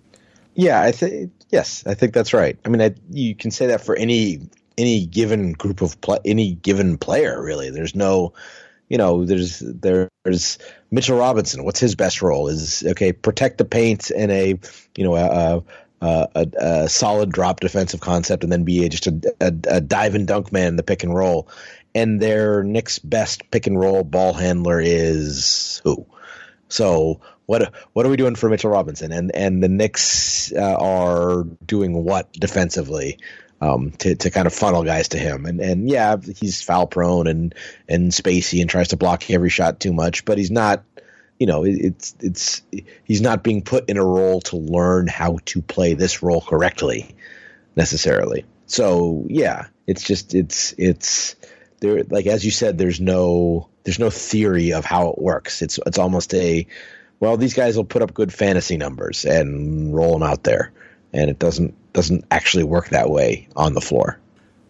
Yeah, 0.53 0.81
I 0.81 0.91
think 0.91 1.31
yes, 1.49 1.83
I 1.85 1.95
think 1.95 2.13
that's 2.13 2.33
right. 2.33 2.57
I 2.63 2.69
mean, 2.69 2.81
I, 2.81 2.95
you 3.09 3.35
can 3.35 3.51
say 3.51 3.67
that 3.67 3.81
for 3.81 3.95
any 3.95 4.41
any 4.77 5.05
given 5.05 5.53
group 5.53 5.81
of 5.81 5.99
play, 6.01 6.19
any 6.25 6.53
given 6.53 6.97
player 6.97 7.41
really. 7.41 7.69
There's 7.69 7.95
no, 7.95 8.33
you 8.89 8.97
know, 8.97 9.25
there's 9.25 9.59
there's 9.59 10.57
Mitchell 10.91 11.17
Robinson. 11.17 11.63
What's 11.63 11.79
his 11.79 11.95
best 11.95 12.21
role? 12.21 12.47
Is 12.47 12.83
okay, 12.85 13.13
protect 13.13 13.57
the 13.57 13.65
paint 13.65 14.11
in 14.11 14.29
a 14.31 14.59
you 14.95 15.03
know 15.03 15.15
a, 15.15 15.63
a, 16.01 16.27
a, 16.35 16.47
a 16.57 16.89
solid 16.89 17.31
drop 17.31 17.59
defensive 17.59 17.99
concept, 17.99 18.43
and 18.43 18.51
then 18.51 18.63
be 18.63 18.85
a, 18.85 18.89
just 18.89 19.07
a, 19.07 19.51
dive 19.51 20.15
and 20.15 20.27
dunk 20.27 20.51
man 20.51 20.69
in 20.69 20.75
the 20.75 20.83
pick 20.83 21.03
and 21.03 21.15
roll. 21.15 21.49
And 21.93 22.19
their 22.19 22.61
Knicks 22.63 22.99
best 22.99 23.49
pick 23.51 23.67
and 23.67 23.79
roll 23.79 24.03
ball 24.03 24.33
handler 24.33 24.81
is 24.81 25.81
who? 25.83 26.05
So 26.67 27.21
what 27.45 27.73
what 27.93 28.05
are 28.05 28.09
we 28.09 28.17
doing 28.17 28.35
for 28.35 28.49
Mitchell 28.49 28.71
Robinson? 28.71 29.11
And 29.11 29.33
and 29.35 29.63
the 29.63 29.69
Knicks 29.69 30.51
uh, 30.51 30.75
are 30.79 31.43
doing 31.65 32.03
what 32.03 32.31
defensively? 32.33 33.19
Um, 33.61 33.91
to 33.91 34.15
to 34.15 34.29
kind 34.29 34.47
of 34.47 34.53
funnel 34.53 34.83
guys 34.83 35.09
to 35.09 35.17
him. 35.17 35.45
And 35.45 35.59
and 35.59 35.89
yeah, 35.89 36.17
he's 36.17 36.61
foul 36.61 36.87
prone 36.87 37.27
and 37.27 37.55
and 37.87 38.11
spacey 38.11 38.61
and 38.61 38.69
tries 38.69 38.89
to 38.89 38.97
block 38.97 39.29
every 39.29 39.49
shot 39.49 39.79
too 39.79 39.93
much, 39.93 40.25
but 40.25 40.37
he's 40.37 40.51
not. 40.51 40.83
You 41.37 41.47
know, 41.47 41.65
it's 41.65 42.15
it's 42.21 42.61
he's 43.03 43.19
not 43.19 43.43
being 43.43 43.61
put 43.61 43.89
in 43.89 43.97
a 43.97 44.05
role 44.05 44.39
to 44.41 44.55
learn 44.55 45.07
how 45.07 45.39
to 45.47 45.61
play 45.61 45.93
this 45.93 46.23
role 46.23 46.39
correctly, 46.39 47.13
necessarily. 47.75 48.45
So 48.67 49.25
yeah, 49.27 49.67
it's 49.85 50.03
just 50.03 50.33
it's 50.33 50.73
it's 50.77 51.35
there. 51.81 52.03
Like 52.03 52.25
as 52.27 52.45
you 52.45 52.51
said, 52.51 52.77
there's 52.77 53.01
no 53.01 53.67
there's 53.83 53.99
no 53.99 54.09
theory 54.09 54.71
of 54.71 54.85
how 54.85 55.09
it 55.09 55.19
works. 55.19 55.61
It's 55.61 55.77
it's 55.85 55.97
almost 55.97 56.33
a 56.33 56.67
well, 57.19 57.35
these 57.35 57.53
guys 57.53 57.75
will 57.75 57.85
put 57.85 58.01
up 58.01 58.13
good 58.13 58.33
fantasy 58.33 58.77
numbers 58.77 59.25
and 59.25 59.93
roll 59.93 60.13
them 60.13 60.23
out 60.23 60.43
there, 60.43 60.71
and 61.11 61.29
it 61.29 61.39
doesn't 61.39 61.75
doesn't 61.95 62.25
actually 62.29 62.65
work 62.65 62.89
that 62.89 63.09
way 63.09 63.47
on 63.55 63.73
the 63.73 63.81
floor. 63.81 64.19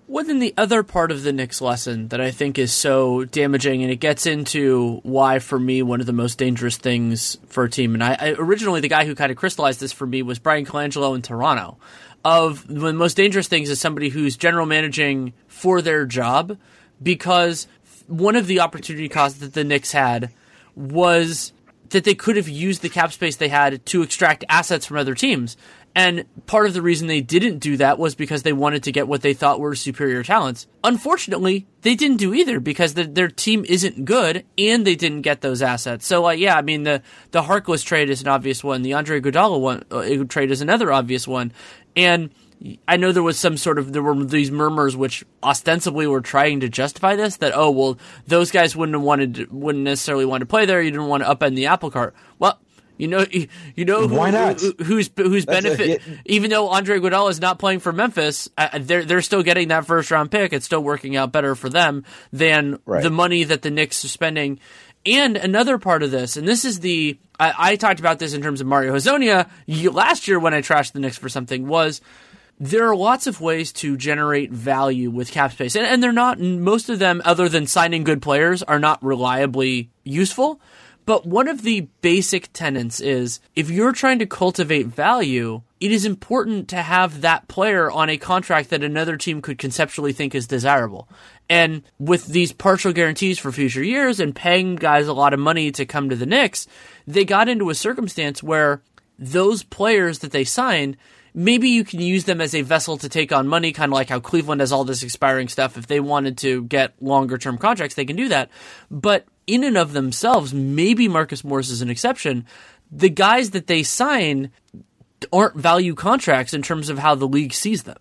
Well, 0.08 0.24
then 0.24 0.38
the 0.38 0.54
other 0.56 0.84
part 0.84 1.12
of 1.12 1.24
the 1.24 1.34
Knicks 1.34 1.62
lesson 1.62 2.10
that 2.10 2.22
I 2.22 2.30
think 2.30 2.60
is 2.60 2.72
so 2.72 3.26
damaging, 3.26 3.82
and 3.82 3.92
it 3.92 3.96
gets 3.96 4.28
into 4.28 5.00
why, 5.02 5.40
for 5.40 5.60
me, 5.60 5.82
one 5.82 6.00
of 6.00 6.06
the 6.06 6.14
most 6.14 6.38
dangerous 6.38 6.78
things 6.78 7.38
for 7.48 7.64
a 7.64 7.70
team. 7.70 7.96
And 7.96 8.04
I, 8.04 8.16
I 8.20 8.36
originally 8.38 8.82
the 8.82 8.88
guy 8.88 9.06
who 9.06 9.16
kind 9.16 9.32
of 9.32 9.38
crystallized 9.38 9.80
this 9.80 9.92
for 9.92 10.06
me 10.06 10.22
was 10.22 10.38
Bryan 10.38 10.66
Colangelo 10.66 11.16
in 11.16 11.24
Toronto. 11.24 11.78
Of 12.24 12.68
the 12.68 12.94
most 12.94 13.18
dangerous 13.18 13.48
things 13.48 13.70
is 13.70 13.82
somebody 13.82 14.10
who's 14.10 14.38
general 14.38 14.68
managing 14.68 15.34
for 15.48 15.82
their 15.82 16.06
job, 16.06 16.58
because 17.02 17.68
one 18.08 18.36
of 18.36 18.46
the 18.46 18.60
opportunity 18.60 19.10
costs 19.10 19.40
that 19.40 19.54
the 19.54 19.64
Knicks 19.64 19.92
had 19.92 20.32
was 20.76 21.52
that 21.90 22.04
they 22.04 22.16
could 22.16 22.36
have 22.36 22.50
used 22.50 22.82
the 22.84 22.90
cap 22.90 23.12
space 23.12 23.38
they 23.38 23.48
had 23.48 23.84
to 23.88 24.04
extract 24.04 24.44
assets 24.50 24.86
from 24.86 24.98
other 24.98 25.16
teams. 25.16 25.58
And 25.96 26.26
part 26.46 26.68
of 26.68 26.74
the 26.74 26.82
reason 26.82 27.08
they 27.08 27.22
didn't 27.22 27.60
do 27.60 27.78
that 27.78 27.98
was 27.98 28.16
because 28.16 28.44
they 28.44 28.52
wanted 28.52 28.84
to 28.84 28.92
get 28.92 29.08
what 29.08 29.22
they 29.22 29.34
thought 29.34 29.62
were 29.62 29.76
superior 29.76 30.24
talents. 30.24 30.68
Unfortunately, 30.84 31.68
they 31.84 31.96
didn't 31.96 32.18
do 32.18 32.34
either 32.34 32.60
because 32.60 32.96
the, 32.96 33.06
their 33.06 33.30
team 33.30 33.64
isn't 33.66 34.04
good 34.04 34.46
and 34.58 34.86
they 34.86 34.96
didn't 34.96 35.22
get 35.22 35.40
those 35.40 35.62
assets. 35.62 36.06
So, 36.06 36.28
uh, 36.28 36.32
yeah, 36.32 36.58
I 36.58 36.62
mean, 36.62 36.84
the, 36.84 37.02
the 37.32 37.44
Harkless 37.44 37.86
trade 37.86 38.10
is 38.10 38.22
an 38.22 38.28
obvious 38.28 38.62
one. 38.62 38.82
The 38.82 38.94
Andre 38.94 39.22
Iguodala 39.22 39.60
one, 39.60 39.86
uh, 39.90 40.26
trade 40.28 40.52
is 40.52 40.62
another 40.62 40.92
obvious 40.92 41.30
one. 41.30 41.54
And 41.96 42.30
I 42.88 42.98
know 42.98 43.12
there 43.12 43.24
was 43.24 43.38
some 43.38 43.58
sort 43.58 43.80
of 43.80 43.94
there 43.94 44.04
were 44.04 44.24
these 44.24 44.52
murmurs 44.52 44.98
which 44.98 45.24
ostensibly 45.44 46.08
were 46.08 46.22
trying 46.22 46.62
to 46.62 46.70
justify 46.70 47.16
this 47.16 47.38
that 47.38 47.52
oh 47.56 47.70
well 47.70 47.98
those 48.28 48.50
guys 48.52 48.76
wouldn't 48.76 48.96
have 48.96 49.04
wanted 49.04 49.52
wouldn't 49.52 49.84
necessarily 49.84 50.26
want 50.26 50.42
to 50.42 50.46
play 50.46 50.66
there 50.66 50.82
you 50.82 50.92
didn't 50.92 51.08
want 51.08 51.22
to 51.22 51.30
upend 51.30 51.56
the 51.56 51.66
apple 51.68 51.92
cart 51.92 52.16
well 52.40 52.60
you 52.98 53.08
know, 53.08 53.26
you 53.76 53.86
know 53.86 54.08
who, 54.08 54.16
why 54.16 54.32
not? 54.32 54.60
Who, 54.62 54.74
who's 54.84 55.10
who's 55.16 55.46
benefit? 55.46 56.02
A, 56.08 56.20
even 56.26 56.50
though 56.50 56.70
Andre 56.70 57.00
Iguodala 57.00 57.30
is 57.30 57.42
not 57.42 57.60
playing 57.60 57.80
for 57.80 57.92
Memphis, 57.92 58.50
uh, 58.58 58.80
they're 58.80 59.06
they're 59.06 59.22
still 59.22 59.44
getting 59.44 59.70
that 59.70 59.86
first 59.86 60.12
round 60.12 60.32
pick. 60.32 60.54
It's 60.54 60.66
still 60.66 60.84
working 60.84 61.16
out 61.16 61.32
better 61.32 61.56
for 61.56 61.70
them 61.70 62.06
than 62.32 62.80
right. 62.86 63.04
the 63.04 63.10
money 63.10 63.44
that 63.44 63.62
the 63.62 63.72
Knicks 63.72 64.04
are 64.06 64.10
spending. 64.10 64.60
And 65.06 65.38
another 65.38 65.78
part 65.78 66.02
of 66.02 66.10
this, 66.10 66.36
and 66.36 66.48
this 66.48 66.66
is 66.66 66.80
the 66.80 67.18
I, 67.40 67.54
I 67.58 67.76
talked 67.76 68.00
about 68.00 68.20
this 68.20 68.34
in 68.34 68.42
terms 68.42 68.62
of 68.62 68.68
Mario 68.68 68.96
Hezonja 68.96 69.50
last 69.94 70.28
year 70.28 70.40
when 70.40 70.54
I 70.54 70.62
trashed 70.62 70.94
the 70.94 71.00
Knicks 71.00 71.18
for 71.18 71.30
something 71.30 71.68
was 71.68 72.02
there 72.60 72.88
are 72.88 72.96
lots 72.96 73.28
of 73.28 73.42
ways 73.42 73.74
to 73.74 73.98
generate 73.98 74.52
value 74.52 75.12
with 75.12 75.32
cap 75.32 75.52
space, 75.52 75.76
and, 75.76 75.86
and 75.86 76.02
they're 76.02 76.14
not 76.14 76.40
most 76.40 76.90
of 76.90 77.00
them, 77.00 77.22
other 77.26 77.50
than 77.50 77.68
signing 77.68 78.04
good 78.04 78.22
players, 78.22 78.64
are 78.64 78.80
not 78.80 79.04
reliably 79.04 79.90
useful. 80.04 80.62
But 81.06 81.26
one 81.26 81.48
of 81.48 81.62
the 81.62 81.82
basic 82.02 82.52
tenets 82.52 83.00
is 83.00 83.40
if 83.56 83.70
you're 83.70 83.92
trying 83.92 84.20
to 84.20 84.26
cultivate 84.26 84.88
value, 84.88 85.62
it 85.80 85.92
is 85.92 86.06
important 86.06 86.68
to 86.70 86.78
have 86.78 87.22
that 87.22 87.48
player 87.48 87.92
on 87.92 88.10
a 88.10 88.18
contract 88.18 88.72
that 88.72 88.84
another 88.84 89.18
team 89.18 89.42
could 89.42 89.60
conceptually 89.60 90.14
think 90.14 90.34
is 90.34 90.48
desirable. 90.48 91.08
And 91.48 91.84
with 92.00 92.26
these 92.28 92.52
partial 92.52 92.92
guarantees 92.92 93.38
for 93.38 93.52
future 93.52 93.84
years 93.84 94.20
and 94.20 94.36
paying 94.36 94.76
guys 94.76 95.08
a 95.08 95.14
lot 95.14 95.34
of 95.34 95.40
money 95.40 95.72
to 95.74 95.86
come 95.86 96.10
to 96.10 96.16
the 96.16 96.26
Knicks, 96.26 96.66
they 97.06 97.24
got 97.24 97.50
into 97.50 97.70
a 97.70 97.76
circumstance 97.76 98.42
where 98.42 98.82
those 99.20 99.64
players 99.64 100.20
that 100.20 100.32
they 100.32 100.44
signed 100.44 100.98
maybe 101.36 101.70
you 101.70 101.84
can 101.84 102.00
use 102.00 102.24
them 102.24 102.40
as 102.40 102.56
a 102.56 102.62
vessel 102.62 102.98
to 102.98 103.10
take 103.10 103.34
on 103.34 103.46
money, 103.48 103.74
kind 103.74 103.92
of 103.92 103.94
like 103.94 104.10
how 104.10 104.22
Cleveland 104.22 104.62
has 104.62 104.72
all 104.72 104.86
this 104.86 105.04
expiring 105.04 105.50
stuff. 105.50 105.78
If 105.78 105.86
they 105.86 106.00
wanted 106.00 106.38
to 106.40 106.64
get 106.64 106.94
longer 107.02 107.38
term 107.38 107.58
contracts, 107.58 107.96
they 107.96 108.06
can 108.06 108.16
do 108.16 108.30
that. 108.30 108.50
But 108.90 109.28
in 109.48 109.64
and 109.64 109.78
of 109.78 109.94
themselves, 109.94 110.54
maybe 110.54 111.08
Marcus 111.08 111.44
Morris 111.44 111.70
is 111.70 111.82
an 111.82 111.90
exception. 111.90 112.46
The 112.92 113.10
guys 113.10 113.52
that 113.52 113.68
they 113.68 113.84
sign 113.84 114.52
aren't 115.34 115.56
value 115.56 115.96
contracts 115.96 116.54
in 116.54 116.62
terms 116.62 116.90
of 116.90 117.00
how 117.00 117.16
the 117.16 117.28
league 117.28 117.54
sees 117.54 117.84
them. 117.84 117.98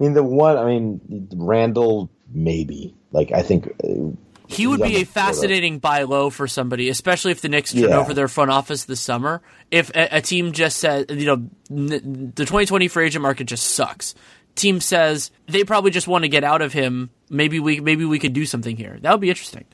I 0.00 0.04
mean, 0.04 0.12
the 0.14 0.22
one, 0.22 0.56
I 0.58 0.64
mean, 0.66 1.28
Randle, 1.34 2.10
maybe. 2.32 2.94
Like, 3.12 3.32
I 3.32 3.42
think. 3.42 3.68
Uh, 3.84 4.10
He 4.48 4.66
would 4.66 4.82
be 4.82 4.96
a 4.96 5.04
fascinating 5.04 5.78
buy 5.78 6.02
low 6.02 6.28
for 6.28 6.46
somebody, 6.48 6.88
especially 6.88 7.30
if 7.32 7.40
the 7.40 7.48
Knicks 7.48 7.72
turn 7.72 7.84
Yeah. 7.90 7.98
over 7.98 8.12
their 8.12 8.28
front 8.28 8.50
office 8.50 8.84
this 8.84 9.00
summer. 9.00 9.40
If 9.70 9.90
a, 9.90 10.16
a 10.16 10.20
team 10.20 10.52
just 10.52 10.78
says, 10.78 11.06
you 11.08 11.24
know, 11.26 11.48
n- 11.70 12.32
the 12.34 12.44
2020 12.44 12.88
free 12.88 13.06
agent 13.06 13.22
market 13.22 13.44
just 13.44 13.66
sucks. 13.68 14.14
Team 14.54 14.80
says 14.80 15.30
they 15.46 15.64
probably 15.64 15.90
just 15.90 16.06
want 16.08 16.24
to 16.24 16.28
get 16.28 16.44
out 16.44 16.60
of 16.60 16.74
him. 16.74 17.08
Maybe 17.30 17.58
we 17.60 17.80
maybe 17.80 18.04
we 18.04 18.18
could 18.18 18.34
do 18.34 18.44
something 18.44 18.76
here. 18.76 18.98
That 19.00 19.12
would 19.12 19.20
be 19.22 19.30
interesting. 19.30 19.64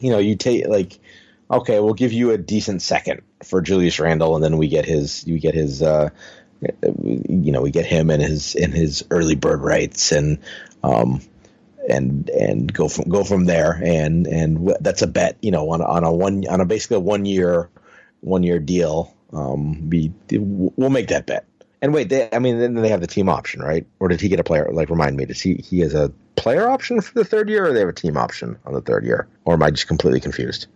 You 0.00 0.10
know, 0.10 0.18
you 0.18 0.36
take 0.36 0.66
like, 0.66 0.98
okay, 1.50 1.80
we'll 1.80 1.94
give 1.94 2.12
you 2.12 2.30
a 2.30 2.38
decent 2.38 2.82
second 2.82 3.22
for 3.44 3.60
Julius 3.60 3.98
Randle, 4.00 4.34
and 4.34 4.44
then 4.44 4.56
we 4.56 4.68
get 4.68 4.84
his, 4.84 5.26
you 5.26 5.38
get 5.38 5.54
his, 5.54 5.82
uh, 5.82 6.10
you 6.82 7.52
know, 7.52 7.62
we 7.62 7.70
get 7.70 7.86
him 7.86 8.10
and 8.10 8.22
his 8.22 8.54
and 8.54 8.72
his 8.74 9.04
early 9.10 9.34
bird 9.34 9.60
rights, 9.60 10.12
and 10.12 10.38
um, 10.82 11.20
and 11.88 12.28
and 12.30 12.72
go 12.72 12.88
from 12.88 13.08
go 13.08 13.24
from 13.24 13.46
there, 13.46 13.80
and 13.82 14.26
and 14.26 14.74
that's 14.80 15.02
a 15.02 15.06
bet, 15.06 15.36
you 15.40 15.50
know, 15.50 15.70
on 15.70 15.80
on 15.80 16.04
a 16.04 16.12
one 16.12 16.46
on 16.48 16.60
a 16.60 16.64
basically 16.64 16.98
a 16.98 17.00
one 17.00 17.24
year 17.24 17.70
one 18.20 18.42
year 18.42 18.58
deal. 18.58 19.14
Um, 19.32 19.88
we'll 20.30 20.90
make 20.90 21.08
that 21.08 21.26
bet. 21.26 21.46
And 21.82 21.94
wait, 21.94 22.08
they, 22.10 22.28
I 22.30 22.40
mean, 22.40 22.58
then 22.58 22.74
they 22.74 22.90
have 22.90 23.00
the 23.00 23.06
team 23.06 23.28
option, 23.28 23.62
right? 23.62 23.86
Or 24.00 24.08
did 24.08 24.20
he 24.20 24.28
get 24.28 24.40
a 24.40 24.44
player? 24.44 24.68
Like, 24.70 24.90
remind 24.90 25.16
me, 25.16 25.24
does 25.24 25.40
he 25.40 25.54
he 25.54 25.80
has 25.80 25.94
a 25.94 26.12
player 26.40 26.68
option 26.68 27.00
for 27.00 27.14
the 27.14 27.24
third 27.24 27.48
year, 27.48 27.66
or 27.66 27.72
they 27.72 27.80
have 27.80 27.88
a 27.88 27.92
team 27.92 28.16
option 28.16 28.58
on 28.64 28.72
the 28.72 28.80
third 28.80 29.04
year? 29.04 29.28
Or 29.44 29.54
am 29.54 29.62
I 29.62 29.70
just 29.70 29.86
completely 29.86 30.20
confused? 30.20 30.66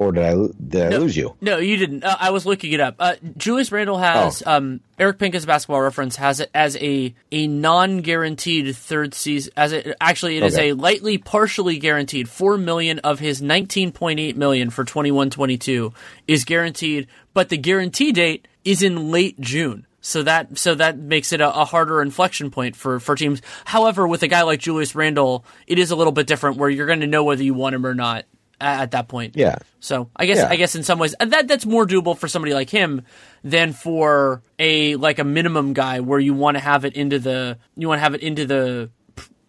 Or 0.00 0.10
did 0.10 0.24
I 0.24 0.34
did 0.68 0.82
I 0.86 0.88
No. 0.88 0.98
lose 0.98 1.16
you? 1.16 1.36
No, 1.40 1.58
you 1.58 1.76
didn't. 1.76 2.02
Uh, 2.02 2.16
I 2.18 2.30
was 2.30 2.44
looking 2.44 2.72
it 2.72 2.80
up. 2.80 2.96
Uh, 2.98 3.14
Julius 3.36 3.70
Randle 3.70 3.98
has 3.98 4.42
um, 4.44 4.80
Eric 4.98 5.18
Pincus 5.20 5.44
Basketball 5.46 5.80
Reference 5.80 6.16
has 6.16 6.40
it 6.40 6.50
as 6.52 6.76
a 6.78 7.14
a 7.30 7.46
non 7.46 7.98
guaranteed 7.98 8.74
third 8.76 9.14
season. 9.14 9.52
As 9.56 9.70
it 9.72 9.94
actually, 10.00 10.36
it 10.36 10.42
is 10.42 10.56
Okay. 10.56 10.70
a 10.70 10.74
lightly 10.74 11.16
partially 11.16 11.78
guaranteed. 11.78 12.28
Four 12.28 12.58
million 12.58 12.98
of 13.00 13.20
his 13.20 13.40
nineteen 13.40 13.92
point 13.92 14.18
eight 14.18 14.36
million 14.36 14.68
for 14.70 14.84
21-22 14.84 15.94
is 16.26 16.44
guaranteed, 16.44 17.06
but 17.32 17.48
the 17.48 17.56
guarantee 17.56 18.10
date 18.10 18.48
is 18.64 18.82
in 18.82 19.12
late 19.12 19.38
June. 19.40 19.86
So 20.06 20.22
that 20.24 20.58
so 20.58 20.74
that 20.74 20.98
makes 20.98 21.32
it 21.32 21.40
a, 21.40 21.48
a 21.48 21.64
harder 21.64 22.02
inflection 22.02 22.50
point 22.50 22.76
for, 22.76 23.00
for 23.00 23.14
teams. 23.14 23.40
However, 23.64 24.06
with 24.06 24.22
a 24.22 24.28
guy 24.28 24.42
like 24.42 24.60
Julius 24.60 24.94
Randle, 24.94 25.46
it 25.66 25.78
is 25.78 25.90
a 25.90 25.96
little 25.96 26.12
bit 26.12 26.26
different 26.26 26.58
where 26.58 26.68
you're 26.68 26.86
going 26.86 27.00
to 27.00 27.06
know 27.06 27.24
whether 27.24 27.42
you 27.42 27.54
want 27.54 27.74
him 27.74 27.86
or 27.86 27.94
not 27.94 28.26
at, 28.60 28.80
at 28.82 28.90
that 28.90 29.08
point. 29.08 29.34
Yeah. 29.34 29.56
So 29.80 30.10
I 30.14 30.26
guess 30.26 30.36
Yeah. 30.36 30.48
I 30.50 30.56
guess 30.56 30.74
in 30.74 30.82
some 30.82 30.98
ways 30.98 31.14
that 31.18 31.48
that's 31.48 31.64
more 31.64 31.86
doable 31.86 32.18
for 32.18 32.28
somebody 32.28 32.52
like 32.52 32.68
him 32.68 33.00
than 33.42 33.72
for 33.72 34.42
a 34.58 34.96
like 34.96 35.18
a 35.20 35.24
minimum 35.24 35.72
guy 35.72 36.00
where 36.00 36.20
you 36.20 36.34
want 36.34 36.56
to 36.58 36.60
have 36.62 36.84
it 36.84 36.94
into 36.96 37.18
the 37.18 37.56
you 37.74 37.88
want 37.88 37.96
to 37.98 38.02
have 38.02 38.14
it 38.14 38.20
into 38.20 38.44
the 38.44 38.90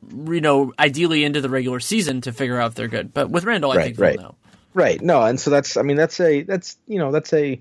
you 0.09 0.39
know 0.39 0.71
ideally 0.79 1.25
into 1.25 1.41
the 1.41 1.49
regular 1.49 1.81
season 1.81 2.21
to 2.21 2.31
figure 2.31 2.57
out 2.59 2.71
if 2.71 2.75
they're 2.75 2.87
good. 2.87 3.13
But 3.13 3.29
with 3.29 3.43
Randle, 3.43 3.71
I 3.73 3.75
Right, 3.75 3.83
think 3.87 3.99
right. 3.99 4.17
know. 4.19 4.35
Right. 4.73 5.01
No, 5.01 5.21
and 5.23 5.37
so 5.37 5.49
that's 5.51 5.75
I 5.75 5.81
mean 5.81 5.97
that's 5.97 6.17
a 6.21 6.43
that's 6.43 6.77
you 6.87 6.97
know 6.99 7.11
that's 7.11 7.33
a 7.33 7.59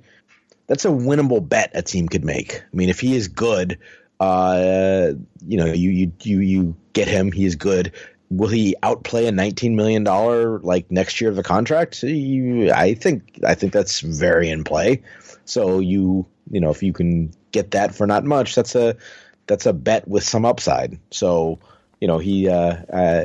that's 0.67 0.85
a 0.85 0.89
winnable 0.89 1.47
bet 1.47 1.71
a 1.75 1.83
team 1.83 2.09
could 2.09 2.25
make. 2.25 2.63
I 2.63 2.77
mean 2.77 2.89
if 2.89 3.01
he 3.01 3.15
is 3.17 3.29
good, 3.29 3.79
uh 4.21 5.13
you 5.47 5.57
know 5.57 5.67
you 5.67 5.91
you 5.91 6.13
you 6.23 6.39
you 6.41 6.77
get 6.93 7.09
him, 7.09 7.33
he 7.33 7.45
is 7.45 7.57
good. 7.57 7.93
Will 8.31 8.49
he 8.49 8.75
outplay 8.83 9.27
a 9.27 9.33
19 9.33 9.77
million 9.77 10.05
dollar 10.05 10.59
like 10.61 10.91
next 10.91 11.21
year 11.21 11.31
of 11.31 11.37
the 11.37 11.43
contract? 11.43 12.03
You- 12.03 12.73
I 12.73 12.95
think 12.95 13.41
I 13.45 13.55
think 13.55 13.73
that's 13.73 14.01
very 14.01 14.49
in 14.51 14.65
play. 14.65 15.03
So 15.45 15.79
you 15.81 16.27
you 16.51 16.61
know 16.61 16.71
if 16.71 16.83
you 16.83 16.93
can 16.93 17.33
get 17.53 17.73
that 17.73 17.95
for 17.95 18.07
not 18.07 18.25
much, 18.25 18.55
that's 18.55 18.75
a 18.75 18.97
that's 19.47 19.67
a 19.67 19.73
bet 19.73 20.09
with 20.09 20.25
some 20.25 20.45
upside. 20.45 20.99
So 21.11 21.59
you 22.01 22.09
know 22.09 22.19
he 22.19 22.49
uh, 22.49 22.55
uh, 22.55 23.25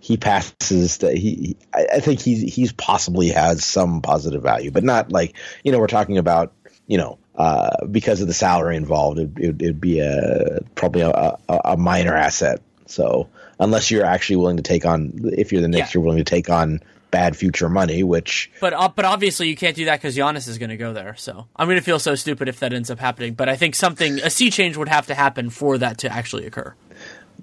he 0.00 0.16
passes 0.16 0.98
the 0.98 1.14
he 1.14 1.56
I, 1.72 2.00
think 2.00 2.20
he's 2.20 2.54
he's 2.54 2.72
possibly 2.72 3.28
has 3.30 3.64
some 3.64 4.02
positive 4.02 4.42
value 4.42 4.70
but 4.70 4.84
not 4.84 5.10
like 5.12 5.34
you 5.62 5.72
know 5.72 5.78
we're 5.78 5.86
talking 5.86 6.18
about 6.18 6.52
you 6.86 6.98
know 6.98 7.18
uh, 7.36 7.84
because 7.86 8.20
of 8.20 8.28
the 8.28 8.34
salary 8.34 8.76
involved 8.76 9.18
it, 9.18 9.30
it, 9.38 9.62
it'd 9.62 9.80
be 9.80 10.00
a 10.00 10.60
probably 10.74 11.02
a, 11.02 11.10
a, 11.48 11.60
a 11.64 11.76
minor 11.76 12.14
asset 12.14 12.60
so 12.86 13.28
unless 13.58 13.90
you're 13.90 14.04
actually 14.04 14.36
willing 14.36 14.56
to 14.58 14.62
take 14.62 14.84
on 14.84 15.12
if 15.32 15.52
you're 15.52 15.62
the 15.62 15.68
Knicks 15.68 15.88
Yeah. 15.88 15.98
you're 15.98 16.04
willing 16.04 16.18
to 16.18 16.24
take 16.24 16.50
on 16.50 16.80
bad 17.10 17.36
future 17.36 17.68
money 17.68 18.02
which 18.02 18.50
But 18.60 18.72
uh, 18.72 18.88
but 18.88 19.04
obviously 19.04 19.48
you 19.48 19.54
can't 19.54 19.76
do 19.76 19.84
that 19.84 20.00
because 20.00 20.16
Giannis 20.16 20.48
is 20.48 20.58
going 20.58 20.70
to 20.70 20.76
go 20.76 20.92
there. 20.92 21.14
So 21.14 21.46
I'm 21.54 21.68
going 21.68 21.78
to 21.78 21.84
feel 21.84 22.00
so 22.00 22.16
stupid 22.16 22.48
if 22.48 22.58
that 22.58 22.72
ends 22.72 22.90
up 22.90 22.98
happening. 22.98 23.34
But 23.34 23.48
I 23.48 23.54
think 23.54 23.76
something 23.76 24.18
a 24.18 24.30
sea 24.30 24.50
change 24.50 24.76
would 24.76 24.88
have 24.88 25.06
to 25.06 25.14
happen 25.14 25.50
for 25.50 25.78
that 25.78 25.98
to 25.98 26.12
actually 26.12 26.44
occur. 26.44 26.74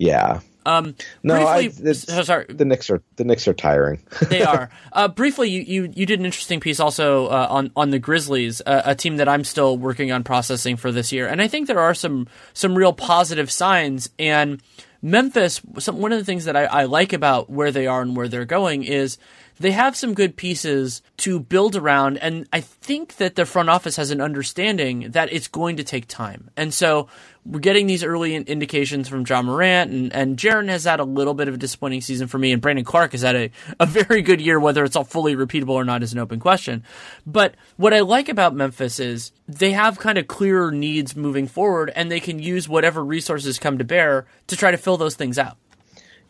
Yeah 0.01 0.39
Um, 0.65 0.95
no 1.23 1.35
I, 1.35 1.61
briefly, 1.67 1.91
it's, 1.91 2.03
so 2.03 2.21
sorry. 2.23 2.45
the 2.49 2.65
Knicks 2.65 2.89
are 2.89 3.01
the 3.15 3.23
Knicks 3.23 3.47
are 3.47 3.53
tiring 3.53 4.01
they 4.29 4.43
are. 4.43 4.69
Uh, 4.91 5.07
briefly, 5.07 5.49
you, 5.49 5.61
you 5.61 5.93
you 5.95 6.05
did 6.05 6.19
an 6.19 6.25
interesting 6.25 6.59
piece 6.59 6.79
also 6.79 7.27
uh, 7.27 7.47
on 7.49 7.71
on 7.75 7.89
the 7.89 7.99
Grizzlies, 7.99 8.61
uh, 8.65 8.81
a 8.85 8.93
team 8.95 9.17
that 9.17 9.27
I'm 9.27 9.43
still 9.43 9.77
working 9.77 10.11
on 10.11 10.23
processing 10.23 10.77
for 10.77 10.91
this 10.91 11.11
year, 11.11 11.27
and 11.27 11.41
I 11.41 11.47
think 11.47 11.67
there 11.67 11.79
are 11.79 11.95
some 11.95 12.27
some 12.53 12.75
real 12.77 12.93
positive 12.93 13.49
signs. 13.51 14.09
And 14.19 14.61
Memphis, 15.01 15.61
some, 15.79 15.97
one 15.97 16.11
of 16.11 16.19
the 16.19 16.25
things 16.25 16.45
that 16.45 16.55
I, 16.55 16.65
I 16.65 16.83
like 16.83 17.11
about 17.11 17.49
where 17.49 17.71
they 17.71 17.87
are 17.87 18.01
and 18.01 18.15
where 18.15 18.27
they're 18.27 18.45
going 18.45 18.83
is 18.83 19.17
they 19.61 19.71
have 19.71 19.95
some 19.95 20.13
good 20.13 20.35
pieces 20.35 21.01
to 21.17 21.39
build 21.39 21.75
around, 21.75 22.17
and 22.17 22.47
I 22.51 22.61
think 22.61 23.17
that 23.17 23.35
the 23.35 23.45
front 23.45 23.69
office 23.69 23.95
has 23.95 24.09
an 24.09 24.19
understanding 24.19 25.11
that 25.11 25.31
it's 25.31 25.47
going 25.47 25.77
to 25.77 25.83
take 25.83 26.07
time. 26.07 26.49
And 26.57 26.73
so 26.73 27.07
we're 27.45 27.59
getting 27.59 27.85
these 27.87 28.03
early 28.03 28.35
indications 28.35 29.07
from 29.07 29.23
Ja 29.27 29.41
Morant, 29.41 29.91
and, 29.91 30.13
and 30.13 30.37
Jaren 30.37 30.67
has 30.69 30.85
had 30.85 30.99
a 30.99 31.03
little 31.03 31.33
bit 31.33 31.47
of 31.47 31.53
a 31.53 31.57
disappointing 31.57 32.01
season 32.01 32.27
for 32.27 32.37
me, 32.39 32.51
and 32.51 32.61
Brandon 32.61 32.83
Clarke 32.83 33.11
has 33.11 33.21
had 33.21 33.35
a, 33.35 33.51
a 33.79 33.85
very 33.85 34.21
good 34.21 34.41
year, 34.41 34.59
whether 34.59 34.83
it's 34.83 34.95
all 34.95 35.03
fully 35.03 35.35
repeatable 35.35 35.69
or 35.69 35.85
not 35.85 36.01
is 36.01 36.13
an 36.13 36.19
open 36.19 36.39
question. 36.39 36.83
But 37.25 37.55
what 37.77 37.93
I 37.93 37.99
like 37.99 38.29
about 38.29 38.55
Memphis 38.55 38.99
is 38.99 39.31
they 39.47 39.73
have 39.73 39.99
kind 39.99 40.17
of 40.17 40.27
clearer 40.27 40.71
needs 40.71 41.15
moving 41.15 41.47
forward, 41.47 41.91
and 41.95 42.11
they 42.11 42.19
can 42.19 42.39
use 42.39 42.67
whatever 42.67 43.03
resources 43.03 43.59
come 43.59 43.77
to 43.77 43.83
bear 43.83 44.25
to 44.47 44.57
try 44.57 44.71
to 44.71 44.77
fill 44.77 44.97
those 44.97 45.15
things 45.15 45.37
out. 45.37 45.57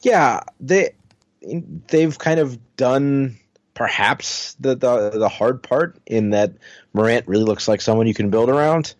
Yeah, 0.01 0.41
they 0.59 0.95
they've 1.41 2.17
kind 2.17 2.39
of 2.39 2.75
done 2.75 3.37
perhaps 3.73 4.53
the 4.59 4.75
the, 4.75 5.11
the 5.11 5.29
hard 5.29 5.63
part 5.63 5.97
in 6.05 6.31
that 6.31 6.53
Morant 6.93 7.27
really 7.27 7.43
looks 7.43 7.67
like 7.67 7.81
someone 7.81 8.07
you 8.07 8.13
can 8.13 8.29
build 8.29 8.49
around, 8.49 8.93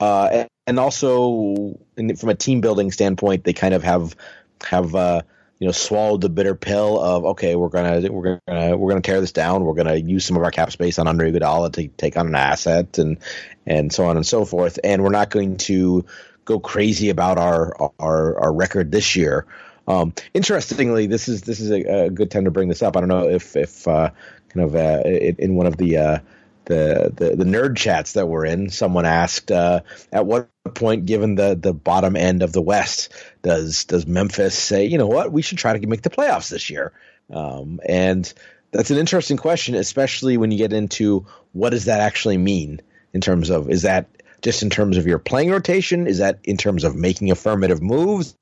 uh, 0.00 0.44
and, 0.66 0.78
also 0.78 1.78
from 1.96 2.28
a 2.28 2.34
team 2.34 2.60
building 2.60 2.90
standpoint, 2.90 3.44
they 3.44 3.52
kind 3.52 3.72
of 3.72 3.82
have 3.82 4.16
have 4.64 4.94
uh, 4.94 5.22
you 5.58 5.66
know 5.66 5.72
swallowed 5.72 6.20
the 6.20 6.28
bitter 6.28 6.54
pill 6.54 7.00
of 7.00 7.24
okay, 7.24 7.56
we're 7.56 7.68
gonna 7.68 8.10
we're 8.10 8.38
gonna 8.46 8.76
we're 8.76 8.90
gonna 8.90 9.00
tear 9.00 9.20
this 9.20 9.32
down. 9.32 9.64
We're 9.64 9.74
gonna 9.74 9.96
use 9.96 10.24
some 10.24 10.36
of 10.36 10.42
our 10.42 10.50
cap 10.50 10.72
space 10.72 10.98
on 10.98 11.06
Andre 11.06 11.32
Iguodala 11.32 11.72
to 11.74 11.88
take 11.88 12.16
on 12.16 12.26
an 12.26 12.34
asset 12.34 12.98
and 12.98 13.18
and 13.64 13.92
so 13.92 14.06
on 14.06 14.16
and 14.16 14.26
so 14.26 14.44
forth, 14.44 14.78
and 14.82 15.02
we're 15.02 15.10
not 15.10 15.30
going 15.30 15.56
to 15.58 16.04
go 16.44 16.60
crazy 16.60 17.10
about 17.10 17.38
our 17.38 17.74
our, 17.98 18.40
our 18.40 18.52
record 18.52 18.90
this 18.92 19.16
year. 19.16 19.46
Um, 19.88 20.14
interestingly, 20.34 21.06
this 21.06 21.28
is 21.28 21.42
this 21.42 21.60
is 21.60 21.70
a, 21.70 22.06
a 22.06 22.10
good 22.10 22.30
time 22.30 22.44
to 22.44 22.50
bring 22.50 22.68
this 22.68 22.82
up. 22.82 22.96
I 22.96 23.00
don't 23.00 23.08
know 23.08 23.28
if 23.28 23.56
if 23.56 23.86
uh, 23.86 24.10
kind 24.48 24.66
of 24.66 24.74
uh, 24.74 25.02
in, 25.06 25.54
one 25.54 25.66
of 25.66 25.76
the, 25.76 25.96
uh, 25.96 26.18
the 26.64 27.12
the 27.14 27.36
the 27.36 27.44
nerd 27.44 27.76
chats 27.76 28.14
that 28.14 28.26
we're 28.26 28.46
in, 28.46 28.70
someone 28.70 29.06
asked 29.06 29.52
uh, 29.52 29.80
at 30.12 30.26
what 30.26 30.50
point, 30.74 31.06
given 31.06 31.36
the 31.36 31.54
the 31.54 31.72
bottom 31.72 32.16
end 32.16 32.42
of 32.42 32.52
the 32.52 32.62
West, 32.62 33.12
does 33.42 33.84
does 33.84 34.06
Memphis 34.06 34.56
say, 34.56 34.86
you 34.86 34.98
know 34.98 35.06
what, 35.06 35.32
we 35.32 35.42
should 35.42 35.58
try 35.58 35.78
to 35.78 35.86
make 35.86 36.02
the 36.02 36.10
playoffs 36.10 36.48
this 36.48 36.68
year? 36.68 36.92
Um, 37.30 37.80
and 37.88 38.32
that's 38.72 38.90
an 38.90 38.98
interesting 38.98 39.36
question, 39.36 39.74
especially 39.74 40.36
when 40.36 40.50
you 40.50 40.58
get 40.58 40.72
into 40.72 41.26
what 41.52 41.70
does 41.70 41.86
that 41.86 42.00
actually 42.00 42.38
mean 42.38 42.80
in 43.12 43.20
terms 43.20 43.50
of 43.50 43.70
is 43.70 43.82
that 43.82 44.08
just 44.42 44.62
in 44.62 44.70
terms 44.70 44.96
of 44.96 45.06
your 45.06 45.18
playing 45.18 45.50
rotation? 45.50 46.06
Is 46.06 46.18
that 46.18 46.38
in 46.44 46.56
terms 46.56 46.84
of 46.84 46.94
making 46.94 47.30
affirmative 47.30 47.82
moves? 47.82 48.36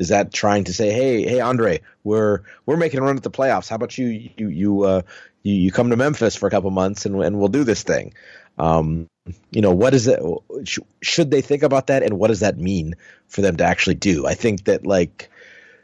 Is 0.00 0.08
that 0.08 0.32
trying 0.32 0.64
to 0.64 0.72
say, 0.72 0.90
hey, 0.92 1.22
hey, 1.24 1.40
Andre, 1.40 1.82
we're 2.04 2.40
we're 2.64 2.78
making 2.78 3.00
a 3.00 3.02
run 3.02 3.18
at 3.18 3.22
the 3.22 3.30
playoffs. 3.30 3.68
How 3.68 3.76
about 3.76 3.98
you 3.98 4.30
you 4.36 4.48
you 4.48 4.82
uh, 4.84 5.02
you, 5.42 5.54
you 5.54 5.70
come 5.70 5.90
to 5.90 5.96
Memphis 5.96 6.34
for 6.34 6.46
a 6.46 6.50
couple 6.50 6.70
months 6.70 7.04
and 7.04 7.22
and 7.22 7.38
we'll 7.38 7.48
do 7.48 7.64
this 7.64 7.82
thing. 7.82 8.14
Um, 8.58 9.08
you 9.50 9.60
know, 9.60 9.72
what 9.72 9.92
is 9.92 10.06
it? 10.06 10.18
sh- 10.64 10.78
Should 11.02 11.30
they 11.30 11.42
think 11.42 11.62
about 11.62 11.88
that, 11.88 12.02
and 12.02 12.18
what 12.18 12.28
does 12.28 12.40
that 12.40 12.56
mean 12.56 12.94
for 13.28 13.42
them 13.42 13.58
to 13.58 13.64
actually 13.64 13.96
do? 13.96 14.26
I 14.26 14.32
think 14.32 14.64
that 14.64 14.86
like 14.86 15.30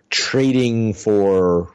trading 0.08 0.94
for 0.94 1.70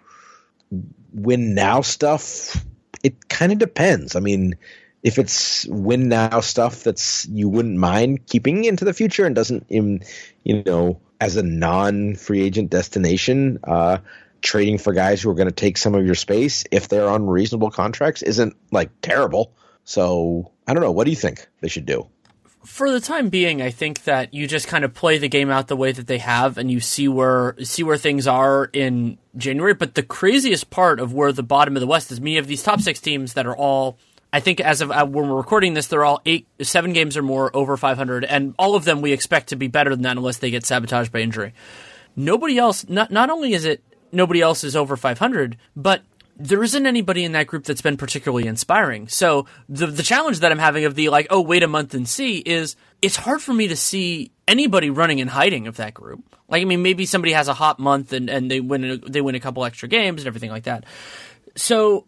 win 1.13 1.53
now 1.53 1.81
stuff, 1.81 2.65
it 3.03 3.29
kind 3.29 3.51
of 3.51 3.59
depends. 3.59 4.15
I 4.15 4.19
mean, 4.19 4.55
if 5.03 5.19
it's 5.19 5.67
win 5.67 6.09
now 6.09 6.39
stuff 6.39 6.83
that's 6.83 7.27
you 7.27 7.49
wouldn't 7.49 7.77
mind 7.77 8.25
keeping 8.25 8.63
into 8.63 8.83
the 8.83 8.93
future 8.93 9.27
and 9.27 9.35
doesn't, 9.35 9.67
you 9.69 10.63
know, 10.65 10.99
as 11.21 11.37
a 11.37 11.43
non 11.43 12.15
free 12.15 12.41
agent 12.41 12.69
destination, 12.69 13.59
uh, 13.63 13.99
trading 14.41 14.79
for 14.79 14.91
guys 14.91 15.21
who 15.21 15.29
are 15.29 15.35
going 15.35 15.47
to 15.47 15.53
take 15.53 15.77
some 15.77 15.95
of 15.95 16.05
your 16.05 16.15
space 16.15 16.65
if 16.71 16.89
they're 16.89 17.07
on 17.07 17.27
reasonable 17.27 17.69
contracts 17.69 18.23
isn't 18.23 18.57
like 18.71 18.89
terrible. 19.01 19.53
So 19.85 20.51
I 20.67 20.73
don't 20.73 20.83
know. 20.83 20.91
What 20.91 21.05
do 21.05 21.11
you 21.11 21.15
think 21.15 21.47
they 21.61 21.69
should 21.69 21.85
do? 21.85 22.09
for 22.65 22.91
the 22.91 22.99
time 22.99 23.29
being, 23.29 23.61
I 23.61 23.71
think 23.71 24.03
that 24.03 24.33
you 24.33 24.47
just 24.47 24.67
kind 24.67 24.83
of 24.83 24.93
play 24.93 25.17
the 25.17 25.27
game 25.27 25.49
out 25.49 25.67
the 25.67 25.75
way 25.75 25.91
that 25.91 26.07
they 26.07 26.19
have, 26.19 26.57
and 26.57 26.69
you 26.69 26.79
see 26.79 27.07
where 27.07 27.55
see 27.63 27.83
where 27.83 27.97
things 27.97 28.27
are 28.27 28.69
in 28.71 29.17
January. 29.35 29.73
But 29.73 29.95
the 29.95 30.03
craziest 30.03 30.69
part 30.69 30.99
of 30.99 31.13
where 31.13 31.31
the 31.31 31.43
bottom 31.43 31.75
of 31.75 31.81
the 31.81 31.87
West 31.87 32.11
is, 32.11 32.21
me 32.21 32.37
of 32.37 32.47
these 32.47 32.63
top 32.63 32.81
six 32.81 32.99
teams 32.99 33.33
that 33.33 33.45
are 33.45 33.55
all. 33.55 33.97
I 34.33 34.39
think 34.39 34.61
as 34.61 34.81
of 34.81 34.91
uh, 34.91 35.05
when 35.05 35.29
we're 35.29 35.35
recording 35.35 35.73
this, 35.73 35.87
they're 35.87 36.05
all 36.05 36.21
eight, 36.25 36.47
seven 36.61 36.93
games 36.93 37.17
or 37.17 37.21
more 37.21 37.55
over 37.55 37.75
500, 37.75 38.23
and 38.23 38.55
all 38.57 38.75
of 38.75 38.85
them 38.85 39.01
we 39.01 39.11
expect 39.11 39.49
to 39.49 39.55
be 39.55 39.67
better 39.67 39.89
than 39.89 40.03
that 40.03 40.17
unless 40.17 40.37
they 40.37 40.51
get 40.51 40.65
sabotaged 40.65 41.11
by 41.11 41.19
injury. 41.19 41.53
Nobody 42.15 42.57
else. 42.57 42.87
Not 42.87 43.11
not 43.11 43.29
only 43.29 43.53
is 43.53 43.65
it 43.65 43.83
nobody 44.11 44.41
else 44.41 44.63
is 44.63 44.75
over 44.75 44.95
500, 44.95 45.57
but 45.75 46.01
there 46.37 46.63
isn't 46.63 46.85
anybody 46.85 47.23
in 47.23 47.33
that 47.33 47.47
group 47.47 47.65
that's 47.65 47.81
been 47.81 47.97
particularly 47.97 48.47
inspiring. 48.47 49.07
So 49.07 49.45
the 49.67 49.87
the 49.87 50.03
challenge 50.03 50.39
that 50.39 50.51
I'm 50.51 50.59
having 50.59 50.85
of 50.85 50.95
the 50.95 51.09
like, 51.09 51.27
oh, 51.29 51.41
wait 51.41 51.63
a 51.63 51.67
month 51.67 51.93
and 51.93 52.07
see 52.07 52.37
is 52.37 52.75
it's 53.01 53.15
hard 53.15 53.41
for 53.41 53.53
me 53.53 53.67
to 53.67 53.75
see 53.75 54.31
anybody 54.47 54.89
running 54.89 55.21
and 55.21 55.29
hiding 55.29 55.67
of 55.67 55.77
that 55.77 55.93
group. 55.93 56.23
Like, 56.47 56.61
I 56.61 56.65
mean, 56.65 56.81
maybe 56.81 57.05
somebody 57.05 57.31
has 57.31 57.47
a 57.47 57.53
hot 57.53 57.79
month 57.79 58.11
and, 58.11 58.29
and 58.29 58.51
they 58.51 58.59
win 58.59 58.83
a, 58.83 58.97
they 58.97 59.21
win 59.21 59.35
a 59.35 59.39
couple 59.39 59.63
extra 59.63 59.87
games 59.87 60.21
and 60.21 60.27
everything 60.27 60.49
like 60.49 60.63
that. 60.63 60.85
So 61.55 62.05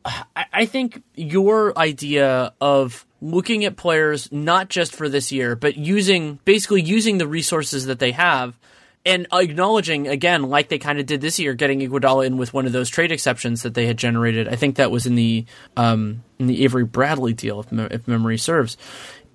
I, 0.53 0.65
think 0.65 1.03
your 1.15 1.77
idea 1.77 2.53
of 2.61 3.05
looking 3.21 3.65
at 3.65 3.75
players 3.75 4.31
not 4.31 4.69
just 4.69 4.95
for 4.95 5.09
this 5.09 5.31
year, 5.31 5.55
but 5.55 5.75
using 5.75 6.39
basically 6.45 6.81
using 6.81 7.17
the 7.17 7.27
resources 7.27 7.87
that 7.87 7.99
they 7.99 8.11
have 8.11 8.57
and 9.05 9.27
acknowledging 9.33 10.07
again, 10.07 10.43
like 10.43 10.69
they 10.69 10.79
kind 10.79 10.99
of 10.99 11.05
did 11.05 11.19
this 11.19 11.39
year, 11.39 11.53
getting 11.53 11.79
Iguodala 11.79 12.25
in 12.25 12.37
with 12.37 12.53
one 12.53 12.65
of 12.65 12.71
those 12.71 12.89
trade 12.89 13.11
exceptions 13.11 13.63
that 13.63 13.73
they 13.73 13.85
had 13.85 13.97
generated. 13.97 14.47
I 14.47 14.55
think 14.55 14.77
that 14.77 14.91
was 14.91 15.05
in 15.05 15.15
the 15.15 15.45
um, 15.75 16.23
in 16.39 16.47
the 16.47 16.63
Avery 16.63 16.85
Bradley 16.85 17.33
deal, 17.33 17.59
if, 17.59 17.71
me- 17.71 17.87
if 17.91 18.07
memory 18.07 18.37
serves. 18.37 18.77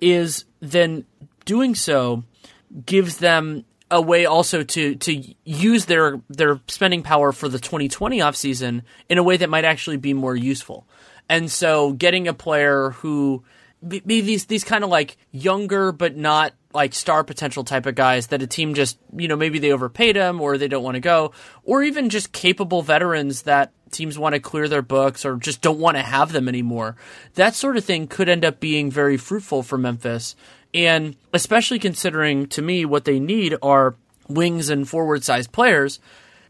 Is 0.01 0.45
then 0.59 1.05
doing 1.45 1.75
so 1.75 2.23
gives 2.85 3.17
them 3.17 3.65
a 3.91 4.01
way 4.01 4.25
also 4.25 4.63
to 4.63 4.95
to 4.95 5.35
use 5.43 5.85
their 5.85 6.21
their 6.29 6.59
spending 6.67 7.03
power 7.03 7.31
for 7.31 7.49
the 7.49 7.59
2020 7.59 8.19
offseason 8.19 8.83
in 9.09 9.17
a 9.17 9.23
way 9.23 9.37
that 9.37 9.49
might 9.49 9.65
actually 9.65 9.97
be 9.97 10.13
more 10.13 10.35
useful. 10.35 10.87
And 11.27 11.51
so 11.51 11.93
getting 11.93 12.27
a 12.27 12.33
player 12.33 12.91
who 12.91 13.43
be 13.87 13.99
these 13.99 14.45
these 14.45 14.63
kind 14.63 14.83
of 14.83 14.89
like 14.89 15.17
younger 15.31 15.91
but 15.91 16.15
not 16.17 16.53
like 16.73 16.93
star 16.93 17.23
potential 17.23 17.63
type 17.63 17.85
of 17.85 17.95
guys 17.95 18.27
that 18.27 18.41
a 18.41 18.47
team 18.47 18.73
just 18.73 18.99
you 19.15 19.27
know 19.27 19.37
maybe 19.37 19.57
they 19.57 19.71
overpaid 19.71 20.15
them 20.15 20.41
or 20.41 20.57
they 20.57 20.67
don't 20.67 20.83
want 20.83 20.95
to 20.95 20.99
go 20.99 21.31
or 21.63 21.81
even 21.81 22.09
just 22.09 22.31
capable 22.31 22.81
veterans 22.81 23.43
that 23.43 23.71
teams 23.89 24.19
want 24.19 24.35
to 24.35 24.39
clear 24.39 24.67
their 24.67 24.81
books 24.81 25.25
or 25.25 25.37
just 25.37 25.61
don't 25.61 25.79
want 25.79 25.95
to 25.95 26.03
have 26.03 26.31
them 26.33 26.49
anymore 26.49 26.95
that 27.35 27.55
sort 27.55 27.77
of 27.77 27.85
thing 27.85 28.05
could 28.05 28.27
end 28.27 28.43
up 28.43 28.59
being 28.59 28.91
very 28.91 29.15
fruitful 29.15 29.63
for 29.63 29.77
Memphis 29.77 30.35
and 30.73 31.15
especially 31.33 31.79
considering 31.79 32.47
to 32.47 32.61
me 32.61 32.85
what 32.85 33.05
they 33.05 33.19
need 33.19 33.55
are 33.61 33.95
wings 34.27 34.69
and 34.69 34.87
forward 34.87 35.23
sized 35.23 35.51
players 35.51 35.99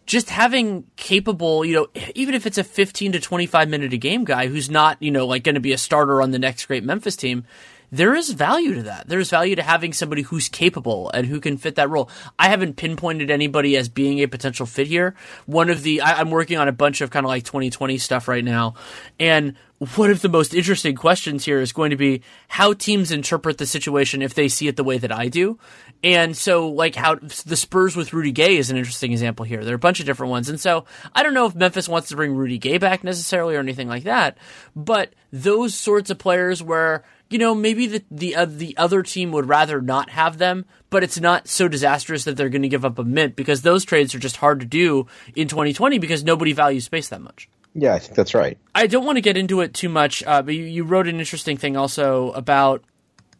just 0.09 0.31
having 0.31 0.85
capable, 0.95 1.63
you 1.63 1.75
know, 1.75 1.87
even 2.15 2.33
if 2.33 2.47
it's 2.47 2.57
a 2.57 2.63
15 2.63 3.11
to 3.11 3.19
25 3.19 3.69
minute 3.69 3.93
a 3.93 3.97
game 3.97 4.25
guy 4.25 4.47
who's 4.47 4.69
not, 4.69 4.97
you 4.99 5.11
know, 5.11 5.27
like 5.27 5.43
going 5.43 5.53
to 5.53 5.61
be 5.61 5.71
a 5.71 5.77
starter 5.77 6.19
on 6.19 6.31
the 6.31 6.39
next 6.39 6.65
great 6.65 6.83
Memphis 6.83 7.15
team, 7.15 7.45
there 7.91 8.15
is 8.15 8.29
value 8.31 8.75
to 8.75 8.83
that. 8.83 9.07
There's 9.07 9.29
value 9.29 9.55
to 9.55 9.63
having 9.63 9.93
somebody 9.93 10.21
who's 10.21 10.49
capable 10.49 11.09
and 11.11 11.25
who 11.25 11.39
can 11.39 11.57
fit 11.57 11.75
that 11.75 11.89
role. 11.89 12.09
I 12.37 12.49
haven't 12.49 12.75
pinpointed 12.75 13.31
anybody 13.31 13.77
as 13.77 13.89
being 13.89 14.19
a 14.19 14.27
potential 14.27 14.65
fit 14.65 14.87
here. 14.87 15.15
One 15.45 15.69
of 15.69 15.83
the, 15.83 16.01
I, 16.01 16.21
am 16.21 16.29
working 16.29 16.57
on 16.57 16.67
a 16.67 16.73
bunch 16.73 17.01
of 17.01 17.09
kind 17.09 17.25
of 17.25 17.29
like 17.29 17.43
2020 17.43 17.97
stuff 17.97 18.27
right 18.27 18.43
now. 18.43 18.75
And 19.19 19.55
one 19.95 20.11
of 20.11 20.21
the 20.21 20.29
most 20.29 20.53
interesting 20.53 20.93
questions 20.93 21.45
here 21.45 21.61
is 21.61 21.71
going 21.71 21.91
to 21.91 21.95
be 21.95 22.21
how 22.49 22.73
teams 22.73 23.11
interpret 23.11 23.57
the 23.57 23.65
situation 23.65 24.21
if 24.21 24.33
they 24.33 24.49
see 24.49 24.67
it 24.67 24.75
the 24.75 24.83
way 24.83 24.97
that 24.97 25.11
I 25.11 25.29
do. 25.29 25.57
And 26.03 26.35
so, 26.35 26.69
like, 26.69 26.95
how 26.95 27.15
the 27.15 27.55
Spurs 27.55 27.95
with 27.95 28.11
Rudy 28.11 28.33
Gay 28.33 28.57
is 28.57 28.69
an 28.69 28.77
interesting 28.77 29.13
example 29.13 29.45
here. 29.45 29.63
There 29.63 29.73
are 29.73 29.75
a 29.75 29.79
bunch 29.79 30.01
of 30.01 30.05
different 30.05 30.31
ones. 30.31 30.49
And 30.49 30.59
so, 30.59 30.83
I 31.15 31.23
don't 31.23 31.33
know 31.33 31.45
if 31.45 31.55
Memphis 31.55 31.87
wants 31.87 32.09
to 32.09 32.17
bring 32.17 32.35
Rudy 32.35 32.57
Gay 32.57 32.77
back 32.77 33.05
necessarily 33.05 33.55
or 33.55 33.59
anything 33.59 33.87
like 33.87 34.03
that, 34.03 34.37
but 34.75 35.13
those 35.31 35.73
sorts 35.73 36.09
of 36.09 36.17
players 36.17 36.61
where 36.61 37.05
you 37.29 37.37
know, 37.37 37.53
maybe 37.53 37.87
the 37.87 38.03
the 38.09 38.35
uh, 38.35 38.45
the 38.45 38.75
other 38.77 39.03
team 39.03 39.31
would 39.31 39.47
rather 39.47 39.81
not 39.81 40.09
have 40.09 40.37
them, 40.37 40.65
but 40.89 41.03
it's 41.03 41.19
not 41.19 41.47
so 41.47 41.67
disastrous 41.67 42.23
that 42.23 42.37
they're 42.37 42.49
going 42.49 42.63
to 42.63 42.69
give 42.69 42.85
up 42.85 42.97
a 42.97 43.03
mint 43.03 43.35
because 43.35 43.61
those 43.61 43.85
trades 43.85 44.15
are 44.15 44.19
just 44.19 44.37
hard 44.37 44.59
to 44.61 44.65
do 44.65 45.07
in 45.35 45.47
2020 45.47 45.99
because 45.99 46.23
nobody 46.23 46.53
values 46.53 46.85
space 46.85 47.09
that 47.09 47.21
much. 47.21 47.47
Yeah, 47.75 47.93
I 47.93 47.99
think 47.99 48.15
that's 48.15 48.33
right. 48.33 48.57
I 48.73 48.87
don't 48.87 49.05
want 49.05 49.17
to 49.17 49.21
get 49.21 49.37
into 49.37 49.61
it 49.61 49.73
too 49.73 49.89
much, 49.89 50.23
uh, 50.25 50.41
but 50.41 50.55
you, 50.55 50.63
you 50.63 50.83
wrote 50.83 51.07
an 51.07 51.19
interesting 51.19 51.57
thing 51.57 51.77
also 51.77 52.31
about 52.31 52.83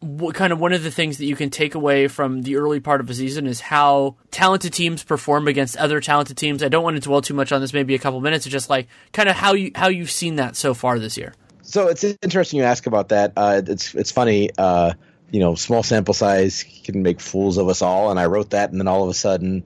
what 0.02 0.34
kind 0.34 0.54
of 0.54 0.60
one 0.60 0.72
of 0.72 0.84
the 0.84 0.92
things 0.92 1.18
that 1.18 1.26
you 1.26 1.36
can 1.36 1.50
take 1.50 1.76
away 1.76 2.08
from 2.08 2.44
the 2.44 2.56
early 2.56 2.80
part 2.80 3.02
of 3.02 3.10
a 3.10 3.14
season 3.14 3.48
is 3.48 3.60
how 3.60 4.16
talented 4.32 4.72
teams 4.72 5.04
perform 5.04 5.48
against 5.48 5.76
other 5.78 6.00
talented 6.00 6.38
teams. 6.38 6.64
I 6.64 6.70
don't 6.70 6.84
want 6.84 6.96
to 6.96 7.02
dwell 7.02 7.22
too 7.22 7.34
much 7.34 7.52
on 7.52 7.60
this, 7.60 7.74
maybe 7.74 7.96
a 7.96 8.00
couple 8.00 8.22
minutes, 8.22 8.46
it's 8.46 8.52
just 8.52 8.70
like 8.70 8.88
kind 9.12 9.28
of 9.28 9.36
how 9.36 9.54
you 9.54 9.72
how 9.76 9.90
you've 9.90 10.12
seen 10.12 10.36
that 10.36 10.56
so 10.56 10.74
far 10.74 11.00
this 11.00 11.18
year. 11.18 11.34
So 11.70 11.88
it's 11.88 12.04
interesting 12.04 12.58
you 12.58 12.66
ask 12.66 12.88
about 12.88 13.10
that. 13.10 13.34
Uh, 13.38 13.62
it's 13.68 13.94
it's 13.94 14.12
funny. 14.12 14.50
Uh, 14.58 14.94
you 15.30 15.40
know, 15.40 15.54
small 15.54 15.84
sample 15.84 16.16
size 16.16 16.66
can 16.84 17.04
make 17.04 17.22
fools 17.22 17.60
of 17.60 17.70
us 17.70 17.84
all. 17.84 18.10
And 18.10 18.20
I 18.20 18.26
wrote 18.26 18.50
that, 18.50 18.72
and 18.72 18.82
then 18.82 18.88
all 18.88 19.04
of 19.04 19.10
a 19.10 19.14
sudden, 19.14 19.64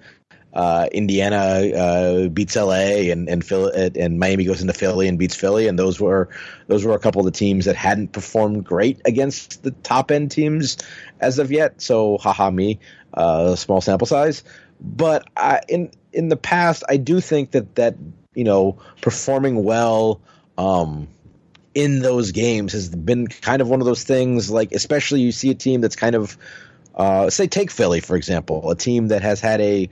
uh, 0.54 0.90
Indiana 0.92 1.38
uh, 1.74 2.28
beats 2.28 2.58
LA, 2.58 3.10
and 3.10 3.30
and, 3.30 3.98
and 3.98 4.20
Miami 4.20 4.44
goes 4.44 4.60
into 4.60 4.74
Philly 4.74 5.08
and 5.08 5.18
beats 5.18 5.34
Philly, 5.34 5.70
and 5.70 5.80
those 5.80 5.98
were 5.98 6.28
those 6.68 6.84
were 6.84 6.94
a 6.94 7.00
couple 7.00 7.22
of 7.22 7.26
the 7.26 7.32
teams 7.32 7.64
that 7.66 7.78
hadn't 7.78 8.12
performed 8.12 8.66
great 8.66 9.00
against 9.06 9.64
the 9.64 9.72
top 9.72 10.12
end 10.12 10.30
teams 10.30 10.80
as 11.22 11.40
of 11.40 11.54
yet. 11.54 11.82
So, 11.82 12.18
haha, 12.18 12.52
me, 12.52 12.80
uh, 13.14 13.56
small 13.56 13.80
sample 13.80 14.08
size. 14.08 14.44
But 14.82 15.26
I, 15.38 15.62
in 15.70 15.90
in 16.12 16.28
the 16.28 16.36
past, 16.36 16.84
I 16.90 16.98
do 16.98 17.22
think 17.22 17.52
that 17.52 17.76
that 17.76 17.96
you 18.36 18.44
know 18.44 18.78
performing 19.00 19.64
well. 19.64 20.20
Um, 20.58 21.08
in 21.76 22.00
those 22.00 22.32
games 22.32 22.74
has 22.74 22.90
been 22.90 23.28
kind 23.28 23.62
of 23.62 23.68
one 23.68 23.80
of 23.80 23.86
those 23.86 24.04
things 24.04 24.52
like 24.52 24.72
especially 24.74 25.22
you 25.22 25.32
see 25.32 25.50
a 25.50 25.56
team 25.56 25.82
that's 25.82 25.96
kind 25.96 26.16
of 26.16 26.38
uh, 26.96 27.30
say 27.30 27.48
take 27.48 27.72
Philly 27.72 28.00
for 28.00 28.16
example, 28.16 28.70
a 28.70 28.76
team 28.76 29.08
that 29.08 29.22
has 29.22 29.42
had 29.42 29.62
a 29.62 29.90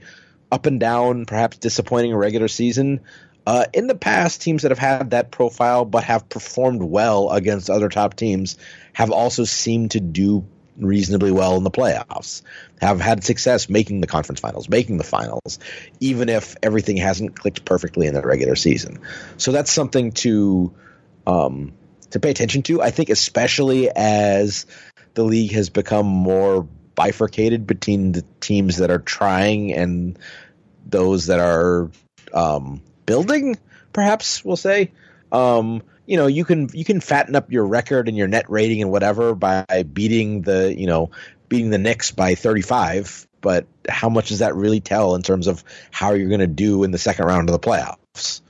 up 0.52 0.66
and 0.66 0.78
down, 0.78 1.24
perhaps 1.24 1.56
disappointing 1.56 2.14
regular 2.14 2.46
season. 2.46 3.00
Uh, 3.44 3.64
in 3.72 3.88
the 3.88 3.94
past, 3.94 4.40
teams 4.42 4.62
that 4.62 4.70
have 4.70 4.78
had 4.78 5.10
that 5.10 5.32
profile 5.32 5.84
but 5.84 6.04
have 6.04 6.28
performed 6.28 6.82
well 6.82 7.30
against 7.30 7.70
other 7.70 7.88
top 7.88 8.14
teams 8.14 8.56
have 8.92 9.10
also 9.10 9.44
seemed 9.44 9.92
to 9.92 10.00
do 10.00 10.46
reasonably 10.76 11.32
well 11.32 11.56
in 11.56 11.64
the 11.64 11.70
playoffs, 11.70 12.42
have 12.80 13.00
had 13.00 13.24
success 13.24 13.68
making 13.68 14.00
the 14.00 14.06
conference 14.06 14.40
finals, 14.40 14.68
making 14.68 14.96
the 14.96 15.04
finals, 15.04 15.58
even 15.98 16.28
if 16.28 16.54
everything 16.62 16.98
hasn't 16.98 17.34
clicked 17.34 17.64
perfectly 17.64 18.06
in 18.06 18.14
the 18.14 18.22
regular 18.22 18.54
season. 18.54 19.00
So 19.38 19.50
that's 19.52 19.72
something 19.72 20.12
to 20.12 20.72
um, 21.26 21.72
to 22.10 22.20
pay 22.20 22.30
attention 22.30 22.62
to. 22.62 22.82
I 22.82 22.90
think 22.90 23.10
especially 23.10 23.90
as 23.90 24.66
the 25.14 25.24
league 25.24 25.52
has 25.52 25.70
become 25.70 26.06
more 26.06 26.66
bifurcated 26.94 27.66
between 27.66 28.12
the 28.12 28.24
teams 28.40 28.78
that 28.78 28.90
are 28.90 28.98
trying 28.98 29.72
and 29.72 30.18
those 30.86 31.26
that 31.26 31.40
are 31.40 31.90
um, 32.32 32.82
building. 33.06 33.56
Perhaps 33.92 34.44
we'll 34.44 34.56
say. 34.56 34.92
Um, 35.30 35.82
you 36.06 36.16
know, 36.16 36.26
you 36.26 36.44
can 36.44 36.68
you 36.72 36.84
can 36.84 37.00
fatten 37.00 37.36
up 37.36 37.52
your 37.52 37.64
record 37.64 38.08
and 38.08 38.16
your 38.16 38.28
net 38.28 38.50
rating 38.50 38.82
and 38.82 38.90
whatever 38.90 39.34
by 39.34 39.64
beating 39.92 40.42
the 40.42 40.74
you 40.76 40.86
know 40.86 41.10
beating 41.48 41.70
the 41.70 41.78
Knicks 41.78 42.10
by 42.10 42.34
35. 42.34 43.28
But 43.40 43.66
how 43.88 44.08
much 44.08 44.28
does 44.28 44.38
that 44.38 44.54
really 44.54 44.80
tell 44.80 45.14
in 45.14 45.22
terms 45.22 45.48
of 45.48 45.64
how 45.90 46.12
you're 46.12 46.28
going 46.28 46.40
to 46.40 46.46
do 46.46 46.84
in 46.84 46.92
the 46.92 46.98
second 46.98 47.26
round 47.26 47.48
of 47.48 47.52
the 47.52 47.58
playoffs? 47.58 48.40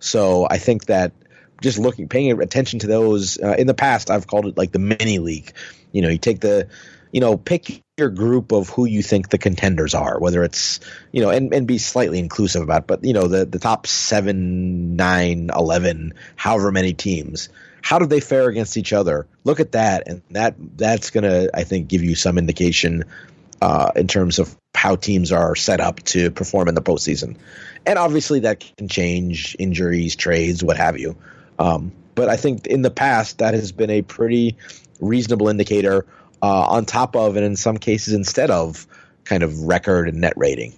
So 0.00 0.46
I 0.50 0.58
think 0.58 0.86
that 0.86 1.12
just 1.60 1.78
looking, 1.78 2.08
paying 2.08 2.40
attention 2.42 2.80
to 2.80 2.86
those. 2.86 3.38
Uh, 3.38 3.54
in 3.58 3.66
the 3.66 3.74
past, 3.74 4.10
I've 4.10 4.26
called 4.26 4.46
it 4.46 4.56
like 4.56 4.72
the 4.72 4.78
mini 4.78 5.18
league. 5.18 5.52
You 5.92 6.02
know, 6.02 6.08
you 6.08 6.18
take 6.18 6.40
the, 6.40 6.68
you 7.12 7.20
know, 7.20 7.36
pick 7.36 7.82
your 7.96 8.10
group 8.10 8.52
of 8.52 8.68
who 8.68 8.84
you 8.84 9.02
think 9.02 9.28
the 9.28 9.38
contenders 9.38 9.94
are, 9.94 10.18
whether 10.18 10.44
it's, 10.44 10.80
you 11.12 11.22
know, 11.22 11.30
and, 11.30 11.52
and 11.52 11.66
be 11.66 11.78
slightly 11.78 12.18
inclusive 12.18 12.62
about, 12.62 12.86
but 12.86 13.04
you 13.04 13.12
know, 13.12 13.26
the 13.26 13.44
the 13.44 13.58
top 13.58 13.86
seven, 13.86 14.96
nine, 14.96 15.50
eleven, 15.54 16.14
however 16.36 16.72
many 16.72 16.94
teams. 16.94 17.48
How 17.82 17.98
do 17.98 18.06
they 18.06 18.20
fare 18.20 18.48
against 18.48 18.76
each 18.76 18.92
other? 18.92 19.26
Look 19.42 19.58
at 19.58 19.72
that, 19.72 20.06
and 20.06 20.22
that 20.30 20.54
that's 20.76 21.10
gonna, 21.10 21.48
I 21.52 21.64
think, 21.64 21.88
give 21.88 22.02
you 22.02 22.14
some 22.14 22.38
indication 22.38 23.04
uh, 23.60 23.92
in 23.96 24.06
terms 24.06 24.38
of 24.38 24.54
how 24.74 24.96
teams 24.96 25.32
are 25.32 25.56
set 25.56 25.80
up 25.80 26.02
to 26.04 26.30
perform 26.30 26.68
in 26.68 26.74
the 26.74 26.82
postseason. 26.82 27.36
And 27.86 27.98
obviously, 27.98 28.40
that 28.40 28.60
can 28.76 28.88
change 28.88 29.56
injuries, 29.58 30.14
trades, 30.14 30.62
what 30.62 30.76
have 30.76 30.98
you. 30.98 31.16
Um, 31.60 31.92
but 32.16 32.28
I 32.28 32.36
think 32.36 32.66
in 32.66 32.82
the 32.82 32.90
past 32.90 33.38
that 33.38 33.54
has 33.54 33.70
been 33.70 33.90
a 33.90 34.02
pretty 34.02 34.56
reasonable 34.98 35.48
indicator 35.48 36.06
uh, 36.42 36.66
on 36.68 36.86
top 36.86 37.14
of, 37.14 37.36
and 37.36 37.44
in 37.44 37.54
some 37.54 37.76
cases 37.76 38.14
instead 38.14 38.50
of, 38.50 38.86
kind 39.24 39.42
of 39.42 39.60
record 39.60 40.08
and 40.08 40.20
net 40.20 40.32
rating. 40.36 40.74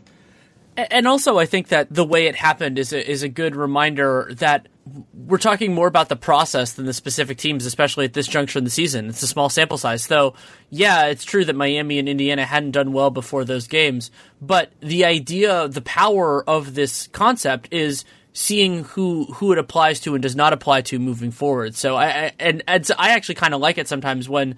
And 0.77 1.07
also, 1.07 1.39
I 1.39 1.47
think 1.47 1.69
that 1.69 1.93
the 1.93 2.05
way 2.05 2.27
it 2.27 2.35
happened 2.35 2.79
is 2.79 2.93
a, 2.93 3.11
is 3.11 3.23
a 3.23 3.29
good 3.29 3.55
reminder 3.55 4.31
that 4.39 4.69
we're 5.15 5.39
talking 5.39 5.75
more 5.75 5.87
about 5.87 6.09
the 6.09 6.17
process 6.17 6.73
than 6.73 6.87
the 6.87 6.95
specific 6.95 7.39
teams, 7.39 7.67
especially 7.67 8.07
at 8.07 8.15
this 8.15 8.27
juncture 8.27 8.59
in 8.59 8.65
the 8.65 8.71
season. 8.71 9.09
It's 9.09 9.23
a 9.23 9.27
small 9.27 9.51
sample 9.51 9.79
size. 9.79 10.07
Though, 10.07 10.35
yeah, 10.71 11.07
it's 11.07 11.25
true 11.25 11.45
that 11.45 11.55
Miami 11.55 11.99
and 11.99 12.09
Indiana 12.09 12.47
hadn't 12.47 12.73
done 12.73 12.93
well 12.93 13.11
before 13.11 13.45
those 13.45 13.69
games, 13.69 14.11
but 14.41 14.73
the 14.81 15.05
idea, 15.05 15.69
the 15.69 15.83
power 15.83 16.43
of 16.49 16.75
this 16.75 17.07
concept 17.09 17.69
is 17.71 18.05
seeing 18.33 18.85
who 18.85 19.25
who 19.35 19.53
it 19.53 19.59
applies 19.59 20.01
to 20.01 20.15
and 20.15 20.23
does 20.23 20.37
not 20.37 20.53
apply 20.53 20.81
to 20.83 20.99
moving 20.99 21.31
forward. 21.31 21.75
So 21.75 21.97
I, 21.97 22.33
and 22.39 22.63
I 22.67 23.11
actually 23.11 23.35
kind 23.35 23.55
of 23.55 23.61
like 23.61 23.79
it 23.79 23.89
sometimes 23.89 24.29
when 24.29 24.57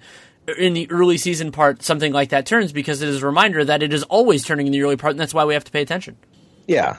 in 0.57 0.73
the 0.73 0.89
early 0.91 1.17
season 1.17 1.51
part 1.51 1.81
something 1.81 2.13
like 2.13 2.29
that 2.29 2.45
turns 2.45 2.71
because 2.71 3.01
it 3.01 3.09
is 3.09 3.23
a 3.23 3.25
reminder 3.25 3.65
that 3.65 3.81
it 3.81 3.91
is 3.91 4.03
always 4.03 4.45
turning 4.45 4.67
in 4.67 4.71
the 4.71 4.81
early 4.83 4.95
part 4.95 5.11
and 5.11 5.19
that's 5.19 5.33
why 5.33 5.43
we 5.43 5.53
have 5.53 5.63
to 5.63 5.71
pay 5.71 5.81
attention. 5.81 6.15
Yeah. 6.67 6.97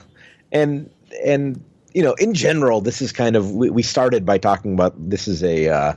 And 0.51 0.89
and 1.23 1.63
you 1.93 2.03
know, 2.03 2.13
in 2.13 2.33
general, 2.33 2.81
this 2.81 3.01
is 3.01 3.11
kind 3.11 3.35
of 3.35 3.51
we, 3.51 3.69
we 3.69 3.83
started 3.83 4.25
by 4.25 4.37
talking 4.37 4.73
about 4.73 4.93
this 4.97 5.27
is 5.27 5.43
a 5.43 5.69
uh, 5.69 5.93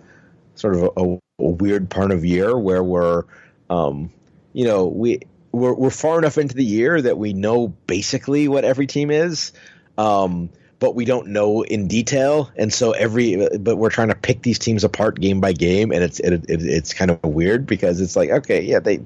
sort 0.55 0.77
of 0.77 0.83
a, 0.97 1.19
a, 1.43 1.51
weird 1.51 1.91
part 1.91 2.11
of 2.11 2.25
year 2.25 2.57
where 2.57 2.83
we're 2.83 3.25
um, 3.69 4.11
you 4.53 4.65
know, 4.65 4.87
we 4.87 5.21
we're, 5.53 5.75
we're 5.75 5.91
far 5.91 6.19
enough 6.19 6.39
into 6.39 6.55
the 6.55 6.65
year 6.65 7.01
that 7.01 7.19
we 7.19 7.33
know 7.33 7.69
basically 7.69 8.49
what 8.49 8.65
every 8.65 8.87
team 8.87 9.11
is. 9.11 9.53
Um, 9.99 10.51
but 10.81 10.95
we 10.95 11.05
don't 11.05 11.29
know 11.29 11.63
in 11.63 11.87
detail, 11.87 12.51
and 12.57 12.73
so 12.73 12.93
every 12.93 13.59
but 13.59 13.77
we're 13.77 13.91
trying 13.91 14.09
to 14.09 14.15
pick 14.15 14.43
these 14.43 14.59
teams 14.59 14.83
apart 14.83 15.21
game 15.21 15.41
by 15.41 15.53
game, 15.53 15.93
and 15.93 16.03
it's 16.03 16.19
it, 16.19 16.33
it, 16.33 16.63
it's 16.65 16.95
kind 16.95 17.11
of 17.11 17.23
weird 17.23 17.67
because 17.67 18.01
it's 18.01 18.17
like 18.17 18.31
okay, 18.31 18.63
yeah, 18.63 18.81
they 18.81 19.01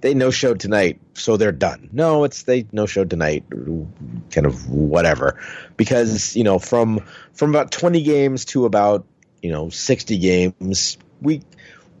they 0.00 0.14
no 0.14 0.32
showed 0.32 0.58
tonight, 0.58 1.00
so 1.14 1.36
they're 1.36 1.52
done. 1.52 1.88
No, 1.92 2.24
it's 2.24 2.42
they 2.42 2.66
no 2.72 2.86
showed 2.86 3.08
tonight, 3.08 3.44
kind 3.50 4.46
of 4.46 4.68
whatever, 4.68 5.40
because 5.76 6.34
you 6.34 6.42
know 6.42 6.58
from 6.58 6.98
from 7.32 7.50
about 7.50 7.70
twenty 7.70 8.02
games 8.02 8.44
to 8.46 8.66
about 8.66 9.06
you 9.40 9.52
know 9.52 9.70
sixty 9.70 10.18
games, 10.18 10.98
we 11.20 11.42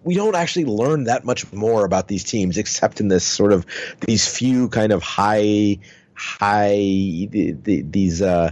we 0.02 0.16
don't 0.16 0.34
actually 0.34 0.64
learn 0.64 1.04
that 1.04 1.24
much 1.24 1.52
more 1.52 1.84
about 1.84 2.08
these 2.08 2.24
teams 2.24 2.58
except 2.58 3.00
in 3.00 3.06
this 3.06 3.24
sort 3.24 3.52
of 3.52 3.64
these 4.00 4.26
few 4.26 4.68
kind 4.68 4.90
of 4.90 5.00
high 5.00 5.78
high 6.14 6.74
the, 6.74 7.56
the, 7.62 7.82
these 7.82 8.20
uh 8.20 8.50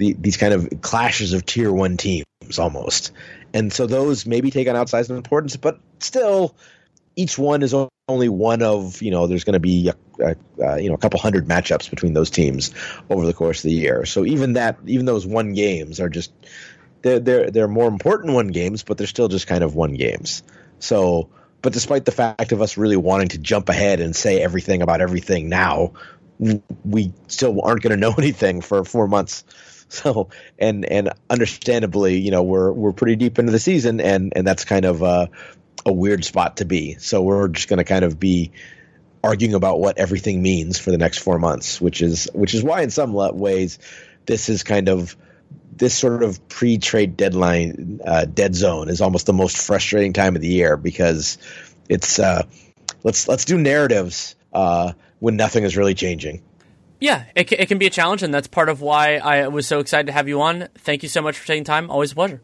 the, 0.00 0.16
these 0.18 0.38
kind 0.38 0.54
of 0.54 0.80
clashes 0.80 1.34
of 1.34 1.44
tier 1.44 1.70
one 1.70 1.98
teams 1.98 2.24
almost. 2.58 3.12
And 3.52 3.70
so 3.70 3.86
those 3.86 4.24
maybe 4.24 4.50
take 4.50 4.66
on 4.66 4.74
outsized 4.74 5.10
importance, 5.10 5.56
but 5.56 5.78
still, 5.98 6.56
each 7.16 7.36
one 7.36 7.62
is 7.62 7.74
only 8.08 8.30
one 8.30 8.62
of 8.62 9.02
you 9.02 9.10
know. 9.10 9.26
There's 9.26 9.44
going 9.44 9.54
to 9.54 9.60
be 9.60 9.90
a, 10.18 10.36
a, 10.58 10.80
you 10.80 10.88
know 10.88 10.94
a 10.94 10.98
couple 10.98 11.20
hundred 11.20 11.46
matchups 11.46 11.90
between 11.90 12.14
those 12.14 12.30
teams 12.30 12.72
over 13.10 13.26
the 13.26 13.34
course 13.34 13.58
of 13.58 13.68
the 13.68 13.74
year. 13.74 14.06
So 14.06 14.24
even 14.24 14.54
that, 14.54 14.78
even 14.86 15.04
those 15.04 15.26
one 15.26 15.52
games 15.52 16.00
are 16.00 16.08
just 16.08 16.32
they're 17.02 17.20
they're 17.20 17.50
they're 17.50 17.68
more 17.68 17.88
important 17.88 18.32
one 18.32 18.48
games, 18.48 18.82
but 18.82 18.96
they're 18.96 19.06
still 19.06 19.28
just 19.28 19.46
kind 19.46 19.62
of 19.62 19.74
one 19.74 19.94
games. 19.94 20.42
So, 20.78 21.28
but 21.60 21.74
despite 21.74 22.06
the 22.06 22.12
fact 22.12 22.52
of 22.52 22.62
us 22.62 22.78
really 22.78 22.96
wanting 22.96 23.28
to 23.28 23.38
jump 23.38 23.68
ahead 23.68 24.00
and 24.00 24.16
say 24.16 24.40
everything 24.40 24.80
about 24.80 25.02
everything 25.02 25.50
now, 25.50 25.92
we 26.84 27.12
still 27.26 27.60
aren't 27.60 27.82
going 27.82 27.90
to 27.96 28.00
know 28.00 28.14
anything 28.16 28.62
for 28.62 28.84
four 28.84 29.08
months 29.08 29.44
So 29.92 30.28
and 30.56 30.84
and 30.84 31.10
understandably, 31.28 32.20
you 32.20 32.30
know, 32.30 32.44
we're 32.44 32.70
we're 32.70 32.92
pretty 32.92 33.16
deep 33.16 33.40
into 33.40 33.50
the 33.50 33.58
season, 33.58 34.00
and 34.00 34.32
and 34.36 34.46
that's 34.46 34.64
kind 34.64 34.84
of 34.84 35.02
a, 35.02 35.30
a 35.84 35.92
weird 35.92 36.24
spot 36.24 36.58
to 36.58 36.64
be. 36.64 36.94
So 37.00 37.22
we're 37.22 37.48
just 37.48 37.68
going 37.68 37.78
to 37.78 37.84
kind 37.84 38.04
of 38.04 38.20
be 38.20 38.52
arguing 39.22 39.54
about 39.54 39.80
what 39.80 39.98
everything 39.98 40.42
means 40.42 40.78
for 40.78 40.92
the 40.92 40.98
next 40.98 41.18
four 41.18 41.40
months, 41.40 41.80
which 41.80 42.02
is 42.02 42.28
which 42.32 42.54
is 42.54 42.62
why 42.62 42.82
in 42.82 42.90
some 42.90 43.12
ways 43.12 43.80
this 44.26 44.48
is 44.48 44.62
kind 44.62 44.88
of 44.88 45.16
this 45.72 45.98
sort 45.98 46.22
of 46.22 46.48
pre-trade 46.48 47.16
deadline 47.16 48.00
uh, 48.04 48.26
dead 48.26 48.54
zone 48.54 48.88
is 48.88 49.00
almost 49.00 49.26
the 49.26 49.32
most 49.32 49.56
frustrating 49.56 50.12
time 50.12 50.36
of 50.36 50.42
the 50.42 50.48
year 50.48 50.76
because 50.76 51.36
it's 51.88 52.20
uh, 52.20 52.44
let's 53.02 53.26
let's 53.26 53.44
do 53.44 53.58
narratives 53.58 54.36
uh, 54.52 54.92
when 55.18 55.36
nothing 55.36 55.64
is 55.64 55.76
really 55.76 55.94
changing. 55.94 56.42
Yeah, 57.00 57.24
it, 57.34 57.50
it 57.52 57.66
can 57.66 57.78
be 57.78 57.86
a 57.86 57.90
challenge, 57.90 58.22
and 58.22 58.32
that's 58.32 58.46
part 58.46 58.68
of 58.68 58.82
why 58.82 59.16
I 59.16 59.48
was 59.48 59.66
so 59.66 59.80
excited 59.80 60.06
to 60.06 60.12
have 60.12 60.28
you 60.28 60.42
on. 60.42 60.68
Thank 60.78 61.02
you 61.02 61.08
so 61.08 61.22
much 61.22 61.38
for 61.38 61.46
taking 61.46 61.64
time. 61.64 61.90
Always 61.90 62.12
a 62.12 62.14
pleasure. 62.14 62.42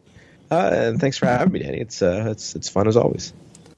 Uh, 0.49 0.69
and 0.73 0.99
thanks 0.99 1.17
for 1.17 1.27
having 1.27 1.53
me, 1.53 1.59
Danny. 1.59 1.79
It's 1.79 2.01
uh, 2.01 2.27
it's 2.31 2.55
it's 2.55 2.69
fun 2.69 2.87
as 2.87 2.97
always. 2.97 3.33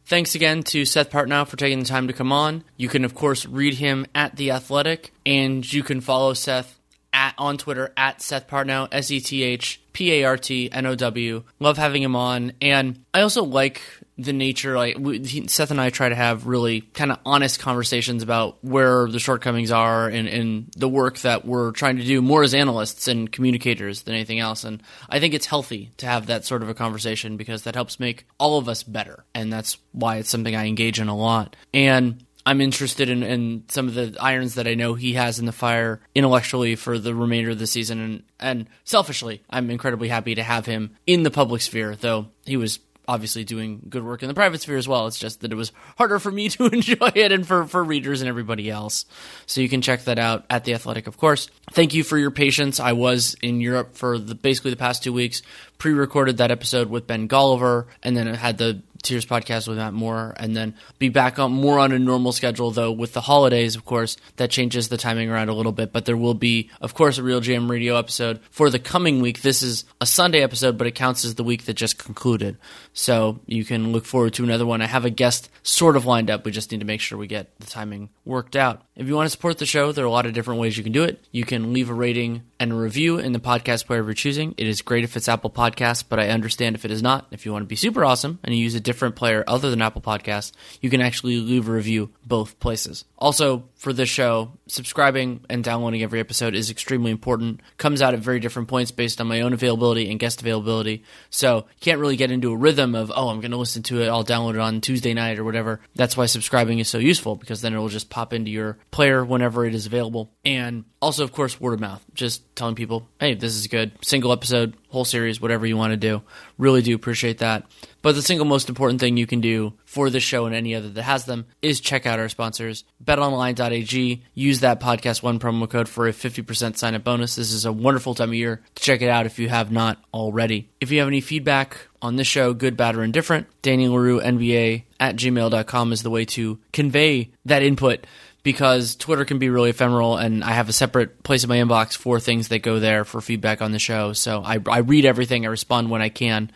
Thanks 0.05 0.33
again 0.35 0.63
to 0.63 0.85
Seth 0.85 1.11
Partnow 1.11 1.47
for 1.47 1.57
taking 1.57 1.79
the 1.79 1.85
time 1.85 2.07
to 2.07 2.13
come 2.13 2.31
on. 2.31 2.63
You 2.77 2.89
can 2.89 3.05
of 3.05 3.13
course 3.13 3.45
read 3.45 3.75
him 3.75 4.07
at 4.15 4.35
the 4.35 4.51
Athletic, 4.51 5.11
and 5.25 5.71
you 5.71 5.83
can 5.83 6.01
follow 6.01 6.33
Seth 6.33 6.79
at 7.11 7.33
on 7.37 7.57
Twitter 7.57 7.91
at 7.97 8.21
Seth 8.21 8.47
Partnow 8.47 8.87
S 8.91 9.11
E 9.11 9.19
T 9.19 9.43
H 9.43 9.81
P 9.93 10.13
A 10.13 10.23
R 10.23 10.37
T 10.37 10.71
N 10.71 10.85
O 10.85 10.95
W. 10.95 11.43
Love 11.59 11.77
having 11.77 12.03
him 12.03 12.15
on, 12.15 12.53
and 12.61 13.03
I 13.13 13.21
also 13.21 13.43
like 13.43 13.81
the 14.19 14.33
nature 14.33 14.75
like 14.77 14.97
we, 14.99 15.47
Seth 15.47 15.71
and 15.71 15.79
I 15.79 15.89
try 15.89 16.09
to 16.09 16.15
have 16.15 16.45
really 16.45 16.81
kind 16.81 17.11
of 17.11 17.19
honest 17.25 17.59
conversations 17.59 18.21
about 18.21 18.57
where 18.61 19.07
the 19.07 19.19
shortcomings 19.19 19.71
are 19.71 20.07
and, 20.07 20.27
and 20.27 20.71
the 20.75 20.89
work 20.89 21.19
that 21.19 21.45
we're 21.45 21.71
trying 21.71 21.97
to 21.97 22.03
do 22.03 22.21
more 22.21 22.43
as 22.43 22.53
analysts 22.53 23.07
and 23.07 23.31
communicators 23.31 24.03
than 24.03 24.15
anything 24.15 24.39
else. 24.39 24.63
And 24.63 24.83
I 25.09 25.19
think 25.19 25.33
it's 25.33 25.45
healthy 25.45 25.91
to 25.97 26.05
have 26.05 26.27
that 26.27 26.45
sort 26.45 26.61
of 26.61 26.69
a 26.69 26.73
conversation 26.73 27.37
because 27.37 27.63
that 27.63 27.75
helps 27.75 27.99
make 27.99 28.25
all 28.37 28.57
of 28.57 28.67
us 28.67 28.83
better. 28.83 29.25
And 29.33 29.51
that's 29.51 29.77
why 29.91 30.17
it's 30.17 30.29
something 30.29 30.55
I 30.55 30.67
engage 30.67 30.99
in 30.99 31.07
a 31.07 31.15
lot. 31.15 31.55
And 31.73 32.25
I'm 32.45 32.61
interested 32.61 33.09
in, 33.09 33.21
in, 33.21 33.63
some 33.67 33.87
of 33.87 33.93
the 33.93 34.15
irons 34.19 34.55
that 34.55 34.67
I 34.67 34.73
know 34.73 34.95
he 34.95 35.13
has 35.13 35.39
in 35.39 35.45
the 35.45 35.51
fire 35.51 35.99
intellectually 36.15 36.75
for 36.75 36.97
the 36.97 37.13
remainder 37.13 37.51
of 37.51 37.59
the 37.59 37.67
season. 37.67 37.99
And, 37.99 38.23
and 38.39 38.69
selfishly, 38.85 39.43
I'm 39.49 39.69
incredibly 39.69 40.07
happy 40.07 40.35
to 40.35 40.43
have 40.43 40.65
him 40.65 40.95
in 41.05 41.23
the 41.23 41.31
public 41.31 41.61
sphere, 41.61 41.95
though 41.95 42.27
he 42.45 42.57
was 42.57 42.79
obviously 43.09 43.43
doing 43.43 43.81
good 43.89 44.03
work 44.03 44.21
in 44.21 44.27
the 44.27 44.35
private 44.35 44.61
sphere 44.61 44.77
as 44.77 44.87
well. 44.87 45.07
It's 45.07 45.17
just 45.17 45.41
that 45.41 45.51
it 45.51 45.55
was 45.55 45.71
harder 45.97 46.19
for 46.19 46.31
me 46.31 46.47
to 46.49 46.67
enjoy 46.67 47.11
it 47.15 47.31
and 47.31 47.45
for, 47.45 47.65
for 47.65 47.83
readers 47.83 48.21
and 48.21 48.29
everybody 48.29 48.69
else. 48.69 49.05
So 49.47 49.61
you 49.61 49.67
can 49.67 49.81
check 49.81 50.03
that 50.03 50.19
out 50.19 50.45
at 50.47 50.63
The 50.63 50.75
Athletic, 50.75 51.07
of 51.07 51.17
course. 51.17 51.49
Thank 51.71 51.95
you 51.95 52.03
for 52.03 52.19
your 52.19 52.29
patience. 52.29 52.79
I 52.79 52.93
was 52.93 53.35
in 53.41 53.61
Europe 53.61 53.95
for 53.95 54.19
the, 54.19 54.35
basically 54.35 54.69
the 54.69 54.77
past 54.77 55.03
two 55.03 55.11
weeks, 55.11 55.41
pre 55.79 55.91
recorded 55.91 56.37
that 56.37 56.51
episode 56.51 56.89
with 56.89 57.07
Ben 57.07 57.27
Golliver, 57.27 57.87
and 58.03 58.15
then 58.15 58.27
I 58.27 58.35
had 58.35 58.59
the 58.59 58.83
Tiers 59.01 59.25
podcast 59.25 59.67
with 59.67 59.77
Matt 59.77 59.93
Moore, 59.93 60.33
and 60.37 60.55
then 60.55 60.75
be 60.97 61.09
back 61.09 61.39
on 61.39 61.51
more 61.51 61.79
on 61.79 61.91
a 61.91 61.99
normal 61.99 62.31
schedule. 62.31 62.71
Though 62.71 62.91
with 62.91 63.13
the 63.13 63.21
holidays, 63.21 63.75
of 63.75 63.85
course, 63.85 64.17
that 64.37 64.51
changes 64.51 64.89
the 64.89 64.97
timing 64.97 65.29
around 65.29 65.49
a 65.49 65.53
little 65.53 65.71
bit. 65.71 65.91
But 65.91 66.05
there 66.05 66.17
will 66.17 66.33
be, 66.33 66.69
of 66.81 66.93
course, 66.93 67.17
a 67.17 67.23
Real 67.23 67.41
GM 67.41 67.69
Radio 67.69 67.95
episode 67.95 68.39
for 68.51 68.69
the 68.69 68.79
coming 68.79 69.21
week. 69.21 69.41
This 69.41 69.61
is 69.61 69.85
a 70.01 70.05
Sunday 70.05 70.41
episode, 70.41 70.77
but 70.77 70.87
it 70.87 70.95
counts 70.95 71.25
as 71.25 71.35
the 71.35 71.43
week 71.43 71.65
that 71.65 71.73
just 71.73 71.97
concluded. 71.97 72.57
So 72.93 73.39
you 73.45 73.65
can 73.65 73.91
look 73.91 74.05
forward 74.05 74.33
to 74.33 74.43
another 74.43 74.65
one. 74.65 74.81
I 74.81 74.87
have 74.87 75.05
a 75.05 75.09
guest 75.09 75.49
sort 75.63 75.95
of 75.95 76.05
lined 76.05 76.29
up. 76.29 76.45
We 76.45 76.51
just 76.51 76.71
need 76.71 76.79
to 76.79 76.85
make 76.85 77.01
sure 77.01 77.17
we 77.17 77.27
get 77.27 77.57
the 77.59 77.67
timing 77.67 78.09
worked 78.25 78.55
out. 78.55 78.83
If 78.99 79.07
you 79.07 79.15
want 79.15 79.27
to 79.27 79.31
support 79.31 79.59
the 79.59 79.65
show, 79.65 79.93
there 79.93 80.03
are 80.03 80.07
a 80.07 80.11
lot 80.11 80.25
of 80.25 80.33
different 80.33 80.59
ways 80.59 80.77
you 80.77 80.83
can 80.83 80.91
do 80.91 81.05
it. 81.05 81.23
You 81.31 81.45
can 81.45 81.71
leave 81.71 81.89
a 81.89 81.93
rating 81.93 82.43
and 82.59 82.73
a 82.73 82.75
review 82.75 83.17
in 83.17 83.31
the 83.31 83.39
podcast 83.39 83.85
player 83.85 84.03
you're 84.03 84.13
choosing. 84.13 84.53
It 84.57 84.67
is 84.67 84.81
great 84.81 85.05
if 85.05 85.15
it's 85.15 85.29
Apple 85.29 85.49
Podcasts, 85.49 86.03
but 86.07 86.19
I 86.19 86.27
understand 86.27 86.75
if 86.75 86.83
it 86.83 86.91
is 86.91 87.01
not. 87.01 87.25
If 87.31 87.45
you 87.45 87.53
want 87.53 87.63
to 87.63 87.67
be 87.67 87.77
super 87.77 88.03
awesome 88.03 88.39
and 88.43 88.53
you 88.53 88.61
use 88.61 88.75
a 88.75 88.81
different 88.81 89.15
player 89.15 89.45
other 89.47 89.69
than 89.69 89.81
Apple 89.81 90.01
Podcasts, 90.01 90.51
you 90.81 90.89
can 90.89 90.99
actually 90.99 91.37
leave 91.37 91.69
a 91.69 91.71
review 91.71 92.09
both 92.25 92.59
places. 92.59 93.05
Also, 93.19 93.65
for 93.75 93.91
this 93.91 94.07
show, 94.07 94.53
subscribing 94.67 95.45
and 95.49 95.63
downloading 95.63 96.01
every 96.01 96.21
episode 96.21 96.55
is 96.55 96.69
extremely 96.69 97.11
important. 97.11 97.61
Comes 97.77 98.01
out 98.01 98.13
at 98.13 98.21
very 98.21 98.39
different 98.39 98.69
points 98.69 98.91
based 98.91 99.19
on 99.19 99.27
my 99.27 99.41
own 99.41 99.51
availability 99.51 100.09
and 100.09 100.19
guest 100.19 100.41
availability. 100.41 101.03
So, 101.29 101.57
you 101.57 101.81
can't 101.81 101.99
really 101.99 102.15
get 102.15 102.31
into 102.31 102.51
a 102.51 102.57
rhythm 102.57 102.95
of, 102.95 103.11
oh, 103.13 103.27
I'm 103.27 103.41
going 103.41 103.51
to 103.51 103.57
listen 103.57 103.83
to 103.83 104.01
it, 104.01 104.07
I'll 104.07 104.23
download 104.23 104.55
it 104.55 104.61
on 104.61 104.79
Tuesday 104.79 105.13
night 105.13 105.37
or 105.37 105.43
whatever. 105.43 105.81
That's 105.95 106.15
why 106.15 106.27
subscribing 106.27 106.79
is 106.79 106.87
so 106.87 106.97
useful 106.97 107.35
because 107.35 107.61
then 107.61 107.73
it 107.73 107.77
will 107.77 107.89
just 107.89 108.09
pop 108.09 108.33
into 108.33 108.51
your 108.51 108.77
player 108.89 109.23
whenever 109.25 109.65
it 109.65 109.75
is 109.75 109.85
available. 109.85 110.31
And 110.45 110.85
also, 111.01 111.23
of 111.23 111.33
course, 111.33 111.59
word 111.59 111.73
of 111.73 111.79
mouth. 111.81 112.03
Just 112.13 112.55
telling 112.55 112.75
people, 112.75 113.07
hey, 113.19 113.33
this 113.33 113.55
is 113.55 113.67
good. 113.67 113.91
Single 114.01 114.31
episode, 114.31 114.75
whole 114.89 115.05
series, 115.05 115.39
whatever 115.39 115.65
you 115.65 115.77
want 115.77 115.91
to 115.91 115.97
do. 115.97 116.21
Really 116.57 116.81
do 116.81 116.95
appreciate 116.95 117.39
that. 117.39 117.65
But 118.01 118.15
the 118.15 118.21
single 118.21 118.45
most 118.45 118.69
important 118.69 118.99
thing 118.99 119.17
you 119.17 119.27
can 119.27 119.41
do 119.41 119.73
for 119.85 120.09
this 120.09 120.23
show 120.23 120.45
and 120.45 120.55
any 120.55 120.73
other 120.73 120.89
that 120.89 121.03
has 121.03 121.25
them 121.25 121.45
is 121.61 121.81
check 121.81 122.05
out 122.05 122.19
our 122.19 122.29
sponsors. 122.29 122.85
BetOnline.ag. 123.03 124.23
Use 124.33 124.59
that 124.61 124.79
podcast 124.79 125.21
one 125.21 125.39
promo 125.39 125.69
code 125.69 125.89
for 125.89 126.07
a 126.07 126.13
50% 126.13 126.77
sign 126.77 126.95
up 126.95 127.03
bonus. 127.03 127.35
This 127.35 127.51
is 127.51 127.65
a 127.65 127.73
wonderful 127.73 128.15
time 128.15 128.29
of 128.29 128.35
year 128.35 128.61
to 128.75 128.83
check 128.83 129.01
it 129.01 129.09
out 129.09 129.25
if 129.25 129.37
you 129.37 129.49
have 129.49 129.71
not 129.71 130.01
already. 130.13 130.69
If 130.79 130.91
you 130.91 130.99
have 130.99 131.07
any 131.09 131.21
feedback 131.21 131.87
on 132.01 132.15
this 132.15 132.27
show, 132.27 132.53
good, 132.53 132.77
bad, 132.77 132.95
or 132.95 133.03
indifferent, 133.03 133.47
Daniel 133.61 133.93
Leroux, 133.93 134.21
NBA 134.21 134.83
at 134.99 135.17
gmail.com 135.17 135.91
is 135.91 136.03
the 136.03 136.09
way 136.09 136.23
to 136.25 136.59
convey 136.71 137.31
that 137.45 137.63
input 137.63 138.05
because 138.43 138.95
Twitter 138.95 139.25
can 139.25 139.39
be 139.39 139.49
really 139.49 139.69
ephemeral, 139.69 140.17
and 140.17 140.43
I 140.43 140.51
have 140.51 140.69
a 140.69 140.73
separate 140.73 141.23
place 141.23 141.43
in 141.43 141.49
my 141.49 141.57
inbox 141.57 141.97
for 141.97 142.19
things 142.19 142.47
that 142.49 142.59
go 142.59 142.79
there 142.79 143.05
for 143.05 143.21
feedback 143.21 143.61
on 143.61 143.71
the 143.71 143.79
show. 143.79 144.13
So 144.13 144.41
I, 144.43 144.59
I 144.67 144.79
read 144.79 145.05
everything, 145.05 145.45
I 145.45 145.49
respond 145.49 145.89
when 145.89 146.01
I 146.01 146.09
can, 146.09 146.51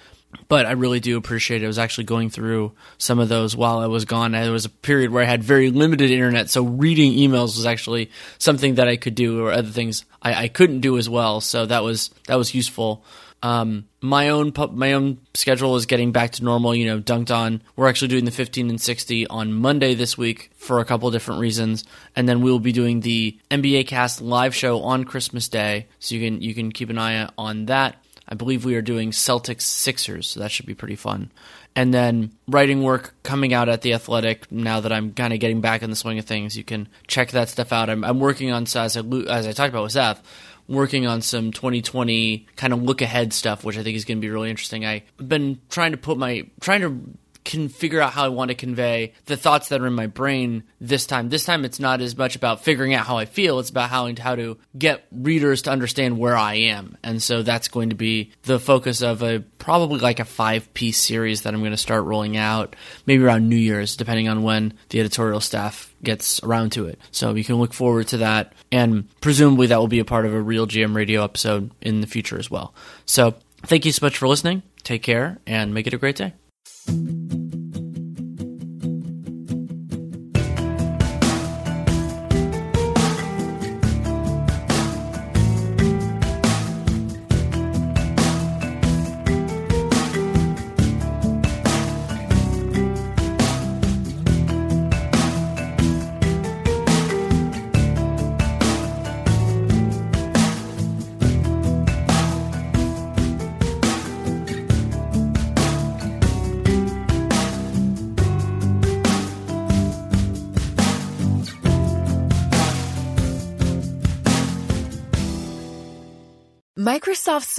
but 0.47 0.65
I 0.65 0.71
really 0.71 0.99
do 0.99 1.17
appreciate 1.17 1.61
it. 1.61 1.65
I 1.65 1.67
was 1.67 1.79
actually 1.79 2.05
going 2.05 2.29
through 2.29 2.71
some 2.97 3.19
of 3.19 3.29
those 3.29 3.55
while 3.55 3.79
I 3.79 3.87
was 3.87 4.05
gone. 4.05 4.31
There 4.31 4.51
was 4.51 4.65
a 4.65 4.69
period 4.69 5.11
where 5.11 5.23
I 5.23 5.27
had 5.27 5.43
very 5.43 5.69
limited 5.69 6.09
internet, 6.09 6.49
so 6.49 6.63
reading 6.63 7.13
emails 7.13 7.57
was 7.57 7.65
actually 7.65 8.11
something 8.37 8.75
that 8.75 8.87
I 8.87 8.95
could 8.95 9.15
do, 9.15 9.43
or 9.43 9.51
other 9.51 9.69
things 9.69 10.05
I, 10.21 10.45
I 10.45 10.47
couldn't 10.47 10.81
do 10.81 10.97
as 10.97 11.09
well. 11.09 11.41
So 11.41 11.65
that 11.65 11.83
was 11.83 12.09
that 12.27 12.35
was 12.35 12.55
useful. 12.55 13.03
Um, 13.43 13.89
my 13.99 14.29
own 14.29 14.53
my 14.71 14.93
own 14.93 15.19
schedule 15.33 15.75
is 15.75 15.85
getting 15.85 16.13
back 16.13 16.31
to 16.31 16.43
normal. 16.43 16.73
You 16.73 16.85
know, 16.85 16.99
Dunc'd 16.99 17.29
On. 17.29 17.61
We're 17.75 17.89
actually 17.89 18.07
doing 18.07 18.23
the 18.23 18.31
15 18.31 18.69
and 18.69 18.81
60 18.81 19.27
on 19.27 19.53
Monday 19.53 19.95
this 19.95 20.17
week 20.17 20.49
for 20.55 20.79
a 20.79 20.85
couple 20.85 21.11
different 21.11 21.41
reasons, 21.41 21.83
and 22.15 22.27
then 22.27 22.41
we 22.41 22.49
will 22.49 22.59
be 22.59 22.71
doing 22.71 23.01
the 23.01 23.37
NBA 23.51 23.87
Cast 23.87 24.21
live 24.21 24.55
show 24.55 24.81
on 24.81 25.03
Christmas 25.03 25.49
Day. 25.49 25.87
So 25.99 26.15
you 26.15 26.21
can 26.25 26.41
you 26.41 26.55
can 26.55 26.71
keep 26.71 26.89
an 26.89 26.97
eye 26.97 27.27
on 27.37 27.65
that. 27.65 27.97
I 28.29 28.35
believe 28.35 28.63
we 28.63 28.75
are 28.75 28.81
doing 28.81 29.11
Celtics 29.11 29.63
Sixers, 29.63 30.29
so 30.29 30.39
that 30.39 30.49
should 30.49 30.65
be 30.65 30.73
pretty 30.73 30.95
fun. 30.95 31.29
And 31.75 31.93
then 31.93 32.31
writing 32.47 32.81
work 32.81 33.13
coming 33.23 33.53
out 33.53 33.67
at 33.67 33.81
the 33.81 33.93
Athletic. 33.93 34.49
Now 34.51 34.79
that 34.79 34.93
I'm 34.93 35.11
kind 35.11 35.33
of 35.33 35.39
getting 35.39 35.59
back 35.59 35.81
in 35.81 35.89
the 35.89 35.95
swing 35.95 36.19
of 36.19 36.25
things, 36.25 36.55
you 36.55 36.63
can 36.63 36.87
check 37.07 37.31
that 37.31 37.49
stuff 37.49 37.73
out. 37.73 37.89
I'm, 37.89 38.03
I'm 38.03 38.19
working 38.19 38.51
on 38.51 38.63
as 38.63 38.75
I, 38.75 38.85
as 39.27 39.47
I 39.47 39.51
talked 39.51 39.69
about 39.73 39.83
with 39.83 39.91
Seth, 39.91 40.21
working 40.67 41.05
on 41.05 41.21
some 41.21 41.51
2020 41.51 42.47
kind 42.55 42.73
of 42.73 42.81
look 42.81 43.01
ahead 43.01 43.33
stuff, 43.33 43.63
which 43.63 43.77
I 43.77 43.83
think 43.83 43.95
is 43.95 44.05
going 44.05 44.17
to 44.17 44.21
be 44.21 44.29
really 44.29 44.49
interesting. 44.49 44.85
I've 44.85 45.03
been 45.17 45.59
trying 45.69 45.91
to 45.91 45.97
put 45.97 46.17
my 46.17 46.47
trying 46.61 46.81
to 46.81 47.01
can 47.43 47.69
figure 47.69 48.01
out 48.01 48.13
how 48.13 48.25
I 48.25 48.29
want 48.29 48.49
to 48.49 48.55
convey 48.55 49.13
the 49.25 49.37
thoughts 49.37 49.69
that 49.69 49.81
are 49.81 49.87
in 49.87 49.93
my 49.93 50.07
brain 50.07 50.63
this 50.79 51.05
time. 51.05 51.29
This 51.29 51.45
time 51.45 51.65
it's 51.65 51.79
not 51.79 52.01
as 52.01 52.17
much 52.17 52.35
about 52.35 52.63
figuring 52.63 52.93
out 52.93 53.05
how 53.05 53.17
I 53.17 53.25
feel, 53.25 53.59
it's 53.59 53.69
about 53.69 53.89
how 53.89 54.03
how 54.19 54.35
to 54.35 54.57
get 54.77 55.05
readers 55.11 55.63
to 55.63 55.71
understand 55.71 56.17
where 56.17 56.35
I 56.35 56.55
am. 56.55 56.97
And 57.03 57.21
so 57.21 57.41
that's 57.41 57.67
going 57.67 57.89
to 57.89 57.95
be 57.95 58.31
the 58.43 58.59
focus 58.59 59.01
of 59.01 59.23
a 59.23 59.39
probably 59.57 59.99
like 59.99 60.19
a 60.19 60.25
five 60.25 60.73
piece 60.73 60.97
series 60.97 61.43
that 61.43 61.53
I'm 61.53 61.61
going 61.61 61.71
to 61.71 61.77
start 61.77 62.03
rolling 62.03 62.35
out 62.37 62.75
maybe 63.05 63.23
around 63.23 63.47
New 63.47 63.55
Year's 63.55 63.95
depending 63.95 64.27
on 64.27 64.43
when 64.43 64.73
the 64.89 64.99
editorial 64.99 65.39
staff 65.39 65.93
gets 66.03 66.43
around 66.43 66.73
to 66.73 66.87
it. 66.87 66.99
So 67.11 67.33
you 67.33 67.43
can 67.43 67.55
look 67.55 67.73
forward 67.73 68.07
to 68.09 68.17
that 68.17 68.53
and 68.71 69.07
presumably 69.21 69.67
that 69.67 69.79
will 69.79 69.87
be 69.87 69.99
a 69.99 70.05
part 70.05 70.25
of 70.25 70.33
a 70.33 70.41
real 70.41 70.67
GM 70.67 70.95
radio 70.95 71.23
episode 71.23 71.71
in 71.81 72.01
the 72.01 72.07
future 72.07 72.37
as 72.37 72.51
well. 72.51 72.73
So 73.05 73.35
thank 73.63 73.85
you 73.85 73.91
so 73.91 74.05
much 74.05 74.17
for 74.17 74.27
listening. 74.27 74.63
Take 74.83 75.03
care 75.03 75.39
and 75.47 75.73
make 75.73 75.87
it 75.87 75.93
a 75.93 75.97
great 75.97 76.17
day. 76.17 76.33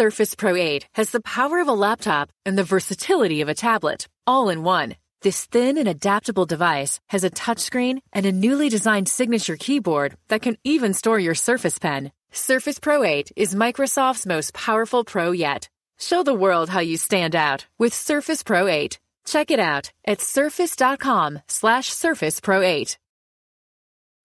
Surface 0.04 0.34
Pro 0.34 0.54
8 0.54 0.86
has 0.96 1.12
the 1.12 1.22
power 1.22 1.60
of 1.60 1.68
a 1.68 1.80
laptop 1.86 2.30
and 2.44 2.58
the 2.58 2.70
versatility 2.74 3.40
of 3.40 3.48
a 3.48 3.54
tablet, 3.54 4.06
all 4.26 4.50
in 4.50 4.62
one. 4.62 4.96
This 5.22 5.46
thin 5.46 5.78
and 5.78 5.88
adaptable 5.88 6.44
device 6.44 7.00
has 7.08 7.24
a 7.24 7.30
touchscreen 7.30 8.00
and 8.12 8.26
a 8.26 8.38
newly 8.44 8.68
designed 8.68 9.08
signature 9.08 9.56
keyboard 9.56 10.18
that 10.28 10.42
can 10.42 10.58
even 10.62 10.92
store 10.92 11.18
your 11.18 11.34
Surface 11.34 11.78
Pen. 11.78 12.12
Surface 12.32 12.78
Pro 12.78 13.02
8 13.02 13.32
is 13.34 13.54
Microsoft's 13.54 14.26
most 14.26 14.52
powerful 14.52 15.04
pro 15.04 15.30
yet. 15.30 15.70
Show 15.98 16.22
the 16.22 16.40
world 16.44 16.68
how 16.68 16.80
you 16.80 16.98
stand 16.98 17.34
out 17.34 17.66
with 17.78 17.94
Surface 17.94 18.42
Pro 18.42 18.66
8. 18.66 18.98
Check 19.24 19.50
it 19.50 19.58
out 19.58 19.90
at 20.06 20.20
surface.com 20.20 21.40
slash 21.48 21.88
surface 21.88 22.40
pro 22.40 22.60
8. 22.60 22.98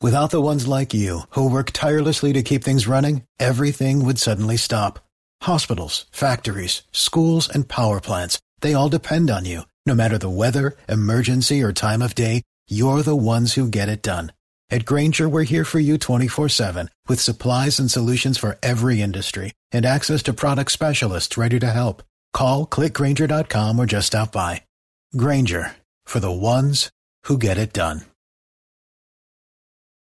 Without 0.01 0.31
the 0.31 0.41
ones 0.41 0.67
like 0.67 0.93
you, 0.93 1.21
who 1.29 1.49
work 1.49 1.71
tirelessly 1.71 2.33
to 2.33 2.43
keep 2.43 2.65
things 2.65 2.85
running, 2.85 3.23
everything 3.39 4.03
would 4.03 4.19
suddenly 4.19 4.57
stop. 4.57 4.99
Hospitals, 5.43 6.05
factories, 6.11 6.81
schools, 6.91 7.47
and 7.47 7.67
power 7.67 8.01
plants, 8.01 8.39
they 8.59 8.73
all 8.73 8.89
depend 8.89 9.29
on 9.29 9.45
you. 9.45 9.61
No 9.85 9.95
matter 9.95 10.17
the 10.17 10.29
weather, 10.29 10.75
emergency, 10.89 11.63
or 11.63 11.71
time 11.71 12.01
of 12.01 12.13
day, 12.13 12.41
you're 12.67 13.03
the 13.03 13.15
ones 13.15 13.53
who 13.53 13.69
get 13.69 13.87
it 13.87 14.01
done. 14.03 14.33
At 14.69 14.85
Grainger, 14.85 15.29
we're 15.29 15.43
here 15.43 15.65
for 15.65 15.79
you 15.79 15.97
24-7 15.97 16.89
with 17.07 17.21
supplies 17.21 17.79
and 17.79 17.89
solutions 17.89 18.37
for 18.37 18.57
every 18.61 19.01
industry 19.01 19.53
and 19.71 19.85
access 19.85 20.21
to 20.23 20.33
product 20.33 20.71
specialists 20.71 21.37
ready 21.37 21.57
to 21.59 21.71
help. 21.71 22.03
Call, 22.33 22.67
clickgranger.com, 22.67 23.79
or 23.79 23.85
just 23.85 24.07
stop 24.07 24.31
by. 24.31 24.63
Grainger, 25.15 25.75
for 26.05 26.19
the 26.19 26.31
ones 26.31 26.89
who 27.23 27.37
get 27.37 27.57
it 27.57 27.73
done. 27.73 28.08